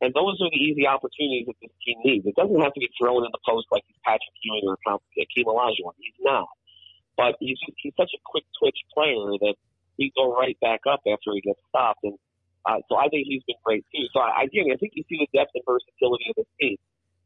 [0.01, 2.23] And those are the easy opportunities that this team needs.
[2.23, 5.51] It doesn't have to be thrown in the post like he's Patrick Ewing or Hakeem
[5.51, 5.99] Olajuwon.
[5.99, 6.47] He's not.
[7.17, 9.57] But he's he's such a quick twitch player that
[9.97, 12.05] he go right back up after he gets stopped.
[12.05, 12.15] And
[12.89, 14.05] so I think he's been great too.
[14.13, 16.77] So I, again, I think you see the depth and versatility of this team.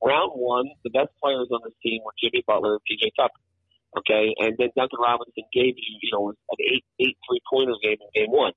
[0.02, 3.42] Round one, the best players on this team were Jimmy Butler and PJ Tucker.
[3.92, 8.00] Okay, and then Duncan Robinson gave you, you know, an eight eight three pointers game
[8.00, 8.52] in game one.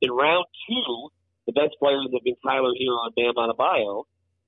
[0.00, 1.12] In round two,
[1.46, 4.04] the best players have been Tyler Herro and Bam Adebayo,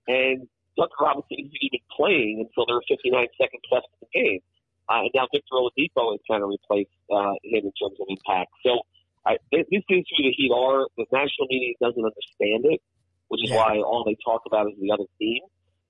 [0.09, 4.40] and Duncan Robinson isn't even playing until there are 59 seconds left in the game.
[4.88, 8.50] Uh, and now Victor Oladipo has kind of replaced uh, him in terms of impact.
[8.64, 8.82] So
[9.26, 10.86] I, this is who the Heat are.
[10.96, 12.80] The national media doesn't understand it,
[13.28, 13.56] which is yeah.
[13.56, 15.42] why all they talk about is the other team.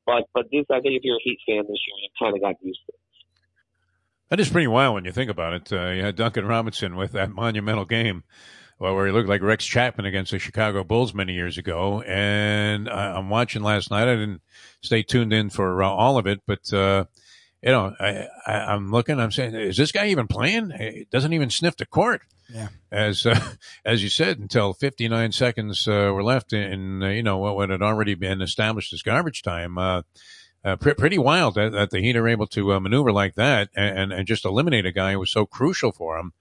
[0.04, 2.42] But but this, I think, if you're a Heat fan this year, you kind of
[2.42, 3.00] got used to it.
[4.28, 5.72] That is pretty wild when you think about it.
[5.72, 8.24] Uh, you had Duncan Robinson with that monumental game
[8.82, 12.02] well, where he looked like Rex Chapman against the Chicago Bulls many years ago.
[12.02, 14.08] And I, am watching last night.
[14.08, 14.42] I didn't
[14.80, 17.04] stay tuned in for uh, all of it, but, uh,
[17.62, 20.70] you know, I, I, am looking, I'm saying, is this guy even playing?
[20.70, 22.22] He doesn't even sniff the court.
[22.52, 22.68] Yeah.
[22.90, 23.38] As, uh,
[23.84, 27.70] as you said, until 59 seconds, uh, were left in, uh, you know, what, what
[27.70, 29.78] had already been established as garbage time.
[29.78, 30.02] Uh,
[30.64, 33.68] uh, pr- pretty wild that, that, the Heat are able to uh, maneuver like that
[33.74, 36.32] and, and just eliminate a guy who was so crucial for them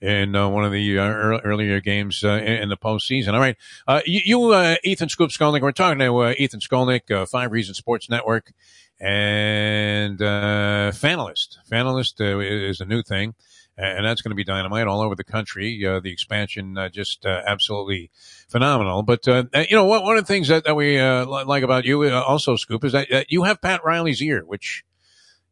[0.00, 3.32] in uh, one of the uh, earlier games uh, in the postseason.
[3.34, 3.56] All right,
[3.86, 5.62] uh, you, you uh, Ethan Scoop Skolnick.
[5.62, 8.52] We're talking to uh, Ethan Skolnick, Five Reasons Sports Network,
[9.00, 11.56] and uh, Fanalist.
[11.70, 13.34] Fanalist uh, is a new thing,
[13.76, 15.84] and that's going to be dynamite all over the country.
[15.84, 18.10] Uh, the expansion just absolutely
[18.48, 19.02] phenomenal.
[19.02, 22.56] But you know, one, one of the things that, that we like about you, also
[22.56, 24.84] Scoop, is that you have Pat Riley's ear, which.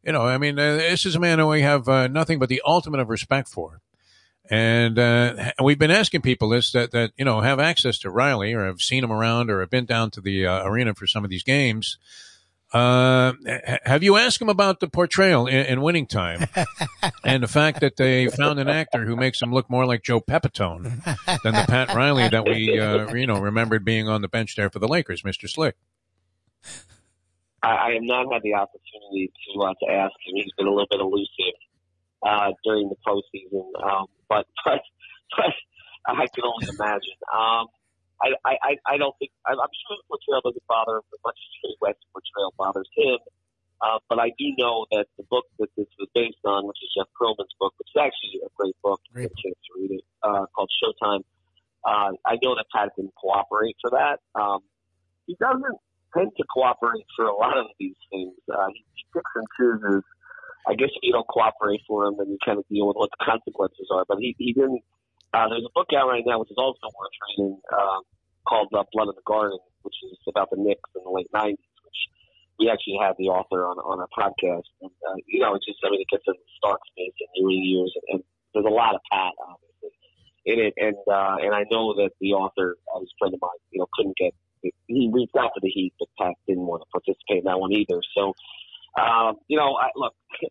[0.03, 3.01] You know, I mean, this is a man who we have nothing but the ultimate
[3.01, 3.81] of respect for
[4.49, 8.53] and uh, we've been asking people this that, that, you know, have access to Riley
[8.53, 11.23] or have seen him around or have been down to the uh, arena for some
[11.23, 11.97] of these games.
[12.73, 13.31] Uh,
[13.85, 16.45] have you asked him about the portrayal in, in winning time
[17.23, 20.19] and the fact that they found an actor who makes him look more like Joe
[20.19, 20.83] Pepitone
[21.43, 24.69] than the Pat Riley that we, uh, you know, remembered being on the bench there
[24.69, 25.49] for the Lakers, Mr.
[25.49, 25.75] Slick?
[27.63, 30.35] I, I have not had the opportunity to, uh, to ask him.
[30.35, 31.55] He's been a little bit elusive
[32.27, 33.63] uh, during the postseason.
[33.81, 34.81] Um, but, but,
[35.37, 35.53] but
[36.05, 37.17] I can only imagine.
[37.33, 37.67] Um,
[38.21, 41.49] I, I, I don't think, I'm sure the portrayal doesn't bother him as much as
[41.61, 43.19] Jerry West's portrayal bothers him.
[43.77, 46.89] Uh, but I do know that the book that this was based on, which is
[46.97, 49.29] Jeff Pearlman's book, which is actually a great book, great.
[49.29, 51.21] get a chance to read it, uh, called Showtime.
[51.85, 54.17] Uh, I know that Pat didn't cooperate for that.
[54.33, 54.65] Um,
[55.29, 55.77] he doesn't
[56.17, 58.33] tend to cooperate for a lot of these things.
[58.49, 60.03] Uh, he, he picks and chooses
[60.67, 63.09] I guess if you don't cooperate for him, then you kind of deal with what
[63.17, 64.03] the consequences are.
[64.07, 64.83] But he, he didn't.
[65.37, 68.01] Uh, there's a book out right now, which is also worth reading, um,
[68.49, 71.61] called uh, Blood in the Garden, which is about the Knicks in the late 90s,
[71.85, 72.01] which
[72.57, 74.65] we actually had the author on, on our podcast.
[74.81, 77.93] And, uh, you know, it's just, mean, it gets into Stark space in new years,
[77.93, 78.19] and, and
[78.53, 79.93] there's a lot of Pat, obviously,
[80.49, 80.73] in it.
[80.73, 83.87] And, uh, and I know that the author, uh, a friend of mine, you know,
[83.93, 84.33] couldn't get,
[84.89, 87.77] he reached out to the Heat, but Pat didn't want to participate in that one
[87.77, 88.01] either.
[88.17, 88.33] So,
[88.97, 90.17] um, you know, I, look,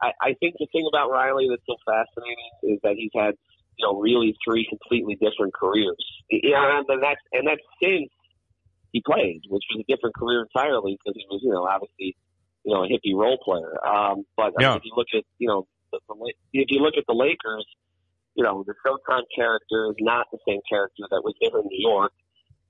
[0.00, 3.34] I, I think the thing about Riley that's so fascinating is that he's had,
[3.78, 5.96] you know, really three completely different careers.
[6.30, 8.10] Yeah, and that's and that's since
[8.92, 12.16] he played, which was a different career entirely because he was, you know, obviously,
[12.64, 13.78] you know, a hippie role player.
[13.86, 14.74] Um, but yeah.
[14.74, 16.14] if you look at, you know, the, the,
[16.52, 17.66] if you look at the Lakers,
[18.34, 21.88] you know, the Showtime character is not the same character that was there in New
[21.88, 22.12] York.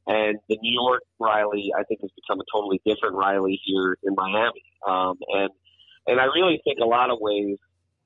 [0.07, 4.15] And the New York Riley, I think, has become a totally different Riley here in
[4.15, 4.65] Miami.
[4.87, 5.51] Um, and
[6.07, 7.59] and I really think a lot of ways,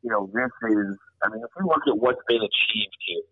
[0.02, 0.98] you know, this is.
[1.22, 3.26] I mean, if you look at what's been achieved here,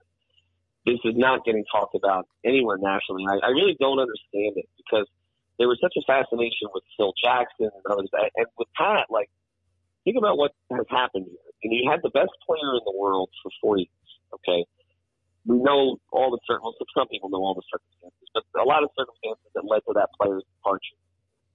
[0.86, 3.24] this is not getting talked about anywhere nationally.
[3.28, 5.06] I, I really don't understand it because
[5.58, 9.10] there was such a fascination with Phil Jackson and others, and with Pat.
[9.10, 9.28] Like,
[10.04, 11.50] think about what has happened here.
[11.62, 14.08] And you had the best player in the world for four years.
[14.32, 14.64] Okay,
[15.44, 16.88] we know all the circumstances.
[16.96, 20.08] Some people know all the circumstances, but a lot of circumstances that led to that
[20.16, 20.96] player's departure.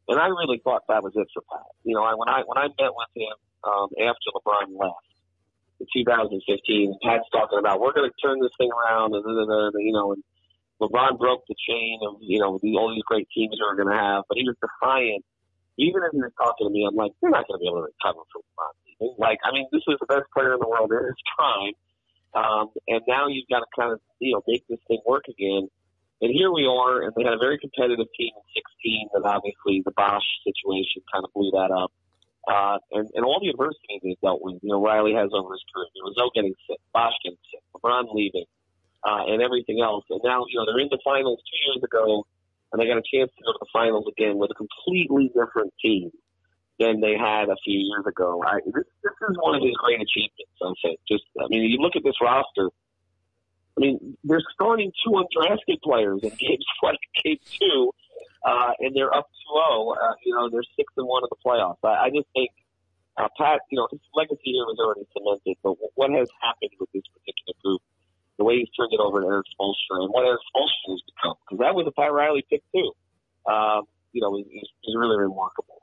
[0.05, 1.65] And I really thought that was it for Pat.
[1.81, 3.33] You know, I, when I when I met with him
[3.65, 5.14] um, after LeBron left
[5.85, 9.73] in 2015, Pat's talking about we're going to turn this thing around, and, and, and,
[9.77, 10.23] you know, and
[10.81, 13.95] LeBron broke the chain of you know the, all these great teams are going to
[13.95, 15.23] have, but he was defiant.
[15.77, 17.83] Even if he was talking to me, I'm like, you're not going to be able
[17.83, 19.19] to recover from LeBron.
[19.19, 21.75] Like, I mean, this was the best player in the world in his prime,
[22.31, 25.67] um, and now you've got to kind of you know make this thing work again.
[26.23, 29.83] And here we are, and they had a very competitive team in 16, and obviously
[29.83, 31.91] the Bosh situation kind of blew that up.
[32.47, 35.65] Uh, and, and all the adversity they dealt with, you know, Riley has over his
[35.73, 35.89] career.
[36.05, 38.45] Rizzo getting sick, Bosh getting sick, LeBron leaving,
[39.01, 40.05] uh, and everything else.
[40.09, 42.25] And now, you know, they're in the finals two years ago,
[42.71, 45.73] and they got a chance to go to the finals again with a completely different
[45.81, 46.11] team
[46.79, 48.43] than they had a few years ago.
[48.45, 50.99] I, this, this is one of his great achievements, I think.
[51.09, 52.69] Just, I mean, you look at this roster,
[53.77, 57.91] I mean, they're starting two undrafted players in games one game two,
[58.45, 59.97] uh, and they're up 2-0.
[59.97, 61.81] Uh, you know, they're six and one in the playoffs.
[61.83, 62.51] I, I just think
[63.17, 65.57] uh, Pat, you know, his legacy here was already cemented.
[65.63, 67.81] But what has happened with this particular group,
[68.37, 71.35] the way he's turned it over to Erik Spoelstra, and what Erik Spoelstra has become,
[71.41, 72.91] because that was a Pat Riley pick too.
[73.49, 75.81] Um, you know, is, is really remarkable.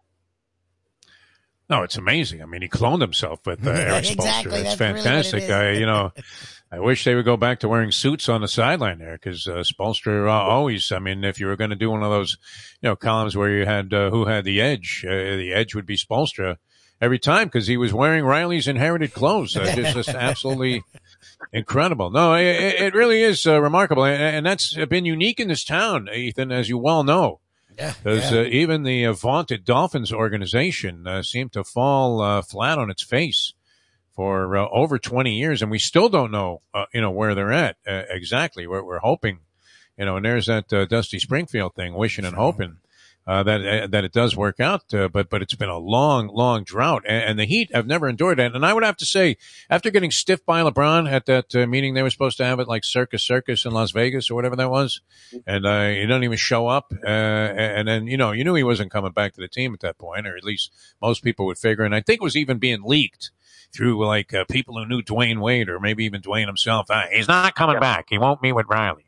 [1.70, 2.42] No, it's amazing.
[2.42, 4.18] I mean, he cloned himself with uh, Erik Exactly, Spoelstra.
[4.18, 5.50] It's that's really what it fantastic.
[5.50, 6.12] I, you know,
[6.72, 9.56] I wish they would go back to wearing suits on the sideline there because uh,
[9.56, 10.90] Spoelstra uh, always.
[10.90, 12.38] I mean, if you were going to do one of those,
[12.80, 15.84] you know, columns where you had uh, who had the edge, uh, the edge would
[15.84, 16.56] be Spoelstra
[16.98, 19.54] every time because he was wearing Riley's inherited clothes.
[19.54, 20.82] Uh, just, just absolutely
[21.52, 22.10] incredible.
[22.10, 22.46] No, it,
[22.80, 26.70] it really is uh, remarkable, and, and that's been unique in this town, Ethan, as
[26.70, 27.40] you well know.
[27.76, 28.40] Yeah, Because yeah.
[28.40, 33.52] uh, even the vaunted Dolphins organization seemed to fall flat on its face
[34.14, 37.52] for uh, over 20 years, and we still don't know, uh, you know, where they're
[37.52, 38.66] at uh, exactly.
[38.66, 39.40] We're, we're hoping,
[39.96, 42.78] you know, and there's that uh, Dusty Springfield thing, wishing and hoping
[43.26, 44.92] uh, that uh, that it does work out.
[44.92, 48.08] Uh, but but it's been a long, long drought, and, and the Heat I've never
[48.08, 48.54] endured it.
[48.54, 49.36] And I would have to say,
[49.70, 52.68] after getting stiffed by LeBron at that uh, meeting they were supposed to have at
[52.68, 55.00] like Circus Circus in Las Vegas or whatever that was,
[55.46, 56.92] and uh, he doesn't even show up.
[57.04, 59.80] Uh, and then you know you knew he wasn't coming back to the team at
[59.80, 61.84] that point, or at least most people would figure.
[61.84, 63.30] And I think it was even being leaked
[63.72, 66.86] through like uh, people who knew Dwyane Wade or maybe even Dwyane himself.
[66.90, 68.06] Ah, he's not coming back.
[68.10, 69.06] He won't meet with Riley.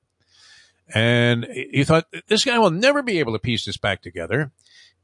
[0.95, 4.53] And you thought this guy will never be able to piece this back together.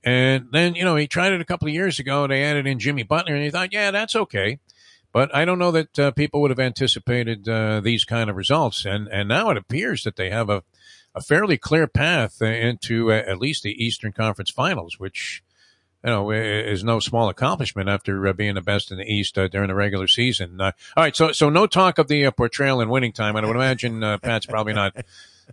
[0.03, 2.27] And then, you know, he tried it a couple of years ago.
[2.27, 4.59] They added in Jimmy Butler and he thought, yeah, that's okay.
[5.13, 8.85] But I don't know that uh, people would have anticipated uh, these kind of results.
[8.85, 10.63] And, and now it appears that they have a,
[11.15, 15.43] a fairly clear path uh, into uh, at least the Eastern Conference Finals, which,
[16.05, 19.49] you know, is no small accomplishment after uh, being the best in the East uh,
[19.49, 20.61] during the regular season.
[20.61, 23.45] Uh, all right, so so no talk of the uh, portrayal in winning time, and
[23.45, 24.97] I would imagine uh, Pat's probably not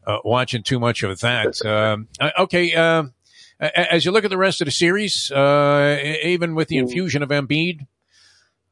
[0.05, 1.65] uh, watching too much of that.
[1.65, 2.07] Um,
[2.39, 3.05] okay, uh,
[3.59, 7.87] as you look at the rest of the series, even with the infusion of Embiid,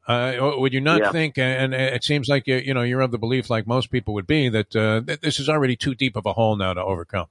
[0.08, 1.10] uh, would you not Yeah.
[1.10, 1.36] think?
[1.36, 4.26] And it seems like you, you know you're of the belief, like most people would
[4.26, 7.26] be, that, uh, that this is already too deep of a hole now to overcome.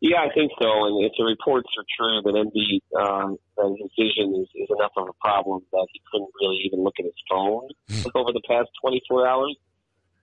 [0.00, 0.68] Yeah, I think so.
[0.86, 4.92] And if the reports are true that Embiid, um, that his vision is, is enough
[4.96, 7.68] of a problem that he couldn't really even look at his phone
[8.14, 9.56] over the past 24 hours,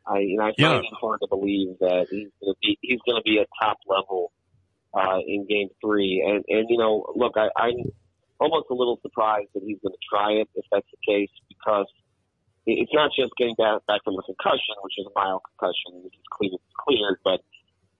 [0.07, 0.81] I, you know, I Yeah.
[0.81, 3.47] find it hard to believe that he's going to be he's going to be at
[3.61, 4.31] top level
[4.97, 6.23] uh, in Game Three.
[6.25, 7.75] And and you know, look, I, I'm
[8.39, 11.85] almost a little surprised that he's going to try it if that's the case because
[12.65, 16.15] it's not just getting back back from a concussion, which is a mild concussion, which
[16.15, 17.41] is cleared, it's cleared, but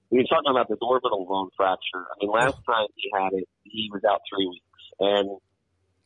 [0.10, 3.48] when you're talking about this orbital bone fracture, I mean, last time he had it,
[3.64, 4.84] he was out three weeks.
[5.00, 5.38] And,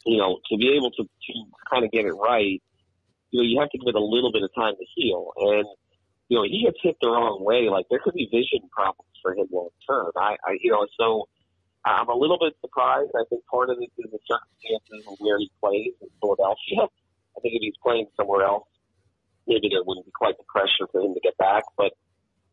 [0.05, 1.33] you know, to be able to, to
[1.69, 2.61] kind of get it right,
[3.29, 5.31] you know, you have to give it a little bit of time to heal.
[5.37, 5.65] And,
[6.29, 7.69] you know, he gets hit the wrong way.
[7.69, 10.11] Like, there could be vision problems for him long term.
[10.17, 11.29] I, I, you know, so
[11.85, 13.11] I'm a little bit surprised.
[13.15, 16.89] I think part of this is the circumstances of where he plays in Philadelphia.
[17.37, 18.67] I think if he's playing somewhere else,
[19.47, 21.63] maybe there wouldn't be quite the pressure for him to get back.
[21.77, 21.93] But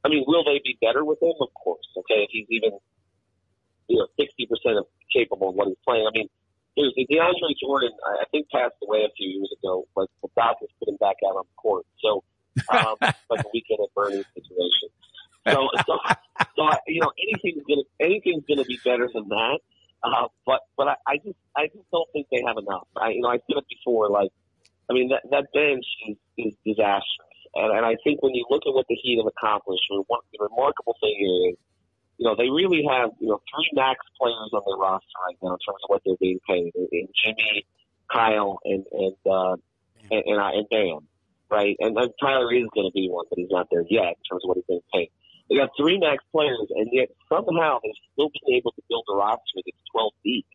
[0.08, 1.36] I mean, will they be better with him?
[1.40, 1.84] Of course.
[1.92, 2.80] Okay, if he's even
[3.88, 6.08] you know sixty percent of capable of what he's playing.
[6.08, 6.28] I mean,
[6.76, 7.92] there's the DeAndre Jordan.
[8.08, 11.20] I I think passed away a few years ago, but the Falcons put him back
[11.28, 11.84] out on the court.
[12.00, 12.24] So
[12.72, 12.96] um,
[13.30, 14.88] like a weekend at Bernie's situation.
[15.46, 15.98] So, so,
[16.56, 19.60] so I, you know, anything's gonna anything's gonna be better than that.
[20.02, 22.86] Uh, but but I, I just I just don't think they have enough.
[22.96, 24.08] I you know I said it before.
[24.08, 24.30] Like
[24.90, 28.62] I mean that that bench is, is disastrous, and, and I think when you look
[28.66, 31.16] at what the Heat have accomplished, and what the remarkable thing
[31.50, 31.56] is,
[32.18, 35.54] you know, they really have you know three max players on their roster right now
[35.54, 36.72] in terms of what they're being paid.
[36.74, 37.64] And Jimmy,
[38.10, 39.56] Kyle, and and uh,
[40.10, 41.06] and and, uh, and Bam,
[41.50, 41.76] right?
[41.78, 44.42] And then Tyler is going to be one, but he's not there yet in terms
[44.44, 45.10] of what he's being paid.
[45.48, 49.16] They got three max players, and yet somehow they've still been able to build a
[49.16, 50.46] roster that's 12 deep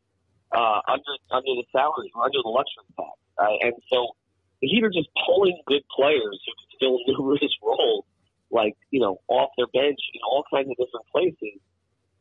[0.54, 3.18] uh, under under the salary, under the luxury tax.
[3.40, 4.14] Uh, and so
[4.62, 8.04] the Heat are just pulling good players who can fill numerous roles
[8.52, 11.60] like you know off their bench in all kinds of different places.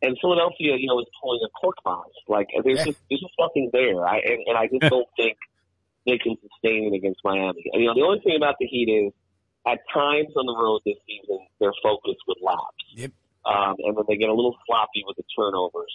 [0.03, 2.11] And Philadelphia, you know, is pulling a cork box.
[2.27, 2.85] Like there's Yeah.
[2.91, 4.07] just there's just nothing there.
[4.07, 5.37] I and, and I just don't think
[6.07, 7.63] they can sustain it against Miami.
[7.73, 9.13] And, you know, the only thing about the Heat is
[9.65, 12.83] at times on the road this season their focus would lapse.
[12.99, 13.13] Yep.
[13.47, 15.95] Um, and then they get a little sloppy with the turnovers.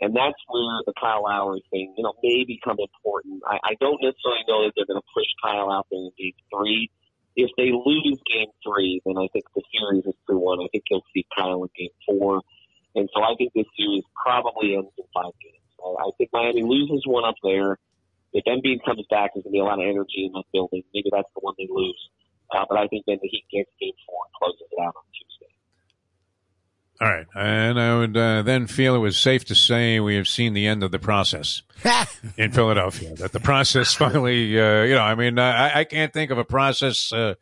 [0.00, 3.42] And that's where the Kyle Lowry thing, you know, may become important.
[3.44, 6.38] I, I don't necessarily know that they're going to push Kyle out there in game
[6.54, 6.88] three.
[7.36, 10.60] If they lose game three, then I think the series is 2 1.
[10.60, 12.42] I think you'll see Kyle in game four.
[12.94, 15.62] And so I think this series probably ends in five games.
[15.78, 17.78] I, I think Miami loses one up there.
[18.32, 20.82] If Embiid comes back, there's going to be a lot of energy in that building.
[20.94, 21.98] Maybe that's the one they lose.
[22.50, 25.06] Uh, but I think then the Heat gets game four and closes it out on
[25.14, 25.49] Tuesday.
[27.00, 27.26] All right.
[27.34, 30.66] And I would uh, then feel it was safe to say we have seen the
[30.66, 31.62] end of the process
[32.36, 33.14] in Philadelphia.
[33.14, 36.44] That the process finally, uh, you know, I mean, I, I can't think of a
[36.44, 37.34] process, uh,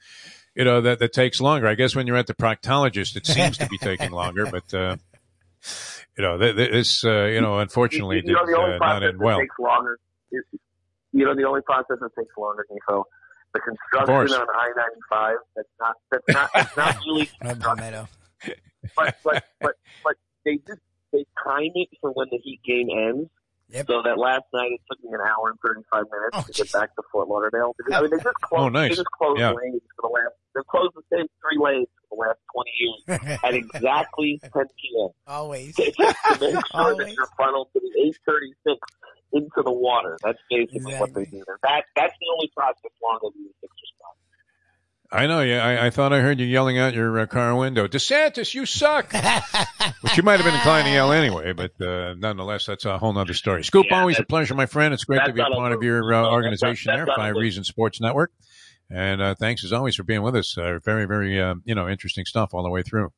[0.55, 1.67] you know, that, that takes longer.
[1.67, 4.97] I guess when you're at the proctologist, it seems to be taking longer, but, uh,
[6.17, 8.75] you know, th- th- this, uh, you know, unfortunately you, you know, did the only
[8.75, 9.39] uh, not process end well.
[9.39, 9.99] that takes longer
[10.31, 10.45] is,
[11.13, 13.05] you know, the only process that takes longer, Nico,
[13.55, 15.35] the construction on I-95.
[15.57, 17.61] That's not, that's not, that's not really Right, construction.
[17.61, 18.09] Palmetto.
[18.97, 19.75] But but but
[20.05, 20.81] but they just
[21.13, 23.31] they time it for when the Heat game ends.
[23.71, 23.87] Yep.
[23.87, 26.53] So that last night it took me an hour and thirty five minutes Oh, to
[26.53, 27.77] get back to Fort Lauderdale.
[27.93, 28.63] I mean, they just oh, closed.
[28.65, 28.89] Oh, nice.
[28.91, 29.53] They just closed Yeah.
[29.53, 30.35] lanes for the last.
[30.57, 35.09] They've closed the same three lanes for the last twenty years at exactly ten p.m.
[35.27, 35.77] Always.
[35.77, 37.13] to make sure that Always.
[37.13, 38.79] you're funneled to the eight thirty six
[39.35, 40.17] into the water.
[40.25, 41.43] That's basically what they do.
[41.47, 41.59] there.
[41.63, 44.28] That that's the only process longer than the Sixers process.
[45.11, 45.41] I know.
[45.41, 48.67] Yeah, I, I thought I heard you yelling out your uh, car window, DeSantis, you
[48.67, 49.13] suck.
[50.03, 53.17] Which you might have been inclined to yell anyway, but uh, nonetheless, that's a whole
[53.17, 53.65] other story.
[53.65, 54.93] Scoop, Yeah, always a pleasure, my friend.
[54.93, 57.35] It's great to be a part of your uh, No, that's organization that's there, Five
[57.35, 57.43] loop.
[57.43, 58.33] Reasons Sports Network.
[58.91, 60.57] And uh, thanks as always for being with us.
[60.59, 63.11] Uh, very, very, uh, you know, interesting stuff all the way through.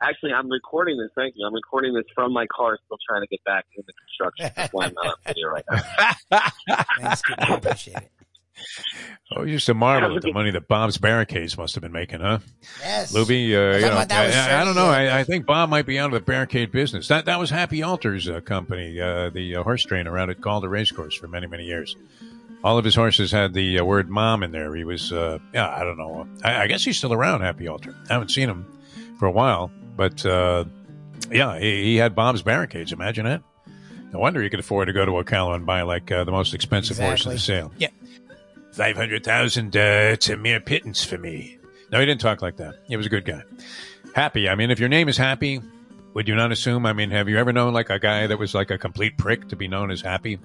[0.00, 1.10] Actually, I'm recording this.
[1.16, 1.46] Thank you.
[1.46, 4.52] I'm recording this from my car, still trying to get back in the construction.
[4.56, 6.42] That's why I'm not on video right now.
[7.00, 7.36] Thanks, Scoop.
[7.38, 8.10] I appreciate it.
[9.30, 12.20] Oh, you used to marvel at the money that Bob's barricades must have been making,
[12.20, 12.38] huh?
[12.80, 13.12] Yes.
[13.14, 14.86] Lubie, uh, I you thought know, about that was I, I- I don't know.
[14.86, 17.08] I, I think Bob might be out of the barricade business.
[17.08, 20.70] That that was Happy Alters uh, company, uh, the uh, horse trainer out at Calder
[20.70, 21.94] Racecourse for many many years.
[22.64, 24.74] All of his horses had the uh, word "mom" in there.
[24.74, 26.26] He was, uh, yeah, I don't know.
[26.42, 27.94] I, I guess he's still around, Happy Alter.
[28.08, 28.64] I haven't seen him
[29.18, 30.64] for a while, but uh,
[31.30, 32.92] yeah, he, he had Bob's barricades.
[32.92, 33.42] Imagine that.
[34.10, 36.54] No wonder he could afford to go to Ocala and buy like uh, the most
[36.54, 37.70] expensive horse in the sale.
[37.76, 37.88] Yeah,
[38.78, 39.76] five hundred thousand.
[39.76, 41.58] Uh, it's a mere pittance for me.
[41.90, 42.76] No, he didn't talk like that.
[42.86, 43.42] He was a good guy.
[44.14, 44.48] Happy.
[44.48, 45.60] I mean, if your name is Happy,
[46.14, 46.86] would you not assume?
[46.86, 49.48] I mean, have you ever known like a guy that was like a complete prick
[49.48, 50.38] to be known as Happy?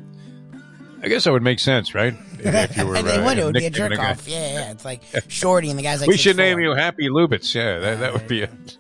[1.04, 2.16] I guess that would make sense, right?
[2.40, 3.38] If, if you were, they uh, would.
[3.38, 4.28] It would be a jerk off.
[4.28, 4.72] Yeah, yeah.
[4.72, 6.10] It's like Shorty and the guy's like.
[6.10, 6.40] we should 6'4".
[6.40, 7.54] name you Happy Lubitz.
[7.54, 8.78] Yeah, that, that would be it.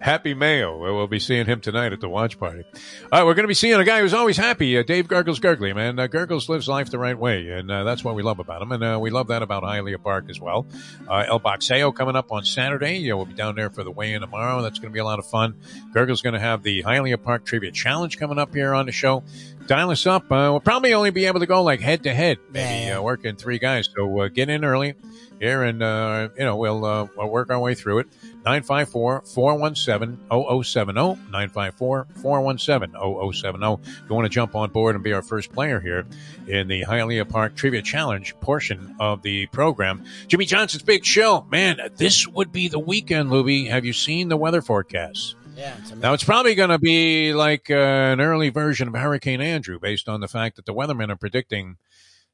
[0.00, 0.78] Happy Mayo.
[0.78, 2.62] Well, be seeing him tonight at the watch party.
[3.10, 5.40] All right, we're going to be seeing a guy who's always happy, uh, Dave Gurgles
[5.40, 5.98] Gurgley, man.
[5.98, 8.70] Uh, Gurgles lives life the right way, and uh, that's what we love about him.
[8.70, 10.66] And uh, we love that about Hialeah Park as well.
[11.08, 12.98] Uh, El Boxeo coming up on Saturday.
[12.98, 14.62] Yeah, we'll be down there for the weigh-in tomorrow.
[14.62, 15.56] That's going to be a lot of fun.
[15.92, 19.24] Gurgles going to have the Hialeah Park Trivia Challenge coming up here on the show.
[19.66, 20.30] Dial us up.
[20.30, 22.92] Uh, we'll probably only be able to go like head to head, maybe.
[22.92, 23.88] Uh, working three guys.
[23.94, 24.94] So uh, get in early
[25.40, 28.08] here, and uh, you know we'll uh, we'll work our way through it.
[28.44, 33.80] 954-417-0070, 954-417-0070.
[33.82, 36.06] If you want to jump on board and be our first player here
[36.46, 40.04] in the Hialeah Park Trivia Challenge portion of the program.
[40.28, 41.46] Jimmy Johnson's Big Show.
[41.50, 43.68] Man, this would be the weekend, Lubie.
[43.68, 45.34] Have you seen the weather forecast?
[45.56, 45.74] Yeah.
[45.78, 45.92] It's.
[45.94, 50.08] Now it's probably going to be like uh, an early version of Hurricane Andrew, based
[50.08, 51.76] on the fact that the weathermen are predicting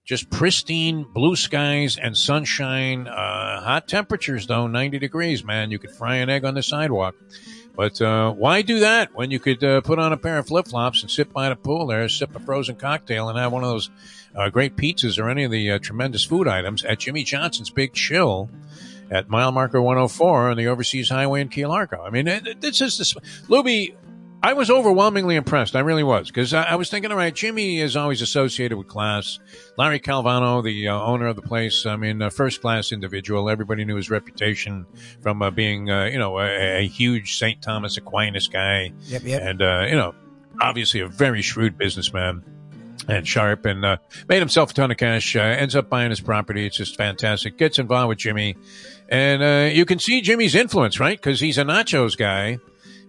[0.05, 3.09] just pristine blue skies and sunshine.
[3.09, 5.71] Uh, hot temperatures, though, 90 degrees, man.
[5.71, 7.15] You could fry an egg on the sidewalk.
[7.77, 10.69] But uh, why do that when you could uh, put on a pair of flip
[10.69, 13.71] flops and sit by the pool there, sip a frozen cocktail, and have one of
[13.71, 13.91] those
[14.37, 17.93] uh, great pizzas or any of the uh, tremendous food items at Jimmy Johnson's Big
[17.93, 18.49] Chill
[19.11, 22.03] at mile marker 104 on the Overseas Highway in Key Largo.
[22.03, 22.27] I mean,
[22.61, 23.15] this is this.
[23.49, 23.95] Lubie,
[24.45, 25.75] I was overwhelmingly impressed.
[25.75, 28.89] I really was because I, I was thinking, all right, Jimmy is always associated with
[28.89, 29.39] class.
[29.79, 33.49] Larry Calvano, the uh, owner of the place, I mean, a first class individual.
[33.49, 34.85] Everybody knew his reputation
[35.23, 37.63] from uh, being, uh, you know, a, a huge St.
[37.63, 39.23] Thomas Aquinas guy Yep.
[39.25, 39.43] Yep.
[39.43, 40.15] and uh, you know,
[40.61, 42.45] obviously a very shrewd businessman
[43.09, 43.97] and sharp, and uh,
[44.29, 45.35] made himself a ton of cash.
[45.37, 46.67] Uh, ends up buying his property.
[46.67, 47.57] It's just fantastic.
[47.57, 48.57] Gets involved with Jimmy,
[49.09, 51.17] and uh, you can see Jimmy's influence, right?
[51.17, 52.59] Because he's a nachos guy.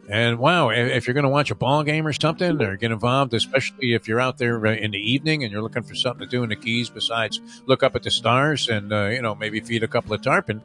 [0.08, 3.34] And wow, if, you're going to watch a ball game or something, or get involved,
[3.34, 6.30] especially if you're out there uh, in the evening and you're looking for something to
[6.30, 9.60] do in the Keys besides look up at the stars and uh, you know maybe
[9.62, 10.62] feed a couple of tarpon,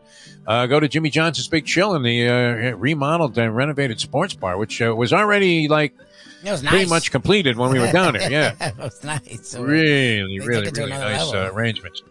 [0.47, 4.59] uh, go to Jimmy Johnson's Big Chill in the uh, remodeled and renovated sports bar,
[4.59, 5.95] which uh, was already like
[6.45, 8.31] It was pretty much completed when we were down there.
[8.31, 8.55] Yeah.
[8.61, 9.49] it was nice.
[9.49, 12.03] So, really, really, took it to really nice uh, arrangements.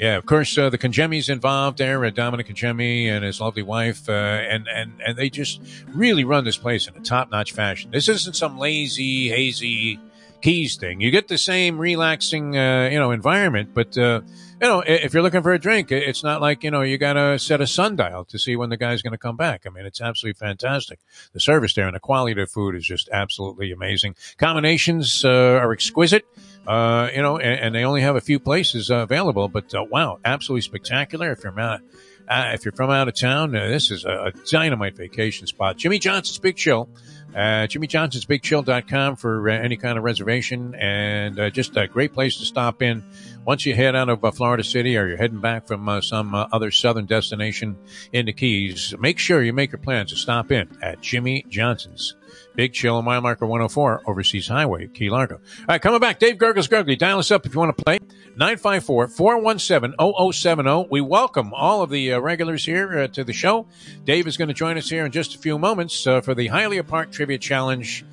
[0.00, 4.08] Yeah, of course, uh, the Congemis involved there, uh, Dominic Congemi and his lovely wife,
[4.08, 7.90] uh, and and and they just really run this place in a top notch fashion.
[7.90, 10.00] This isn't some lazy, hazy
[10.40, 11.02] keys thing.
[11.02, 13.96] You get the same relaxing, uh, you know, environment, but.
[13.96, 14.22] Uh,
[14.62, 17.14] you know, if you're looking for a drink, it's not like, you know, you got
[17.14, 19.62] to set a sundial to see when the guy's going to come back.
[19.66, 20.98] I mean, it's absolutely fantastic.
[21.32, 24.16] The service there and the quality of food is just absolutely amazing.
[24.36, 26.26] Combinations uh, are exquisite.
[26.66, 29.82] Uh, you know, and, and they only have a few places uh, available, but uh,
[29.82, 31.32] wow, absolutely spectacular.
[31.32, 31.80] If you're out,
[32.28, 35.76] uh, if you're from out of town, uh, this is a, a dynamite vacation spot.
[35.76, 36.88] Jimmy Johnson's Big Chill.
[37.30, 42.82] Uh, JimmyJohnson'sBigChill.com for uh, any kind of reservation and just a great place to stop
[42.82, 43.04] in
[43.44, 47.06] once you head out of Florida City or you're heading back from some other southern
[47.06, 47.76] destination
[48.12, 48.94] in the Keys.
[48.98, 52.16] Make sure you make your plans to stop in at Jimmy Johnson's
[52.60, 55.36] Big Chill on mile marker 104 Overseas Highway, Key Largo.
[55.36, 56.18] All right, coming back.
[56.18, 56.94] Dave Gurgles Gurgly.
[56.94, 57.98] Dial us up if you want to play.
[58.36, 60.88] 954-417-0070.
[60.90, 63.66] We welcome all of the uh, regulars here uh, to the show.
[64.04, 66.48] Dave is going to join us here in just a few moments uh, for the
[66.48, 68.04] Hialeah Park Trivia Challenge.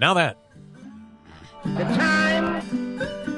[0.00, 0.36] Now that.
[1.62, 2.56] The time.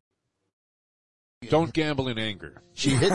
[1.50, 2.62] Don't gamble in anger.
[2.76, 3.14] She hit.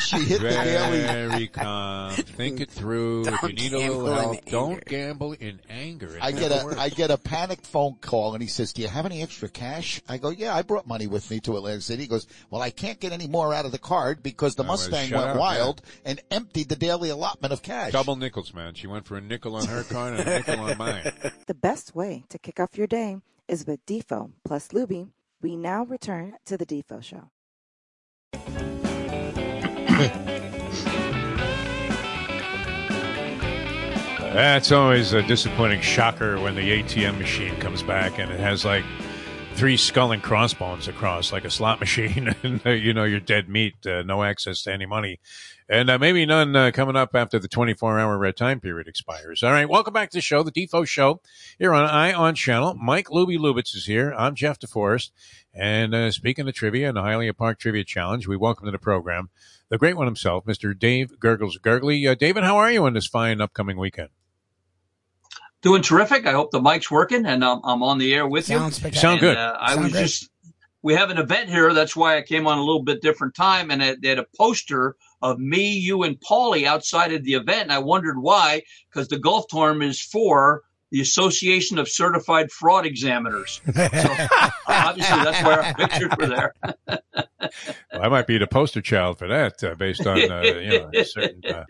[0.00, 1.00] she hit the daily.
[1.00, 2.12] Very calm.
[2.16, 3.26] Think it through.
[3.26, 4.50] if you Don't need a gamble little in help, anger.
[4.50, 6.16] don't gamble in anger.
[6.16, 6.78] It I get never a works.
[6.78, 10.00] I get a panicked phone call and he says, "Do you have any extra cash?"
[10.08, 12.70] I go, "Yeah, I brought money with me to Atlantic City." He goes, "Well, I
[12.70, 15.82] can't get any more out of the card because the Oh, Mustang went up, wild
[16.04, 18.74] and emptied the daily allotment of cash." Double nickels, man.
[18.74, 21.12] She went for a nickel on her card and a nickel on mine.
[21.46, 23.18] The best way to kick off your day
[23.48, 25.08] is with Defo plus Lubie.
[25.42, 27.30] We now return to the Defo Show.
[34.32, 38.84] That's always a disappointing shocker when the ATM machine comes back and it has like
[39.54, 43.48] three skull and crossbones across, like a slot machine, and uh, you know you're dead
[43.48, 45.18] meat, uh, no access to any money,
[45.68, 49.42] and uh, maybe none uh, coming up after the 24 hour red time period expires.
[49.42, 51.20] All right, welcome back to the show, the Defo Show,
[51.58, 52.74] here on I on Channel.
[52.74, 54.14] Mike Lubie Lubitz is here.
[54.16, 55.10] I'm Jeff DeForrest,
[55.54, 58.78] and uh, speaking of trivia and the Hialeah Park Trivia Challenge, we welcome to the
[58.78, 59.30] program
[59.68, 60.78] the great one himself, Mr.
[60.78, 62.06] Dave Gurgles Gurgly.
[62.08, 64.10] Uh, David, how are you on this fine upcoming weekend?
[65.62, 66.26] Doing terrific.
[66.26, 68.58] I hope the mic's working and I'm, I'm on the air with you.
[68.58, 69.00] Sounds spectacular.
[69.00, 69.36] Sound good.
[69.36, 70.02] Uh, I Sound was great.
[70.02, 70.30] just,
[70.82, 71.72] we have an event here.
[71.74, 73.70] That's why I came on a little bit different time.
[73.70, 74.96] And it, they had a poster
[75.30, 77.62] of me, you, and Paulie outside of the event.
[77.62, 82.86] And I wondered why, because the golf tournament is for the Association of Certified Fraud
[82.86, 83.60] Examiners.
[83.64, 83.72] So
[84.68, 86.54] obviously that's why our pictures were there.
[87.40, 90.90] well, I might be the poster child for that, uh, based on uh, you know
[91.04, 91.64] certain uh,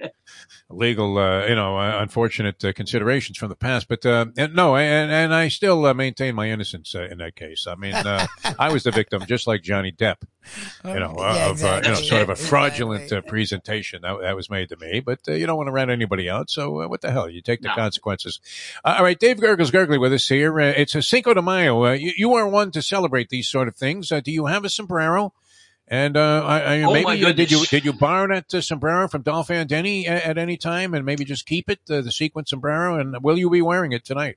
[0.69, 3.89] legal, uh, you know, uh, unfortunate uh, considerations from the past.
[3.89, 7.37] But uh, and no, and and I still uh, maintain my innocence uh, in that
[7.37, 7.67] case.
[7.67, 8.27] I mean, uh,
[8.59, 10.17] I was the victim, just like Johnny Depp.
[10.85, 14.21] You know, uh, Yeah, of uh, you know, sort of a fraudulent uh, presentation that,
[14.21, 15.01] that was made to me.
[15.01, 17.29] But uh, you don't want to rat anybody out, so uh, what the hell?
[17.29, 17.75] You take the No.
[17.75, 18.39] consequences.
[18.85, 20.61] Uh, all right, Dave Gurgles Gurgley with us here.
[20.61, 21.85] Uh, it's a Cinco de Mayo.
[21.87, 24.13] Uh, you, you are one to celebrate these sort of things.
[24.13, 25.33] Uh, do you have a sombrero?
[25.89, 29.07] And uh, I, I, Oh, maybe uh, did you did you borrow that uh, sombrero
[29.07, 32.45] from Dolphin Denny at, at any time, and maybe just keep it uh, the sequin
[32.45, 32.99] sombrero?
[32.99, 34.37] And will you be wearing it tonight?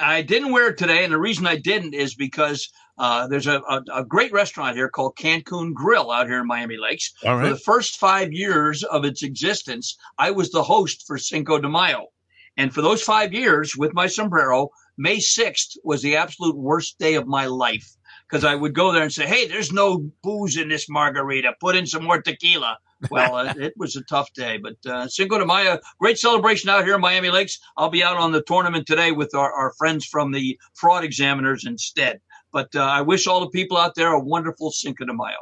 [0.00, 3.60] I didn't wear it today, and the reason I didn't is because uh, there's a,
[3.60, 7.12] a, a great restaurant here called Cancun Grill out here in Miami Lakes.
[7.24, 11.60] All For the first five years of its existence, I was the host for Cinco
[11.60, 12.08] de Mayo.
[12.56, 17.14] And for those five years with my sombrero, May 6th was the absolute worst day
[17.14, 17.96] of my life
[18.34, 21.52] because I would go there and say, Hey, there's no booze in this margarita.
[21.60, 22.78] Put in some more tequila.
[23.08, 26.84] Well, uh, it was a tough day, but uh, Cinco de Mayo, great celebration out
[26.84, 27.60] here in Miami Lakes.
[27.76, 31.64] I'll be out on the tournament today with our, our friends from the fraud examiners
[31.64, 32.20] instead.
[32.50, 35.36] But uh, I wish all the people out there a wonderful Cinco de Mayo.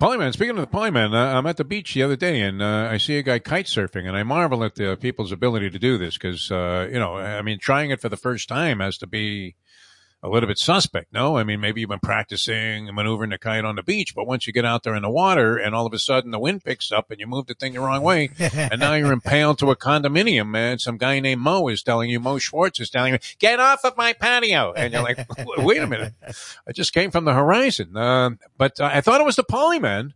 [0.00, 2.88] Polyman, speaking of the Polyman, uh, I'm at the beach the other day and uh,
[2.90, 5.98] I see a guy kite surfing, and I marvel at the people's ability to do
[5.98, 9.06] this because, uh, you know, I mean, trying it for the first time has to
[9.06, 9.54] be
[10.22, 11.36] a little bit suspect, no?
[11.36, 14.52] I mean, maybe you've been practicing maneuvering the kite on the beach, but once you
[14.52, 17.10] get out there in the water and all of a sudden the wind picks up
[17.10, 20.56] and you move the thing the wrong way, and now you're impaled to a condominium,
[20.56, 23.84] and some guy named Mo is telling you, Mo Schwartz is telling you, get off
[23.84, 24.72] of my patio.
[24.72, 25.18] And you're like,
[25.58, 26.14] wait a minute.
[26.66, 27.96] I just came from the horizon.
[27.96, 30.14] Uh, but uh, I thought it was the Polyman.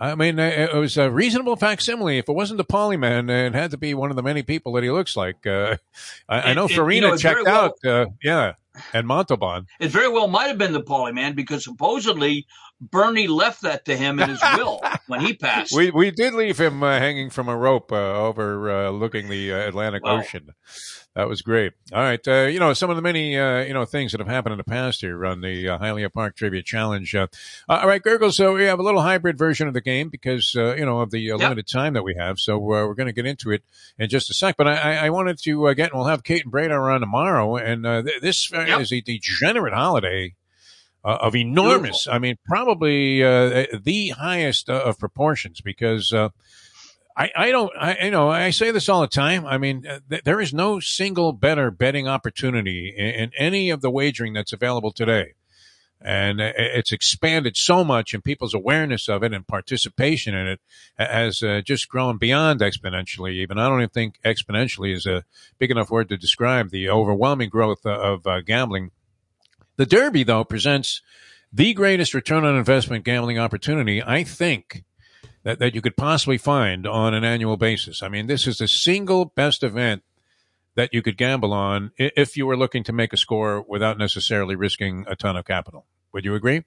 [0.00, 2.18] I mean, it was a reasonable facsimile.
[2.18, 4.84] If it wasn't the Polyman, it had to be one of the many people that
[4.84, 5.44] he looks like.
[5.46, 5.76] Uh,
[6.28, 8.52] I, I know it- you Farina know, checked well- out, uh, yeah,
[8.94, 9.66] and Montalban.
[9.80, 12.46] It very well might have been the Paulie man because supposedly
[12.80, 15.74] Bernie left that to him in his will when he passed.
[15.74, 19.68] We we did leave him uh, hanging from a rope uh, over uh, the uh,
[19.68, 20.18] Atlantic Wow.
[20.20, 20.50] Ocean.
[21.18, 21.72] That was great.
[21.92, 24.28] All right, uh, you know some of the many uh, you know things that have
[24.28, 27.12] happened in the past here on the uh, Hialeah Park Trivia Challenge.
[27.12, 27.26] Uh,
[27.68, 28.30] all right, Gurgle.
[28.30, 31.10] So we have a little hybrid version of the game because uh, you know of
[31.10, 32.38] the uh, limited time that we have.
[32.38, 33.64] So uh, we're going to get into it
[33.98, 34.56] in just a sec.
[34.56, 35.90] But I, I I wanted to uh, get.
[35.90, 38.80] and We'll have Kate and Breda on tomorrow, and uh, th- this uh, Yep.
[38.82, 40.36] is a degenerate holiday
[41.04, 42.06] uh, of enormous.
[42.06, 46.14] I mean, probably uh, the highest uh, of proportions because.
[47.18, 49.44] I, I don't, I, you know, I say this all the time.
[49.44, 53.80] I mean, uh, th- there is no single better betting opportunity in, in any of
[53.80, 55.34] the wagering that's available today.
[56.00, 60.60] And uh, it's expanded so much and people's awareness of it and participation in it
[60.96, 63.32] has uh, just grown beyond exponentially.
[63.32, 65.24] Even I don't even think exponentially is a
[65.58, 68.92] big enough word to describe the overwhelming growth uh, of uh, gambling.
[69.76, 71.02] The Derby, though, presents
[71.52, 74.84] the greatest return on investment gambling opportunity, I think,
[75.42, 78.02] that, that you could possibly find on an annual basis.
[78.02, 80.02] I mean, this is the single best event
[80.74, 84.54] that you could gamble on if you were looking to make a score without necessarily
[84.54, 85.86] risking a ton of capital.
[86.12, 86.64] Would you agree?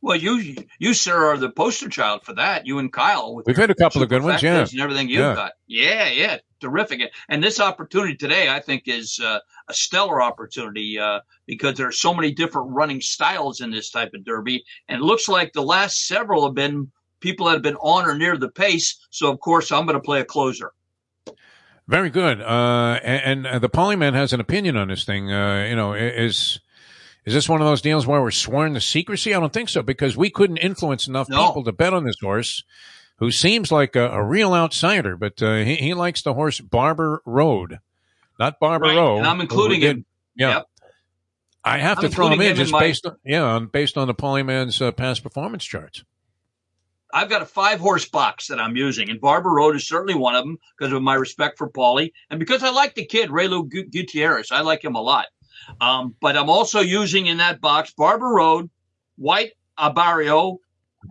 [0.00, 2.66] Well, you you sir are the poster child for that.
[2.66, 3.34] You and Kyle.
[3.34, 4.60] With We've had a couple of good ones, yeah.
[4.60, 5.34] and everything you've Yeah.
[5.34, 5.52] got.
[5.66, 7.00] Yeah, yeah, terrific.
[7.28, 11.92] And this opportunity today, I think, is uh, a stellar opportunity uh, because there are
[11.92, 15.62] so many different running styles in this type of derby, and it looks like the
[15.62, 18.98] last several have been people that have been on or near the pace.
[19.10, 20.72] So, of course, I'm going to play a closer.
[21.86, 22.40] Very good.
[22.42, 25.32] Uh, and, and uh, the Polyman has an opinion on this thing.
[25.32, 26.60] Uh, you know, is
[27.24, 29.34] is this one of those deals where we're sworn to secrecy?
[29.34, 31.46] I don't think so because we couldn't influence enough No.
[31.46, 32.62] people to bet on this horse,
[33.16, 35.16] who seems like a, a real outsider.
[35.16, 37.78] But uh, he, he likes the horse Barber Road,
[38.38, 39.16] not Barber Right, Row.
[39.18, 40.04] and I'm including him.
[40.36, 40.56] Yeah.
[40.56, 40.66] Yep.
[41.64, 43.96] I have I'm to throw him in him just my- based on yeah, on, based
[43.96, 46.04] on the Polyman's uh, past performance charts.
[47.12, 50.34] I've got a five horse box that I'm using, and Barber Road is certainly one
[50.34, 53.68] of them because of my respect for Paulie and because I like the kid, Reylu
[53.90, 54.50] Gutierrez.
[54.50, 55.26] I like him a lot.
[55.80, 58.70] Um, but I'm also using in that box Barber Road,
[59.16, 60.58] White Abarrio,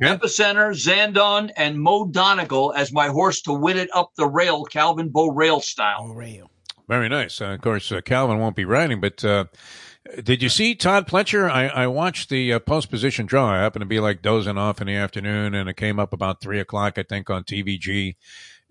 [0.01, 5.09] Epicenter, Zandon, and Mo Donegal as my horse to win it up the rail, Calvin
[5.09, 6.13] Borel style.
[6.13, 6.51] rail.
[6.87, 7.41] Very nice.
[7.41, 9.45] Uh, of course, uh, Calvin won't be riding, but uh,
[10.23, 11.49] did you see Todd Pletcher?
[11.49, 13.49] I, I watched the uh, post position draw.
[13.49, 16.41] I happened to be like dozing off in the afternoon, and it came up about
[16.41, 18.15] three o'clock, I think, on TVG.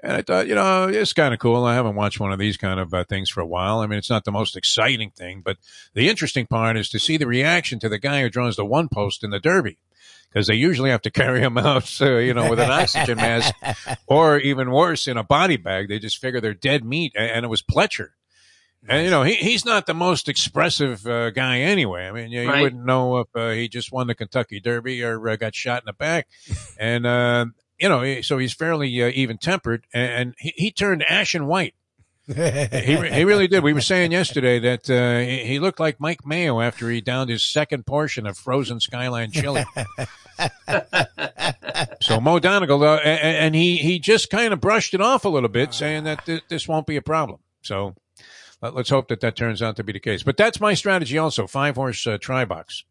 [0.00, 1.64] And I thought, you know, it's kind of cool.
[1.64, 3.80] I haven't watched one of these kind of uh, things for a while.
[3.80, 5.56] I mean, it's not the most exciting thing, but
[5.94, 8.88] the interesting part is to see the reaction to the guy who draws the one
[8.88, 9.78] post in the Derby.
[10.28, 13.54] Because they usually have to carry him out, uh, you know, with an oxygen mask,
[14.06, 15.88] or even worse, in a body bag.
[15.88, 17.12] They just figure they're dead meat.
[17.16, 18.10] And, and it was Pletcher
[18.88, 22.06] And you know he, he's not the most expressive uh, guy anyway.
[22.06, 25.28] I mean, you, you wouldn't know if uh, he just won the Kentucky Derby or
[25.28, 26.28] uh, got shot in the back.
[26.78, 27.46] and uh,
[27.78, 31.74] you know, so he's fairly uh, even tempered, and, and he, he turned ashen white.
[32.26, 33.62] he he really did.
[33.62, 37.30] We were saying yesterday that uh, he, he looked like Mike Mayo after he downed
[37.30, 39.64] his second portion of frozen Skyline chili.
[42.00, 45.28] so Mo Donegal, uh, and, and he he just kind of brushed it off a
[45.28, 47.38] little bit, saying that th- this won't be a problem.
[47.62, 47.94] So
[48.62, 50.22] let, let's hope that that turns out to be the case.
[50.22, 52.84] But that's my strategy also: five horse uh, try box,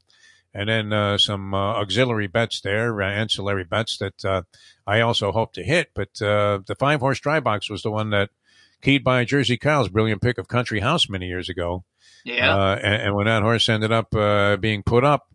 [0.54, 4.42] and then uh, some uh, auxiliary bets there, uh, ancillary bets that uh,
[4.86, 5.92] I also hope to hit.
[5.94, 8.30] But uh, the five horse try box was the one that
[8.82, 11.84] keyed by Jersey Kyle's brilliant pick of Country House many years ago.
[12.24, 12.56] Yeah.
[12.56, 15.34] Uh, and, and when that horse ended up uh, being put up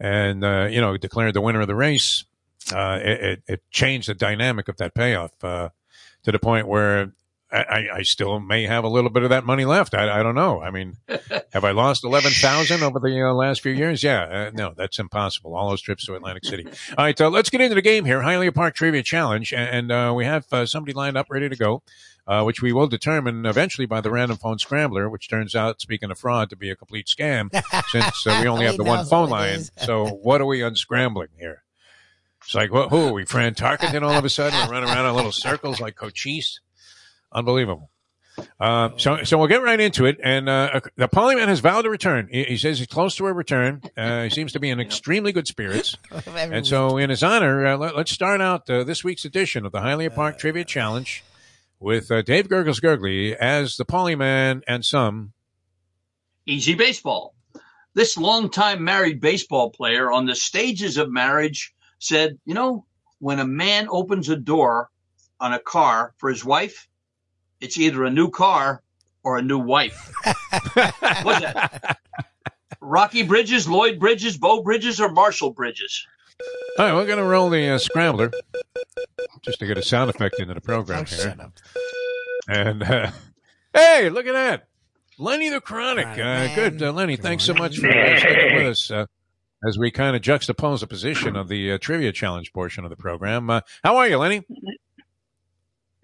[0.00, 2.24] and, uh, you know, declared the winner of the race,
[2.72, 5.68] uh, it, it, it changed the dynamic of that payoff uh,
[6.22, 7.12] to the point where
[7.50, 9.94] I, I- still may have a little bit of that money left.
[9.94, 10.60] I, I don't know.
[10.60, 10.96] I mean,
[11.52, 14.02] have I lost 11,000 over the uh, last few years?
[14.02, 14.22] Yeah.
[14.22, 15.54] Uh, no, that's impossible.
[15.54, 16.66] All those trips to Atlantic City.
[16.96, 17.18] All right.
[17.20, 18.20] Uh, let's get into the game here.
[18.20, 19.52] Hialeah Park Trivia Challenge.
[19.52, 21.82] And, uh, we have uh, somebody lined up ready to go
[22.28, 26.10] uh, which we will determine eventually by the random phone scrambler, which turns out, speaking
[26.10, 27.50] of fraud, to be a complete scam
[27.88, 29.60] since uh, we only have the one phone line.
[29.78, 31.62] So what are we unscrambling here?
[32.44, 34.58] It's like, who are we, Fran Tarkenton all of a sudden?
[34.68, 36.60] We run around in little circles like Cochise?
[37.32, 37.90] Unbelievable.
[38.60, 40.18] Uh, so, so we'll get right into it.
[40.22, 42.28] And uh, the Polyman has vowed to return.
[42.30, 43.82] He, he says he's close to a return.
[43.96, 45.96] Uh, he seems to be in extremely good spirits.
[46.36, 49.72] And so, in his honor, uh, let, us start out uh, this week's edition of
[49.72, 51.24] the Hialeah Park Trivia Challenge
[51.80, 55.32] with uh, Dave Gurgles Gurgley as the Polyman and some.
[56.46, 57.34] Easy baseball.
[57.94, 62.86] This longtime married baseball player on the stages of marriage said, you know,
[63.18, 64.90] when a man opens a door
[65.40, 66.88] on a car for his wife,
[67.60, 68.82] it's either a new car
[69.22, 70.12] or a new wife.
[71.22, 71.98] What's that?
[72.80, 76.06] Rocky Bridges, Lloyd Bridges, Bo Bridges, or Marshall Bridges?
[76.78, 78.30] All right, we're going to roll the uh, scrambler
[79.42, 81.34] just to get a sound effect into the program here.
[82.48, 83.10] And uh,
[83.74, 84.68] hey, look at that.
[85.18, 86.06] Lenny the Chronic.
[86.06, 86.80] Uh, good.
[86.80, 89.06] Uh, Lenny, thanks so much for uh, sticking with us uh,
[89.66, 92.96] as we kind of juxtapose the position of the uh, trivia challenge portion of the
[92.96, 93.50] program.
[93.50, 94.44] Uh, how are you, Lenny?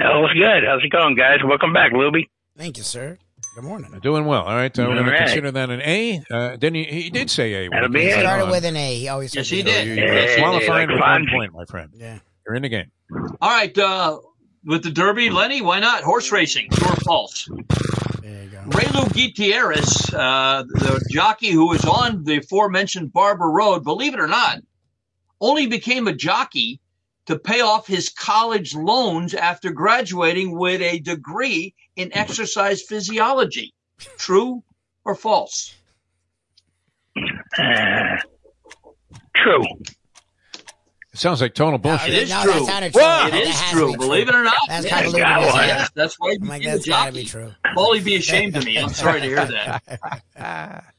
[0.02, 0.64] Oh, it's good.
[0.66, 1.38] How's it going, guys?
[1.44, 2.28] Welcome back, Lubie.
[2.56, 3.18] Thank you, sir.
[3.54, 3.96] Good morning.
[4.02, 4.42] Doing well.
[4.42, 4.76] All right.
[4.76, 6.22] Uh, we're All going to consider that an A.
[6.28, 7.70] Uh, then he, he did say A.
[7.70, 8.18] That'll be He it.
[8.18, 8.96] started with an A.
[8.98, 9.86] He always Yes, starts he with an did.
[9.86, 10.00] A.
[10.00, 10.42] You, you're Yes, he did.
[10.42, 11.90] qualifying Like with one point, my friend.
[11.94, 12.18] Yeah.
[12.46, 12.90] You're in the game.
[13.40, 14.18] All right, uh,
[14.64, 16.02] with the Derby, Lenny, why not?
[16.02, 17.48] Horse racing, true or false?
[18.20, 18.58] There you go.
[18.70, 24.26] Reylu Gutierrez, uh, the jockey who was on the aforementioned Barber Road, believe it or
[24.26, 24.58] not,
[25.40, 26.80] only became a jockey
[27.26, 33.72] to pay off his college loans after graduating with a degree in exercise physiology.
[34.18, 34.62] True
[35.04, 35.74] or false?
[37.16, 37.22] Uh,
[39.36, 39.64] true.
[41.12, 42.12] It sounds like total bullshit.
[42.12, 42.52] It is no, true.
[42.52, 43.28] That sounded Wow.
[43.28, 43.38] true.
[43.38, 43.92] It That is true.
[43.92, 44.54] be Believe it or not.
[44.66, 45.66] That's Yes, kind of got ludicrous.
[45.66, 47.30] yes, that's why he I'm like, became a that's got to be jockey.
[47.30, 47.52] true.
[47.76, 48.78] Paulie be ashamed of me.
[48.78, 50.84] I'm sorry to hear that.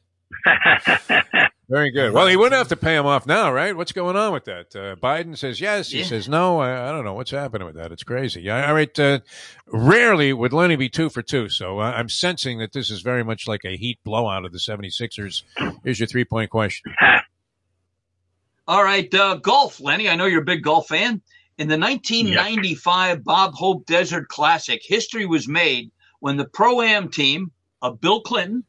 [1.68, 2.14] Very good.
[2.14, 3.76] Well, he wouldn't have to pay him off now, right?
[3.76, 4.76] What's going on with that?
[4.76, 5.90] Uh, Biden says yes.
[5.90, 6.06] He Yeah.
[6.06, 6.60] says no.
[6.60, 7.92] I, I don't know what's happening with that.
[7.92, 8.42] It's crazy.
[8.44, 9.00] Yeah, all right.
[9.00, 9.20] Uh,
[9.68, 11.50] rarely would Lenny be two for two.
[11.50, 14.60] So uh, I'm sensing that this is very much like a heat blowout of the
[14.60, 15.42] 76ers.
[15.84, 16.94] Here's your three point question.
[18.68, 20.10] All right, uh, golf, Lenny.
[20.10, 21.22] I know you're a big golf fan.
[21.58, 27.52] In the 1995 Bob Hope Desert Classic, history was made when the Pro Am team
[27.82, 28.64] of Bill Clinton,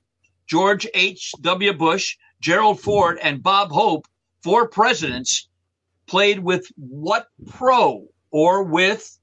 [0.46, 1.72] George H.W.
[1.74, 4.06] Bush, Gerald Ford, and Bob Hope,
[4.42, 5.48] four presidents,
[6.06, 9.18] played with what pro or with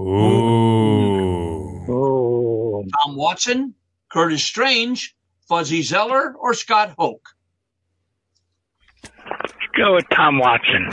[0.00, 1.84] Ooh.
[1.88, 3.74] Oh, Tom Watson,
[4.10, 5.14] Curtis Strange,
[5.48, 7.20] Fuzzy Zoeller, or Scott Hoch?
[9.04, 10.90] Let's go with Tom Watson.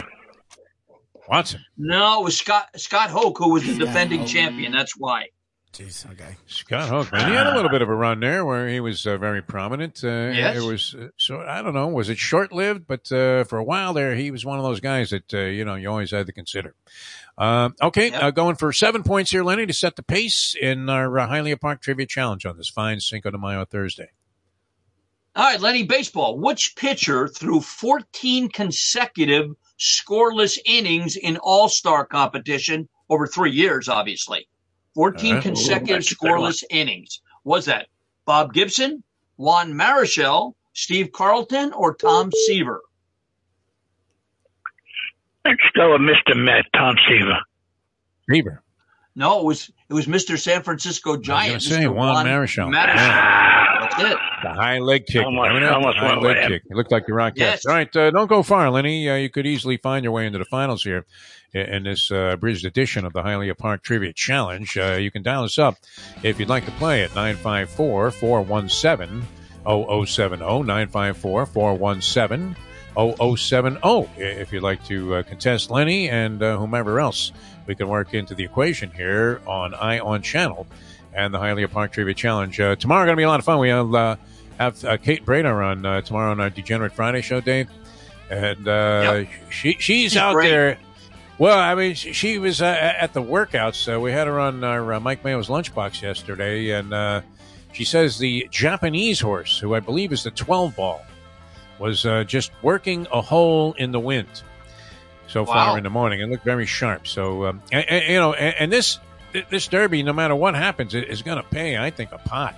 [1.28, 1.64] Watson.
[1.78, 4.30] No, it was Scott Scott Hoch who was the defending Hoch.
[4.30, 4.72] champion.
[4.72, 5.28] That's why.
[5.74, 6.36] Jeez, okay.
[6.48, 7.28] Scott Hochman.
[7.30, 10.04] He had a little bit of a run there where he was uh, very prominent.
[10.04, 10.58] Uh, Yes.
[10.58, 12.88] It was, uh, so I don't know, was it short lived?
[12.88, 15.64] But uh, for a while there, he was one of those guys that, uh, you
[15.66, 16.74] know, you always had to consider.
[17.38, 18.24] Uh, okay, Yep.
[18.24, 21.62] uh, going for seven points here, Lenny, to set the pace in our uh, Hialeah
[21.62, 24.10] Park Trivia Challenge on this fine Cinco de Mayo Thursday.
[25.36, 26.38] All right, Lenny, baseball.
[26.40, 34.48] Which pitcher threw 14 consecutive scoreless innings in All Star competition over three years, obviously?
[34.96, 35.44] 14 All right.
[35.44, 36.42] consecutive Ooh, that's a good one.
[36.52, 37.22] scoreless innings.
[37.44, 37.88] Was that
[38.26, 39.04] Bob Gibson,
[39.38, 42.82] Juan Marichal, Steve Carlton, or Tom Seaver?
[45.46, 46.36] Let's go with Mr.
[46.36, 47.40] Met, Tom Seaver.
[48.28, 48.62] Reaver.
[49.16, 50.38] No, it was it was Mr.
[50.40, 51.52] San Francisco Giant.
[51.52, 51.94] I was say Mr.
[51.96, 52.70] Juan Marichal.
[52.70, 52.74] Marichal.
[52.96, 53.69] Yeah.
[54.02, 54.20] That's it.
[54.44, 55.26] The high leg kick.
[55.26, 55.74] Almost- Remember that?
[55.76, 56.64] almost high leg with kick.
[56.70, 57.66] It looked like the Rock Yes.
[57.66, 59.10] All right, uh, don't go far, Lenny.
[59.10, 61.06] Uh, you could easily find your way into the finals here
[61.54, 64.78] in, in this uh, abridged edition of the Hialeah Park Trivia Challenge.
[64.78, 65.76] Uh, you can dial us up
[66.24, 69.24] if you'd like to play at 954 417
[69.66, 70.38] 0070.
[70.64, 72.56] 954 417
[72.96, 74.10] 0070.
[74.18, 77.32] If you'd like to uh, contest Lenny and uh, whomever else
[77.68, 80.66] we can work into the equation here on Ion Channel
[81.14, 82.60] and the Hialeah Park Trivia Challenge.
[82.60, 83.60] Uh, tomorrow going to be a lot of fun.
[83.60, 84.16] We'll uh,
[84.60, 87.68] have uh, Kate Brader on uh, tomorrow on our Degenerate Friday show, Dave.
[88.30, 90.50] And uh, she she's, She's out great.
[90.50, 90.78] there.
[91.40, 93.92] Well, I mean, she, she was uh, at the workouts.
[93.92, 97.22] Uh, we had her on our uh, Mike Mayo's lunchbox yesterday, and uh,
[97.72, 101.02] she says the Japanese horse, who I believe is the 12 ball,
[101.80, 104.28] was uh, just working a hole in the wind
[105.28, 105.54] so Wow.
[105.54, 106.20] far in the morning.
[106.20, 107.08] It looked very sharp.
[107.08, 109.00] So, um, and, and, you know, and, and this
[109.50, 112.56] this derby, no matter what happens, it is going to pay, I think, a pot.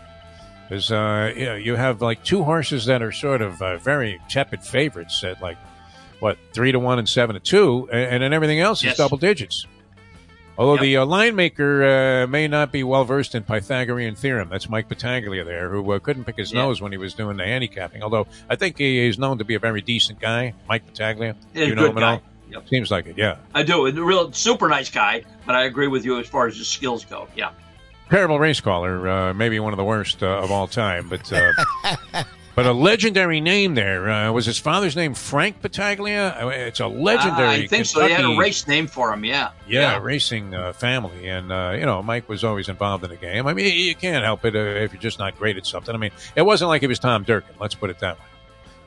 [0.68, 4.20] Because uh, you, know, you have like two horses that are sort of uh, very
[4.30, 5.58] tepid favorites at like
[6.22, 8.94] what three to one and seven to two, and, and then everything else Yes.
[8.94, 9.66] is double digits.
[10.58, 11.84] Although the uh, line maker
[12.24, 16.00] uh, may not be well versed in Pythagorean theorem, that's Mike Battaglia there, who uh,
[16.00, 16.62] couldn't pick his Yeah.
[16.64, 18.04] nose when he was doing the handicapping.
[18.04, 21.36] Although I think he is known to be a very decent guy, Mike Battaglia.
[21.54, 22.12] Yeah, you know him at guy.
[22.14, 22.22] all?
[22.52, 22.68] Yep.
[22.68, 23.38] Seems like it, yeah.
[23.56, 23.88] I do.
[23.88, 27.06] A real super nice guy, but I agree with you as far as his skills
[27.06, 27.28] go.
[27.36, 27.52] Yeah.
[28.10, 31.54] terrible race caller, uh, maybe one of the worst uh, of all time, but uh,
[32.56, 34.10] but a legendary name there.
[34.10, 36.36] Uh, was his father's name Frank Battaglia?
[36.42, 37.64] Uh, It's a legendary.
[37.64, 38.02] I think so.
[38.02, 39.24] They had a race name for him.
[39.24, 39.52] Yeah.
[39.66, 43.48] Yeah, racing uh, family, and uh, you know Mike was always involved in the game.
[43.48, 45.96] I mean, you can't help it uh, if you're just not great at something.
[45.96, 47.56] I mean, it wasn't like he was Tom Durkin.
[47.62, 48.26] Let's put it that way.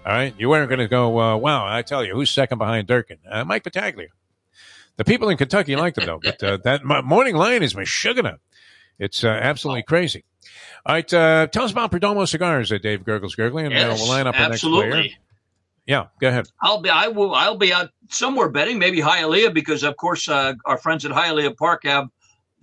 [0.05, 1.19] All right, you weren't going to go.
[1.19, 3.19] Uh, wow, I tell you, who's second behind Durkin?
[3.31, 4.09] Uh, Mike Battaglia.
[4.97, 8.39] The people in Kentucky liked him though, but uh, that morning line is Michigan.
[8.99, 10.25] It's uh, absolutely crazy.
[10.87, 14.01] All right, uh, tell us about Perdomo cigars, uh, Dave Gurgles Gurgling, and uh, Yes,
[14.01, 15.05] we'll line up our next player.
[15.87, 16.47] Yeah, go ahead.
[16.63, 20.55] I'll be I will I'll be out somewhere betting maybe Hialeah because of course uh,
[20.65, 22.09] our friends at Hialeah Park have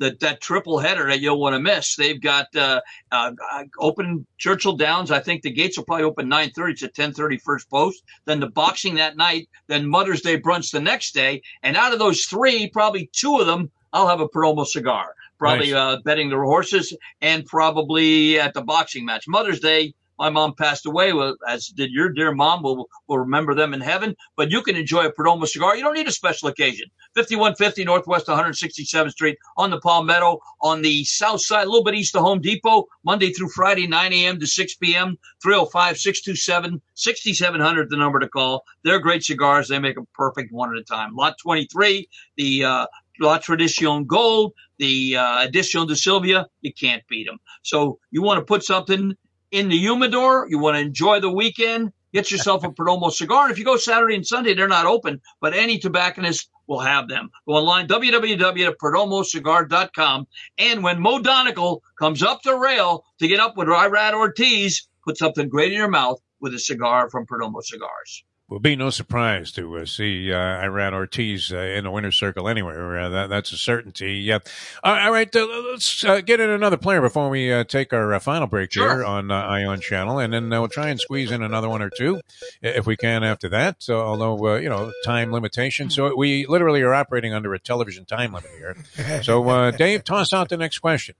[0.02, 1.96] that that triple header that you'll want to miss.
[1.96, 3.32] They've got uh, uh,
[3.80, 5.12] open Churchill Downs.
[5.12, 6.74] I think the gates will probably open nine thirty.
[6.74, 8.04] It's at 10:30 first post.
[8.26, 9.48] Then the boxing that night.
[9.68, 11.42] Then Mother's Day brunch the next day.
[11.64, 15.16] And out of those three, probably two of them I'll have a Perdomo cigar.
[15.38, 15.98] Probably Nice.
[15.98, 19.28] uh, betting the horses and probably at the boxing match.
[19.28, 19.94] Mother's Day.
[20.20, 22.62] My mom passed away, well, as did your dear mom.
[22.62, 24.16] We'll, we'll remember them in heaven.
[24.36, 25.76] But you can enjoy a Perdomo cigar.
[25.76, 26.88] You don't need a special occasion.
[27.16, 32.16] 5150 Northwest 167th Street on the Palmetto on the south side, a little bit east
[32.16, 34.40] of Home Depot, Monday through Friday, 9 a.m.
[34.40, 35.18] to 6 p.m.
[35.42, 38.64] 305 627 6700, the number to call.
[38.84, 39.68] They're great cigars.
[39.68, 41.16] They make them perfect one at a time.
[41.16, 42.08] Lot 23,
[42.38, 42.86] the uh,
[43.20, 47.40] La Tradicion Gold, the uh, Edition de Silvio, you can't beat them.
[47.62, 49.16] So you want to put something
[49.52, 53.44] in the humidor, you want to enjoy the weekend, get yourself a Perdomo cigar.
[53.44, 57.08] And if you go Saturday and Sunday, they're not open, but any tobacconist will have
[57.08, 57.30] them.
[57.48, 60.28] Go online, www.perdomocigar.com.
[60.58, 65.18] And when Mo Donegal comes up the rail to get up with Irad Ortiz, put
[65.18, 68.24] something great in your mouth with a cigar from Perdomo Cigars.
[68.52, 72.50] Will be no surprise to uh, see uh, Irad Ortiz uh, in the winner's circle
[72.50, 73.00] anywhere.
[73.00, 74.16] Uh, that, that's a certainty.
[74.16, 74.40] Yeah.
[74.84, 75.34] All right.
[75.34, 78.74] uh, let's uh, get in another player before we uh, take our uh, final break
[78.74, 81.82] here on uh, Ion Channel, and then uh, we'll try and squeeze in another one
[81.82, 82.20] or two
[82.62, 83.82] if we can after that.
[83.82, 88.04] So, although uh, you know time limitation, so we literally are operating under a television
[88.06, 88.76] time limit here.
[89.22, 91.16] So, uh, Dave, toss out the next question.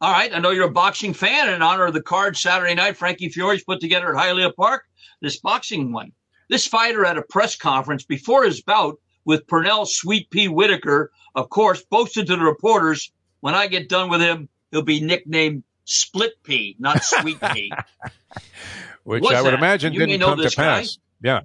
[0.00, 0.32] All right.
[0.32, 1.48] I know you're a boxing fan.
[1.52, 4.84] In honor of the card Saturday night, Frankie Fiore's put together at Hialeah Park
[5.20, 6.12] this boxing one.
[6.48, 11.50] This fighter at a press conference before his bout with Pernell Sweet Pea Whitaker, of
[11.50, 13.10] course, boasted to the reporters,
[13.40, 17.72] when I get done with him, he'll be nicknamed Split Pea, not Sweet Pea.
[19.04, 19.58] Which Was I would that?
[19.58, 20.80] imagine You didn't know come to this guy.
[20.80, 20.98] pass.
[21.22, 21.40] Yeah.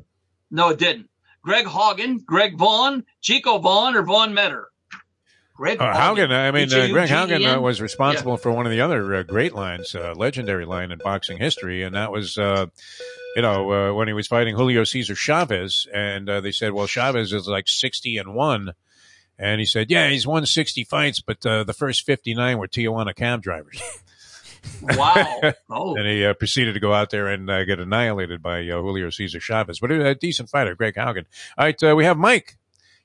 [0.51, 1.09] No, it didn't.
[1.41, 4.67] Greg Haugen, Greg Vaughn, Chico Vaughn, or Vaughn Metter?
[5.55, 8.81] Greg Uh, Haugen, I mean, uh, Greg Haugen uh, was responsible for one of the
[8.81, 12.65] other uh, great lines, uh, legendary line in boxing history, and that was, uh,
[13.35, 16.87] you know, uh, when he was fighting Julio Cesar Chavez, and uh, they said, well,
[16.87, 18.73] Chavez is like 60 and 1.
[19.39, 23.15] And he said, yeah, he's won 60 fights, but uh, the first 59 were Tijuana
[23.15, 23.81] cab drivers.
[24.81, 25.53] Wow.
[25.69, 25.95] Oh.
[25.95, 29.09] and he uh, proceeded to go out there and uh, get annihilated by uh, Julio
[29.09, 29.79] Cesar Chavez.
[29.79, 31.25] But a, a decent fighter, Greg Haugen.
[31.57, 32.57] All right, uh, we have Mike.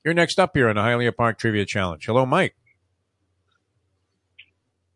[0.03, 2.05] You're next up here on the Hialeah Park Trivia Challenge.
[2.05, 2.55] Hello, Mike.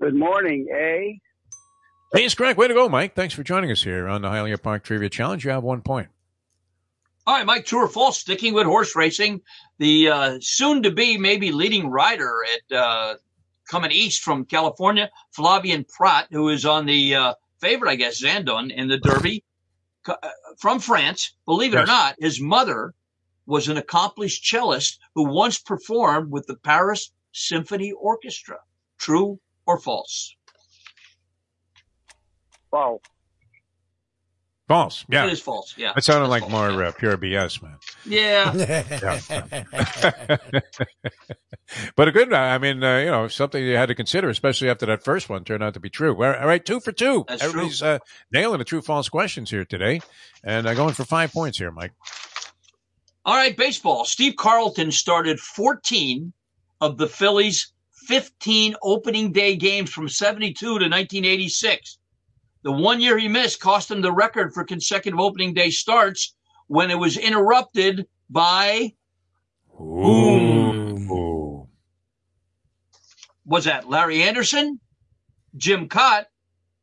[0.02, 1.20] Good morning, A.
[2.14, 2.58] Hey, it's Greg.
[2.58, 3.16] Way to go, Mike.
[3.16, 5.44] Thanks for joining us here on the Hialeah Park Trivia Challenge.
[5.44, 6.10] You have one point.
[7.26, 8.20] All right, Mike, true or false?
[8.20, 9.42] Sticking with horse racing,
[9.78, 12.34] the uh, soon-to-be maybe leading rider
[12.70, 13.14] at uh,
[13.70, 18.72] coming east from California, Flavien Prat, who is on the uh, favorite, I guess, Zandon
[18.76, 19.42] in the Derby
[20.06, 20.16] uh,
[20.60, 21.34] from France.
[21.46, 21.84] Believe it Yes.
[21.84, 22.94] or not, his mother
[23.46, 28.58] was an accomplished cellist who once performed with the Paris Symphony Orchestra.
[28.98, 30.36] True or false?
[32.72, 33.02] False.
[34.68, 35.06] False.
[35.10, 35.26] Yeah.
[35.26, 35.76] It is false.
[35.78, 35.92] Yeah.
[35.98, 37.78] It sounded like false, more uh, pure BS, man.
[38.06, 38.54] Yeah.
[40.24, 40.38] yeah.
[41.96, 44.86] but a good, I mean, uh, you know, something you had to consider, especially after
[44.86, 46.16] that first one turned out to be true.
[46.16, 47.26] All all right, two for two.
[47.28, 48.00] That's Everybody's Uh,
[48.32, 50.00] nailing the true false questions here today,
[50.46, 51.92] and uh, going for five points here, Mike.
[53.26, 54.04] All right, baseball.
[54.04, 56.34] Steve Carlton started 14
[56.82, 57.72] of the Phillies'
[58.08, 62.00] 15 opening day games from 72 to 1986.
[62.64, 66.36] The one year he missed cost him the record for consecutive opening day starts
[66.68, 68.94] when it was interrupted by
[69.80, 71.68] Ooh.
[73.46, 74.82] was that Larry Anderson,
[75.56, 76.26] Jim Kaat,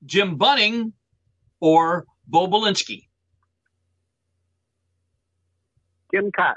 [0.07, 0.95] Jim Bunning,
[1.61, 3.10] or Bo Belinsky?
[6.15, 6.55] Jim Kaat.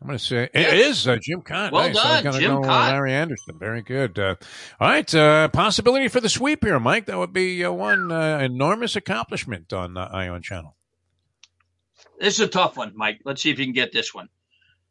[0.00, 1.72] I'm going to say it is uh, Jim Kaat.
[1.72, 1.96] Well nice.
[1.96, 2.92] Done, gonna Jim go, uh, Kaat.
[2.92, 3.58] Larry Anderson.
[3.58, 4.18] Very good.
[4.18, 4.36] Uh,
[4.80, 7.06] all right, uh, possibility for the sweep here, Mike.
[7.06, 10.76] That would be uh, one uh, enormous accomplishment on uh, Ion Channel.
[12.20, 13.20] This is a tough one, Mike.
[13.24, 14.28] Let's see if you can get this one.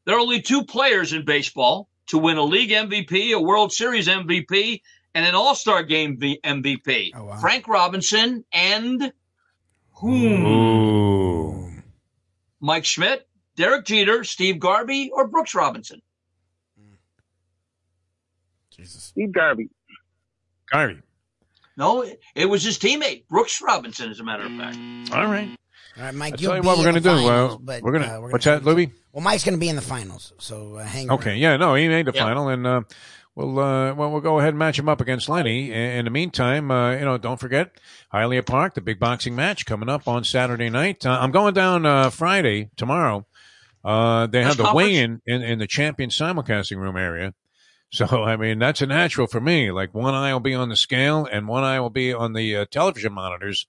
[0.06, 4.07] There are only two players in baseball to win a league MVP, a World Series
[4.07, 4.82] MVP,
[5.14, 7.40] and an All Star Game v- MVP.
[7.40, 9.11] Frank Robinson and
[9.94, 10.45] whom?
[10.45, 11.72] Ooh.
[12.60, 13.28] Mike Schmidt,
[13.58, 16.02] Derek Jeter, Steve Garvey, or Brooks Robinson?
[18.72, 19.04] Jesus.
[19.04, 19.70] Steve Garvey.
[20.72, 21.02] Garvey.
[21.76, 24.78] No, it, it was his teammate, Brooks Robinson, as a matter of fact.
[25.14, 25.50] All right.
[25.98, 26.34] All right, Mike.
[26.34, 27.16] I'll you'll tell you what we're in going to do.
[27.28, 28.22] finals, Uh, but, we're going uh, to.
[28.22, 28.92] we're what's gonna that, Louie?
[29.12, 31.10] Well, Mike's going to be in the finals, so uh, hang.
[31.12, 31.40] Okay, around.
[31.40, 32.24] yeah, no, he made the Yep.
[32.24, 32.82] final, and uh,
[33.36, 35.72] we'll uh, well we'll go ahead and match him up against Lenny.
[35.72, 37.80] In, in the meantime, uh, you know, don't forget
[38.14, 41.04] Hialeah Park, the big boxing match coming up on Saturday night.
[41.06, 43.26] Uh, I'm going down uh, Friday tomorrow.
[43.88, 47.34] Uh, they have the weigh-in in, in the champion simulcasting room area.
[47.89, 49.72] So I mean, that's a natural for me.
[49.72, 52.57] Like one eye will be on the scale, and one eye will be on the
[52.57, 53.65] uh, television monitors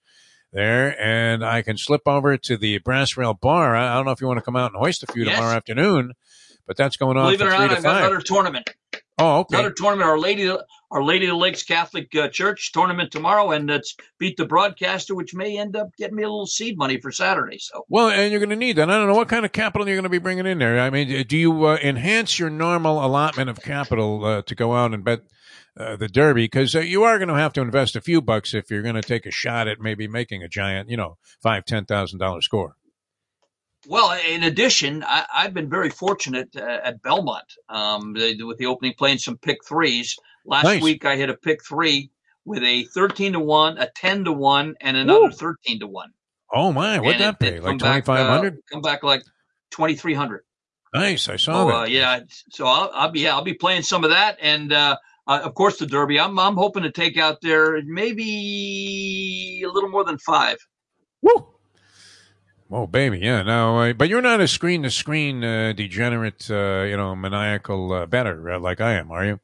[0.52, 3.76] there, and I can slip over to the brass rail bar.
[3.76, 5.36] I, I don't know if you want to come out and hoist a few Yes.
[5.36, 6.14] tomorrow afternoon,
[6.66, 8.70] but that's going on Believe it or not, I've got another tournament.
[9.18, 9.58] Oh, okay.
[9.58, 10.50] Another tournament, Our Lady,
[10.90, 15.15] Our Lady of the Lakes Catholic uh, Church tournament tomorrow, and it's beat the broadcaster,
[15.15, 17.59] which may end up getting me a little seed money for Saturday.
[17.59, 18.89] So Well, and you're going to need that.
[18.89, 20.81] I don't know what kind of capital you're going to be bringing in there.
[20.81, 24.94] I mean, do you uh, enhance your normal allotment of capital uh, to go out
[24.94, 25.20] and bet
[25.78, 26.44] uh, the Derby?
[26.44, 28.94] Because uh, you are going to have to invest a few bucks if you're going
[28.94, 32.40] to take a shot at maybe making a giant, you know, five, ten thousand dollar
[32.40, 32.77] score.
[33.86, 38.66] Well, in addition, I, I've been very fortunate uh, at Belmont um, they, with the
[38.66, 40.16] opening playing some pick threes.
[40.48, 40.82] Last Nice.
[40.82, 42.10] week, I hit a pick three
[42.46, 46.08] with a 13 to 1, a 10 to 1, and another 13 to 1.
[46.52, 47.56] Oh my, what'd And that it- pay?
[47.58, 48.54] it Like twenty five hundred?
[48.54, 49.22] uh, Come back like
[49.72, 50.40] 2,300.
[50.94, 51.74] Nice, I saw So, that.
[51.76, 52.20] uh, yeah,
[52.50, 54.96] so I'll, I'll be yeah, I'll be playing some of that, and uh,
[55.26, 56.18] uh, of course the Derby.
[56.18, 60.56] I'm I'm hoping to take out there maybe a little more than five.
[61.20, 61.48] Woo!
[62.70, 63.42] Oh, baby, yeah.
[63.42, 68.06] No, uh, but you're not a screen to screen degenerate, uh, you know, maniacal uh,
[68.06, 69.40] better uh, like I am, are you?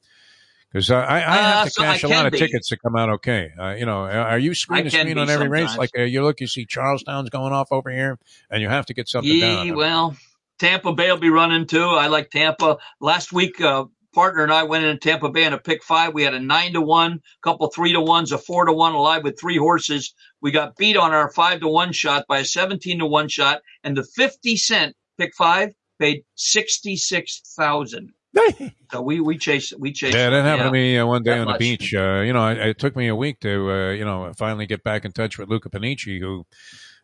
[0.75, 2.39] Because I, I have Uh, to so cash a lot of be.
[2.39, 3.53] tickets to come out okay.
[3.57, 5.79] Uh, you know, are you screen to screen on every race?
[5.79, 8.19] Like uh, you look, you see Charlestown's going off over here,
[8.51, 9.77] and you have to get something Yeah, down.
[9.77, 10.17] well,
[10.59, 11.85] Tampa Bay will be running too.
[11.85, 12.79] I like Tampa.
[13.01, 16.13] Last week, uh, partner and I went in Tampa Bay in a pick five.
[16.13, 18.95] We had a nine to one, a couple three to ones, a four to one,
[18.95, 20.13] alive with three horses.
[20.41, 23.61] We got beat on our five to one shot by a seventeen to one shot,
[23.85, 25.71] and the fifty cent pick five
[26.01, 28.11] paid sixty six thousand.
[28.93, 30.15] so we we chase we chase.
[30.15, 31.59] Yeah, that happened to me uh, one day that on the much.
[31.61, 31.95] beach.
[31.95, 34.83] Uh, you know, I, it took me a week to, uh, you know, finally get
[34.83, 36.47] back in touch with Luca Panici, who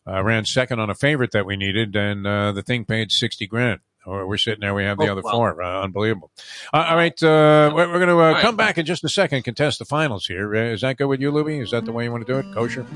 [0.07, 3.47] uh, ran second on a favorite that we needed, and uh, the thing paid sixty
[3.47, 3.81] grand.
[4.07, 4.73] Or We're sitting there.
[4.73, 5.31] We have the Oh, other wow.
[5.31, 5.63] four.
[5.63, 6.31] Uh, unbelievable.
[6.73, 8.41] Uh, all right, uh, we're, we're going to uh, right.
[8.41, 9.45] come back in just a second.
[9.45, 10.57] Contest the finals here.
[10.57, 11.59] Uh, is that good with you, Louie?
[11.61, 12.47] Is that the way you want to do it?
[12.55, 12.87] Kosher.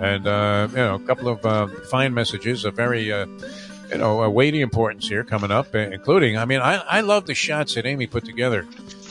[0.00, 2.64] And uh, you know, a couple of uh, fine messages.
[2.64, 3.26] A very uh,
[3.92, 7.26] you know, a weighty importance here coming up, uh, including, I mean, I, I love
[7.26, 8.66] the shots that Amy put together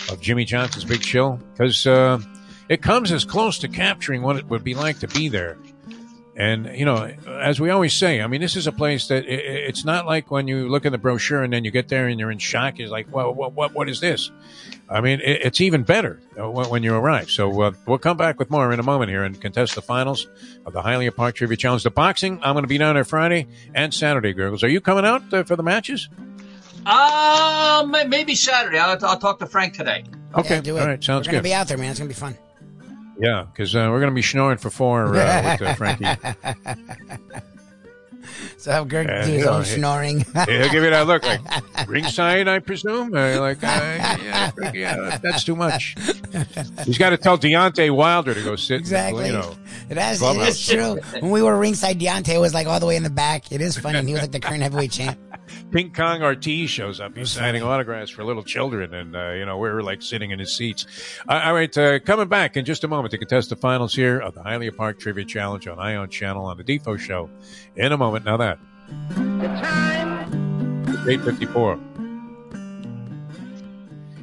[0.09, 2.19] of Jimmy Johnson's Big Chill because uh,
[2.67, 5.57] it comes as close to capturing what it would be like to be there
[6.35, 9.27] And you know, as we always say, I mean, this is a place that i-
[9.27, 12.07] i- it's not like when you look at the brochure and then you get there
[12.07, 12.79] and you're in shock.
[12.79, 14.31] You're like, well, what, what, what is this?
[14.89, 17.29] I mean, it, it's even better uh, when, when you arrive.
[17.29, 20.27] So uh, we'll come back with more in a moment here and contest the finals
[20.65, 21.83] of the Hialeah Park Trivia Challenge.
[21.83, 24.63] The boxing, I'm going to be down there Friday and Saturday, girls.
[24.63, 26.07] Are you coming out uh, for the matches?
[26.85, 28.77] May- maybe Saturday.
[28.79, 30.03] I'll, I'll talk to Frank today.
[30.35, 30.81] Okay, Yeah, do it.
[30.81, 31.49] all right, sounds We're gonna good.
[31.49, 31.89] be out there, man.
[31.91, 32.37] It's gonna be fun.
[33.21, 36.05] Yeah, because uh, we're going to be snoring for four uh, with uh, Frankie.
[38.57, 40.19] So have Greg do his own snoring.
[40.19, 41.41] He'll give you that look, like
[41.87, 43.13] ringside, I presume.
[43.13, 45.95] Uh, like, uh, yeah, yeah, that's too much.
[46.85, 48.79] He's got to tell Deontay Wilder to go sit.
[48.79, 49.29] Exactly.
[49.29, 49.55] In, the, you know,
[49.89, 50.17] It has.
[50.17, 50.67] It clubhouse.
[50.67, 50.99] true.
[51.21, 53.51] When we were ringside, Deontay was like all the way in the back.
[53.51, 54.03] It is funny.
[54.05, 55.19] He was like the current heavyweight champ.
[55.71, 57.15] King Kong Ortiz shows up.
[57.17, 60.53] He's signing autographs for little children, and uh, you know we're like sitting in his
[60.55, 60.85] seats.
[61.27, 64.19] Uh, all right, uh, coming back in just a moment to contest the finals here
[64.19, 67.29] of the Hialeah Park Trivia Challenge on Ion Channel on the Defo Show.
[67.75, 68.25] In a moment.
[68.25, 68.59] Now that
[69.09, 71.09] The time.
[71.09, 71.79] eight fifty four.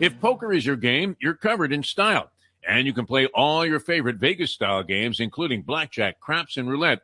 [0.00, 2.30] If poker is your game, you're covered in style,
[2.66, 7.00] and you can play all your favorite Vegas style games, including blackjack, craps, and roulette,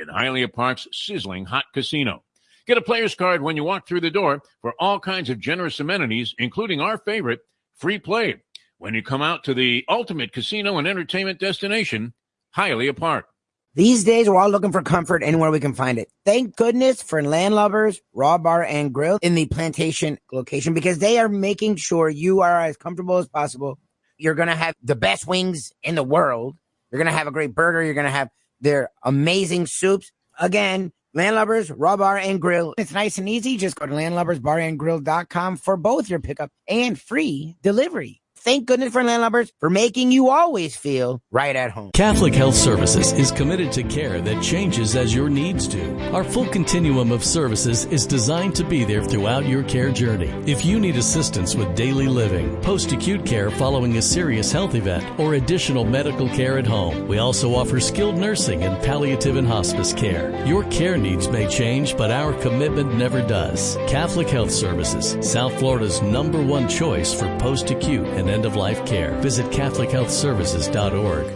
[0.00, 2.22] in Hialeah Park's sizzling hot casino.
[2.66, 5.80] Get a player's card when you walk through the door for all kinds of generous
[5.80, 7.40] amenities, including our favorite,
[7.76, 8.42] free play.
[8.78, 12.14] When you come out to the ultimate casino and entertainment destination,
[12.56, 13.26] Hialeah Park.
[13.74, 16.08] These days, we're all looking for comfort anywhere we can find it.
[16.24, 21.28] Thank goodness for Landlubbers Raw Bar and Grill in the plantation location because they are
[21.28, 23.78] making sure you are as comfortable as possible.
[24.18, 26.56] You're going to have the best wings in the world.
[26.90, 27.82] You're going to have a great burger.
[27.82, 28.28] You're going to have
[28.60, 30.10] their amazing soups.
[30.40, 32.74] Again, Landlubbers Raw Bar and Grill.
[32.78, 33.56] It's nice and easy.
[33.56, 38.19] Just go to landlubbersbarandgrill.com for both your pickup and free delivery.
[38.42, 41.90] Thank goodness for Landlubbers for making you always feel right at home.
[41.92, 45.98] Catholic Health Services is committed to care that changes as your needs do.
[46.14, 50.30] Our full continuum of services is designed to be there throughout your care journey.
[50.46, 55.04] If you need assistance with daily living, post acute care following a serious health event,
[55.20, 59.92] or additional medical care at home, we also offer skilled nursing and palliative and hospice
[59.92, 60.34] care.
[60.46, 63.76] Your care needs may change, but our commitment never does.
[63.86, 68.86] Catholic Health Services, South Florida's number one choice for post acute and end of life
[68.86, 69.12] care.
[69.20, 71.26] Visit CatholicHealthServices.org.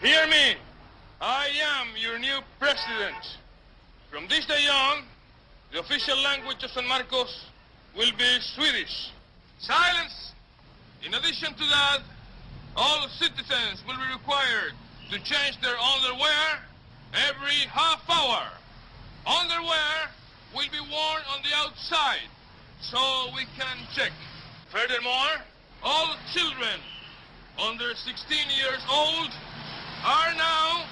[0.00, 0.56] Hear me.
[1.20, 1.48] I
[1.78, 3.38] am your new president.
[4.10, 5.04] From this day on,
[5.70, 7.46] the official language of San Marcos
[7.96, 9.10] will be Swedish.
[9.58, 10.32] Silence.
[11.04, 12.00] In addition to that,
[12.76, 14.72] all citizens will be required
[15.10, 16.58] to change their underwear
[17.28, 18.48] every half hour.
[19.26, 20.08] Underwear
[20.54, 22.28] will be worn on the outside
[22.80, 22.98] so
[23.36, 24.12] we can check.
[24.72, 25.44] Furthermore,
[25.82, 26.80] all children
[27.62, 29.28] under 16 years old
[30.02, 30.86] are now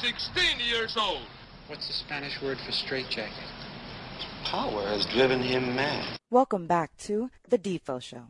[0.00, 1.26] 16 years old.
[1.66, 3.44] What's the Spanish word for straitjacket?
[4.44, 6.18] Power has driven him mad.
[6.30, 8.28] Welcome back to The Defo Show.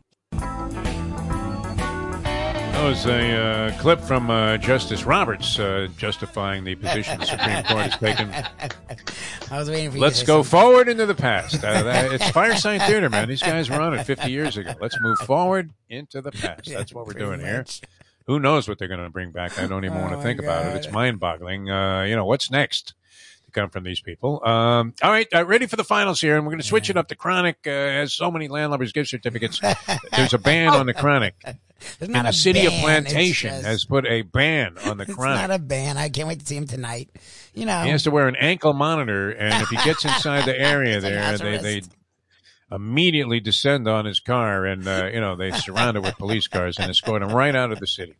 [2.83, 7.63] That was a uh, clip from uh, Justice Roberts uh, justifying the position the Supreme
[7.63, 8.29] Court has taken.
[9.51, 10.01] I was waiting for you.
[10.03, 10.59] Let's go something.
[10.59, 11.63] forward into the past.
[11.63, 13.29] Uh, that, it's Fireside Theater, man.
[13.29, 14.73] These guys were on it 50 years ago.
[14.81, 16.65] Let's move forward into the past.
[16.65, 17.63] That's what we're pretty doing here.
[18.27, 19.57] Who knows what they're going to bring back?
[19.57, 20.75] I don't even Oh, want to think about it.
[20.75, 21.69] It's mind boggling.
[21.69, 22.95] Uh, you know, what's next
[23.45, 24.45] to come from these people?
[24.45, 26.35] Um, all right, uh, ready for the finals here.
[26.35, 27.07] And we're going to switch it up.
[27.07, 29.61] The Chronic uh, has so many landlubbers gift certificates.
[30.17, 31.35] There's a ban on the Chronic.
[31.83, 34.77] It's And not the a city of ban, it's Plantation just- has put a ban
[34.85, 35.33] on the crime.
[35.39, 35.97] It's not a ban.
[35.97, 37.09] I can't wait to see him tonight.
[37.53, 40.59] You know, He has to wear an ankle monitor, and if he gets inside the
[40.59, 41.81] area there, they, they
[42.71, 46.77] immediately descend on his car, and uh, you know they surround it with police cars
[46.79, 48.15] and escort him right out of the city.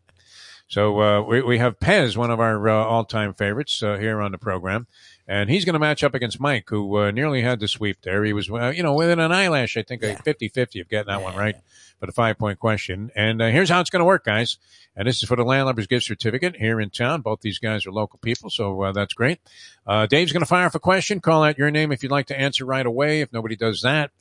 [0.68, 4.32] So uh, we we have Pez, one of our uh, all-time favorites uh, here on
[4.32, 4.88] the program,
[5.28, 8.24] and he's going to match up against Mike, who uh, nearly had the sweep there.
[8.24, 11.22] He was, uh, you know, within an eyelash, I think, a 50-50 of getting that
[11.22, 11.56] one right,
[12.04, 13.10] but a five-point question.
[13.16, 14.58] And uh, here's how it's going to work, guys.
[14.94, 17.22] And this is for the Landlubbers gift certificate here in town.
[17.22, 19.40] Both these guys are local people, so uh, that's great.
[19.88, 21.22] Uh, Dave's going to fire off a question.
[21.22, 23.22] Call out your name if you'd like to answer right away.
[23.22, 24.12] If nobody does that,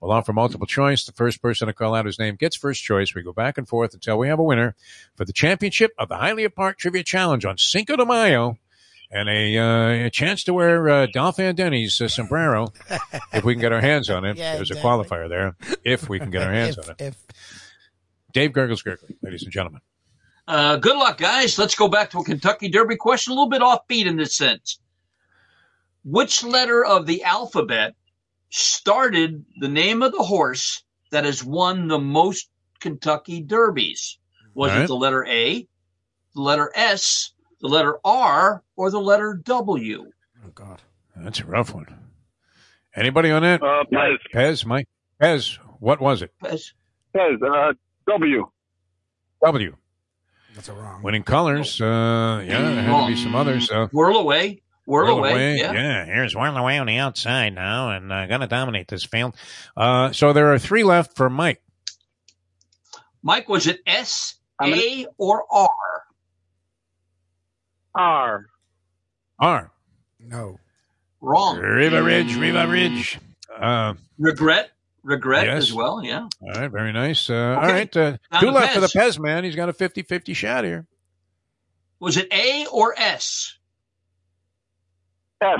[0.00, 1.04] we'll offer multiple choice.
[1.04, 3.12] The first person to call out his name gets first choice.
[3.12, 4.76] We go back and forth until we have a winner
[5.16, 8.56] for the championship of the Hialeah Park Trivia Challenge on Cinco de Mayo
[9.14, 12.72] and a, uh, a chance to wear uh, Dolphin Denny's uh, sombrero
[13.34, 14.36] if we can get our hands on it.
[14.42, 15.54] Yeah, There's a qualifier there
[15.84, 17.00] if we can get our hands If- on it.
[17.02, 17.16] if-
[18.32, 19.80] Dave Gurgles Gurgley, ladies and gentlemen.
[20.48, 21.58] Uh, good luck, guys.
[21.58, 24.80] Let's go back to a Kentucky Derby question, a little bit offbeat in this sense.
[26.04, 27.94] Which letter of the alphabet
[28.50, 32.48] started the name of the horse that has won the most
[32.80, 34.18] Kentucky Derbies?
[34.54, 35.66] Was All it the letter A,
[36.34, 40.10] the letter S, the letter R or the letter W?
[40.44, 40.82] Oh God,
[41.16, 41.86] That's a rough one.
[42.94, 43.62] Anybody on that?
[43.62, 44.16] Uh, Pez.
[44.34, 44.88] Pez, Mike.
[45.20, 45.56] Pez.
[45.78, 46.32] What was it?
[46.42, 46.72] Pez.
[47.14, 47.40] Pez.
[47.42, 47.72] Uh,
[48.08, 48.50] W.
[49.42, 49.76] W.
[50.54, 51.02] That's a wrong.
[51.02, 51.80] Winning colors.
[51.80, 53.70] Uh, yeah, there had to be some others.
[53.70, 54.60] Uh, Whirlaway.
[54.84, 55.56] Whirl, away.
[55.58, 55.72] Yeah.
[55.72, 56.04] yeah.
[56.04, 59.36] Here's Whirlaway on the outside now, and uh, gonna dominate this field.
[59.76, 61.62] Uh, so there are three left for Mike.
[63.22, 65.68] Mike, was it S, A, or R?
[67.94, 68.46] R.
[69.38, 69.72] R.
[70.18, 70.58] No.
[71.20, 71.58] Wrong.
[71.58, 72.36] Riva Ridge.
[72.36, 73.20] Riva Ridge.
[73.56, 74.70] Uh, Regret.
[75.02, 75.56] Regret Yes.
[75.64, 76.02] as well.
[76.04, 76.28] Yeah.
[76.40, 77.28] all right, very nice.
[77.28, 77.72] Uh, All Okay.
[77.72, 79.16] right, uh, Down two to left for the Pez.
[79.16, 79.42] Pez man.
[79.44, 80.86] He's got a 50-50 shot here.
[81.98, 83.56] Was it A or S?
[85.40, 85.58] S.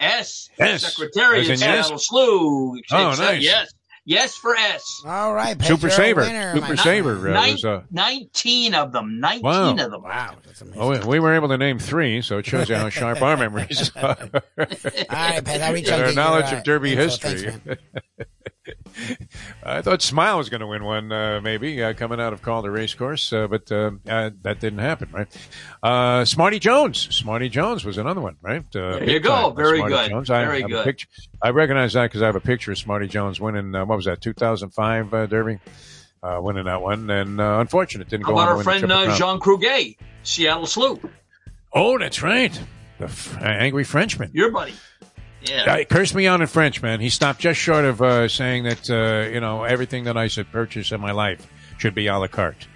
[0.00, 0.50] S.
[0.58, 0.82] S.
[0.94, 1.86] Secretariat As in yes?
[1.86, 2.80] Seattle Slew.
[2.92, 3.42] Oh, nice.
[3.42, 3.72] Yes.
[4.06, 5.02] Yes for S.
[5.06, 6.20] All right, Pez, Super you're Saver.
[6.20, 7.28] winner, Super my Saver.
[7.28, 9.18] Uh, Nine- was, uh, 19 of them.
[9.18, 9.70] 19 Wow.
[9.70, 10.02] of them.
[10.02, 10.80] Wow, that's amazing.
[10.82, 13.36] oh, we- we were able to name three, so it shows you how sharp our
[13.38, 14.04] memories are.
[14.08, 14.16] All
[14.58, 17.50] right, Pez, I'll reach out And to our your, knowledge uh, of Derby history.
[17.52, 17.82] Thanks,
[19.62, 22.70] I thought Smile was going to win one, uh, maybe uh, coming out of Calder
[22.70, 25.26] Racecourse, uh, but uh, uh, that didn't happen, right?
[25.82, 28.62] Uh, Smarty Jones, Smarty Jones was another one, right?
[28.74, 29.50] Uh, There you go.
[29.50, 30.10] Very Smarty good.
[30.10, 30.30] Jones.
[30.30, 30.84] I Very a good.
[30.84, 31.08] picture-
[31.42, 33.74] I recognize that because I have a picture of Smarty Jones winning.
[33.74, 34.20] Uh, what was that?
[34.22, 35.58] 2005 uh, Derby,
[36.22, 39.16] uh, winning that one, and uh, unfortunate didn't How go on about to our friend
[39.18, 41.00] Jean Cruguet, Seattle Slew?
[41.72, 42.58] Oh, that's right,
[42.98, 44.30] the f- angry Frenchman.
[44.32, 44.72] Your buddy.
[45.44, 45.74] Yeah.
[45.74, 47.00] Uh, cursed me out in French, man.
[47.00, 50.50] He stopped just short of uh, saying that uh, you know everything that I should
[50.50, 51.46] purchase in my life
[51.78, 52.66] should be a la carte.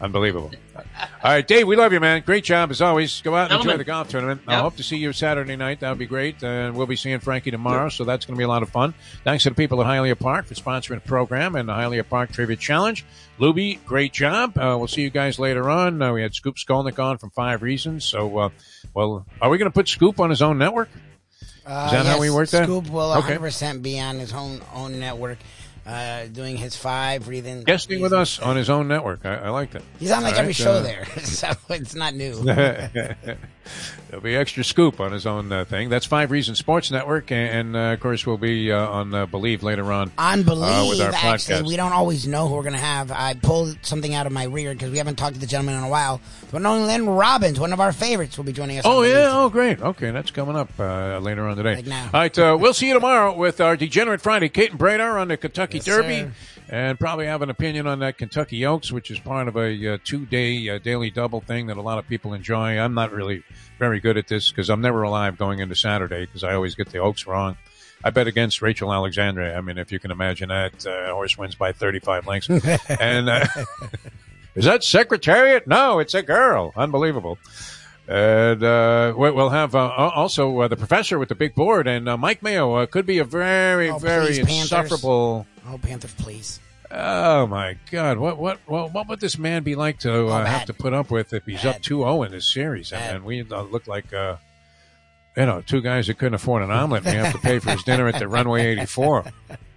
[0.00, 0.50] Unbelievable.
[0.76, 0.82] All
[1.24, 2.22] right, Dave, we love you, man.
[2.24, 3.20] Great job as always.
[3.20, 4.40] Go out and enjoy the golf tournament.
[4.46, 5.80] I hope to see you Saturday night.
[5.80, 6.42] That would be great.
[6.42, 8.94] And we'll be seeing Frankie tomorrow, so that's going to be a lot of fun.
[9.24, 12.32] Thanks to the people at Hialeah Park for sponsoring the program and the Hialeah Park
[12.32, 13.04] Trivia Challenge.
[13.38, 14.56] Lubie, great job.
[14.56, 16.00] Uh, we'll see you guys later on.
[16.00, 18.06] Uh, we had Scoop Skolnick on from Five Reasons.
[18.06, 18.48] So, uh,
[18.94, 20.88] well, are we going to put Scoop on his own network?
[21.66, 22.64] Uh, Is that how yes, we work that?
[22.64, 23.36] Scoop will Okay.
[23.36, 25.38] 100% be on his own own network,
[25.86, 27.62] uh, doing his five breathing.
[27.64, 29.24] Guesting with us on his own network.
[29.26, 29.82] I, I like that.
[29.98, 32.34] He's on like All every right, show uh, there, so it's not new.
[34.08, 35.88] There'll be extra scoop on his own uh, thing.
[35.88, 39.26] That's Five Reasons Sports Network, and, and uh, of course we'll be uh, on uh,
[39.26, 40.10] Bleav later on.
[40.18, 41.66] On Bleav, with our actually, podcast.
[41.68, 43.12] we don't always know who we're going to have.
[43.12, 45.84] I pulled something out of my rear because we haven't talked to the gentleman in
[45.84, 46.20] a while.
[46.50, 48.84] But knowing Lynn Robbins, one of our favorites, will be joining us.
[48.84, 49.30] Oh yeah!
[49.32, 49.80] Oh great.
[49.80, 51.76] Okay, that's coming up uh, later on today.
[51.76, 52.04] Like now.
[52.06, 54.48] All right, uh, we'll see you tomorrow with our Degenerate Friday.
[54.48, 56.32] Kate and Bradar on the Kentucky Yes, Derby, sir.
[56.68, 59.98] and probably have an opinion on that Kentucky Oaks, which is part of a uh,
[60.04, 62.78] two-day uh, daily double thing that a lot of people enjoy.
[62.78, 63.44] I'm not really
[63.78, 66.90] very good at this because I'm never alive going into Saturday because I always get
[66.90, 67.56] the Oaks wrong.
[68.02, 69.54] I bet against Rachel Alexandra.
[69.54, 72.48] I mean, if you can imagine that, uh, horse wins by 35 lengths.
[72.88, 73.46] and uh,
[74.54, 75.66] is that Secretariat?
[75.66, 76.72] No, it's a girl.
[76.76, 77.38] Unbelievable.
[78.08, 82.08] And uh, we- we'll have uh, also uh, the professor with the big board, and
[82.08, 84.60] uh, Mike Mayo uh, could be a very, Oh, very please, Panthers.
[84.62, 85.46] insufferable.
[85.68, 86.58] Oh, Panthers, please.
[86.92, 88.18] Oh my God!
[88.18, 90.92] What what what what would this man be like to uh, Oh, have to put
[90.92, 92.90] up with if he's up 2-0 in this series?
[92.92, 94.38] And, and we uh, look like uh,
[95.36, 97.06] you know two guys that couldn't afford an omelet.
[97.06, 99.24] and We have to pay for his dinner at the Runway 84.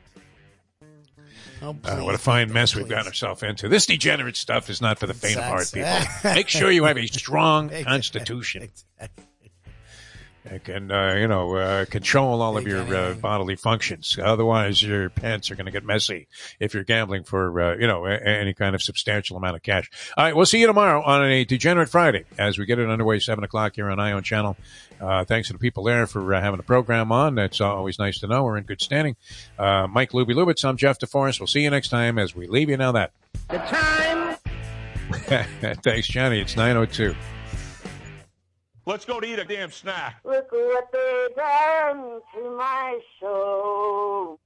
[1.64, 3.70] Oh, Uh, what a fine mess we've gotten ourselves into.
[3.70, 6.34] This degenerate stuff is not for the faint of heart, people.
[6.36, 8.70] Make sure you have a strong constitution.
[10.46, 14.20] That can, uh, you know, uh, control all of your uh, bodily functions.
[14.22, 16.28] Otherwise, your pants are going to get messy
[16.60, 19.90] if you're gambling for, uh, you know, a- any kind of substantial amount of cash.
[20.18, 23.20] All right, we'll see you tomorrow on a Degenerate Friday as we get it underway,
[23.20, 24.58] 7 o'clock here on Eye On Channel.
[25.00, 27.36] Uh, thanks to the people there for uh, having the program on.
[27.36, 28.44] That's always nice to know.
[28.44, 29.16] We're in good standing.
[29.58, 31.40] Uh, Mike Lubie Lubitz, I'm Jeff DeForrest.
[31.40, 33.12] We'll see you next time as we leave you now that.
[33.50, 34.36] The time.
[35.84, 36.42] Thanks, Johnny.
[36.42, 37.16] It's 902.
[38.86, 40.20] Let's go to eat a damn snack.
[40.26, 44.40] Look what they done to my soul.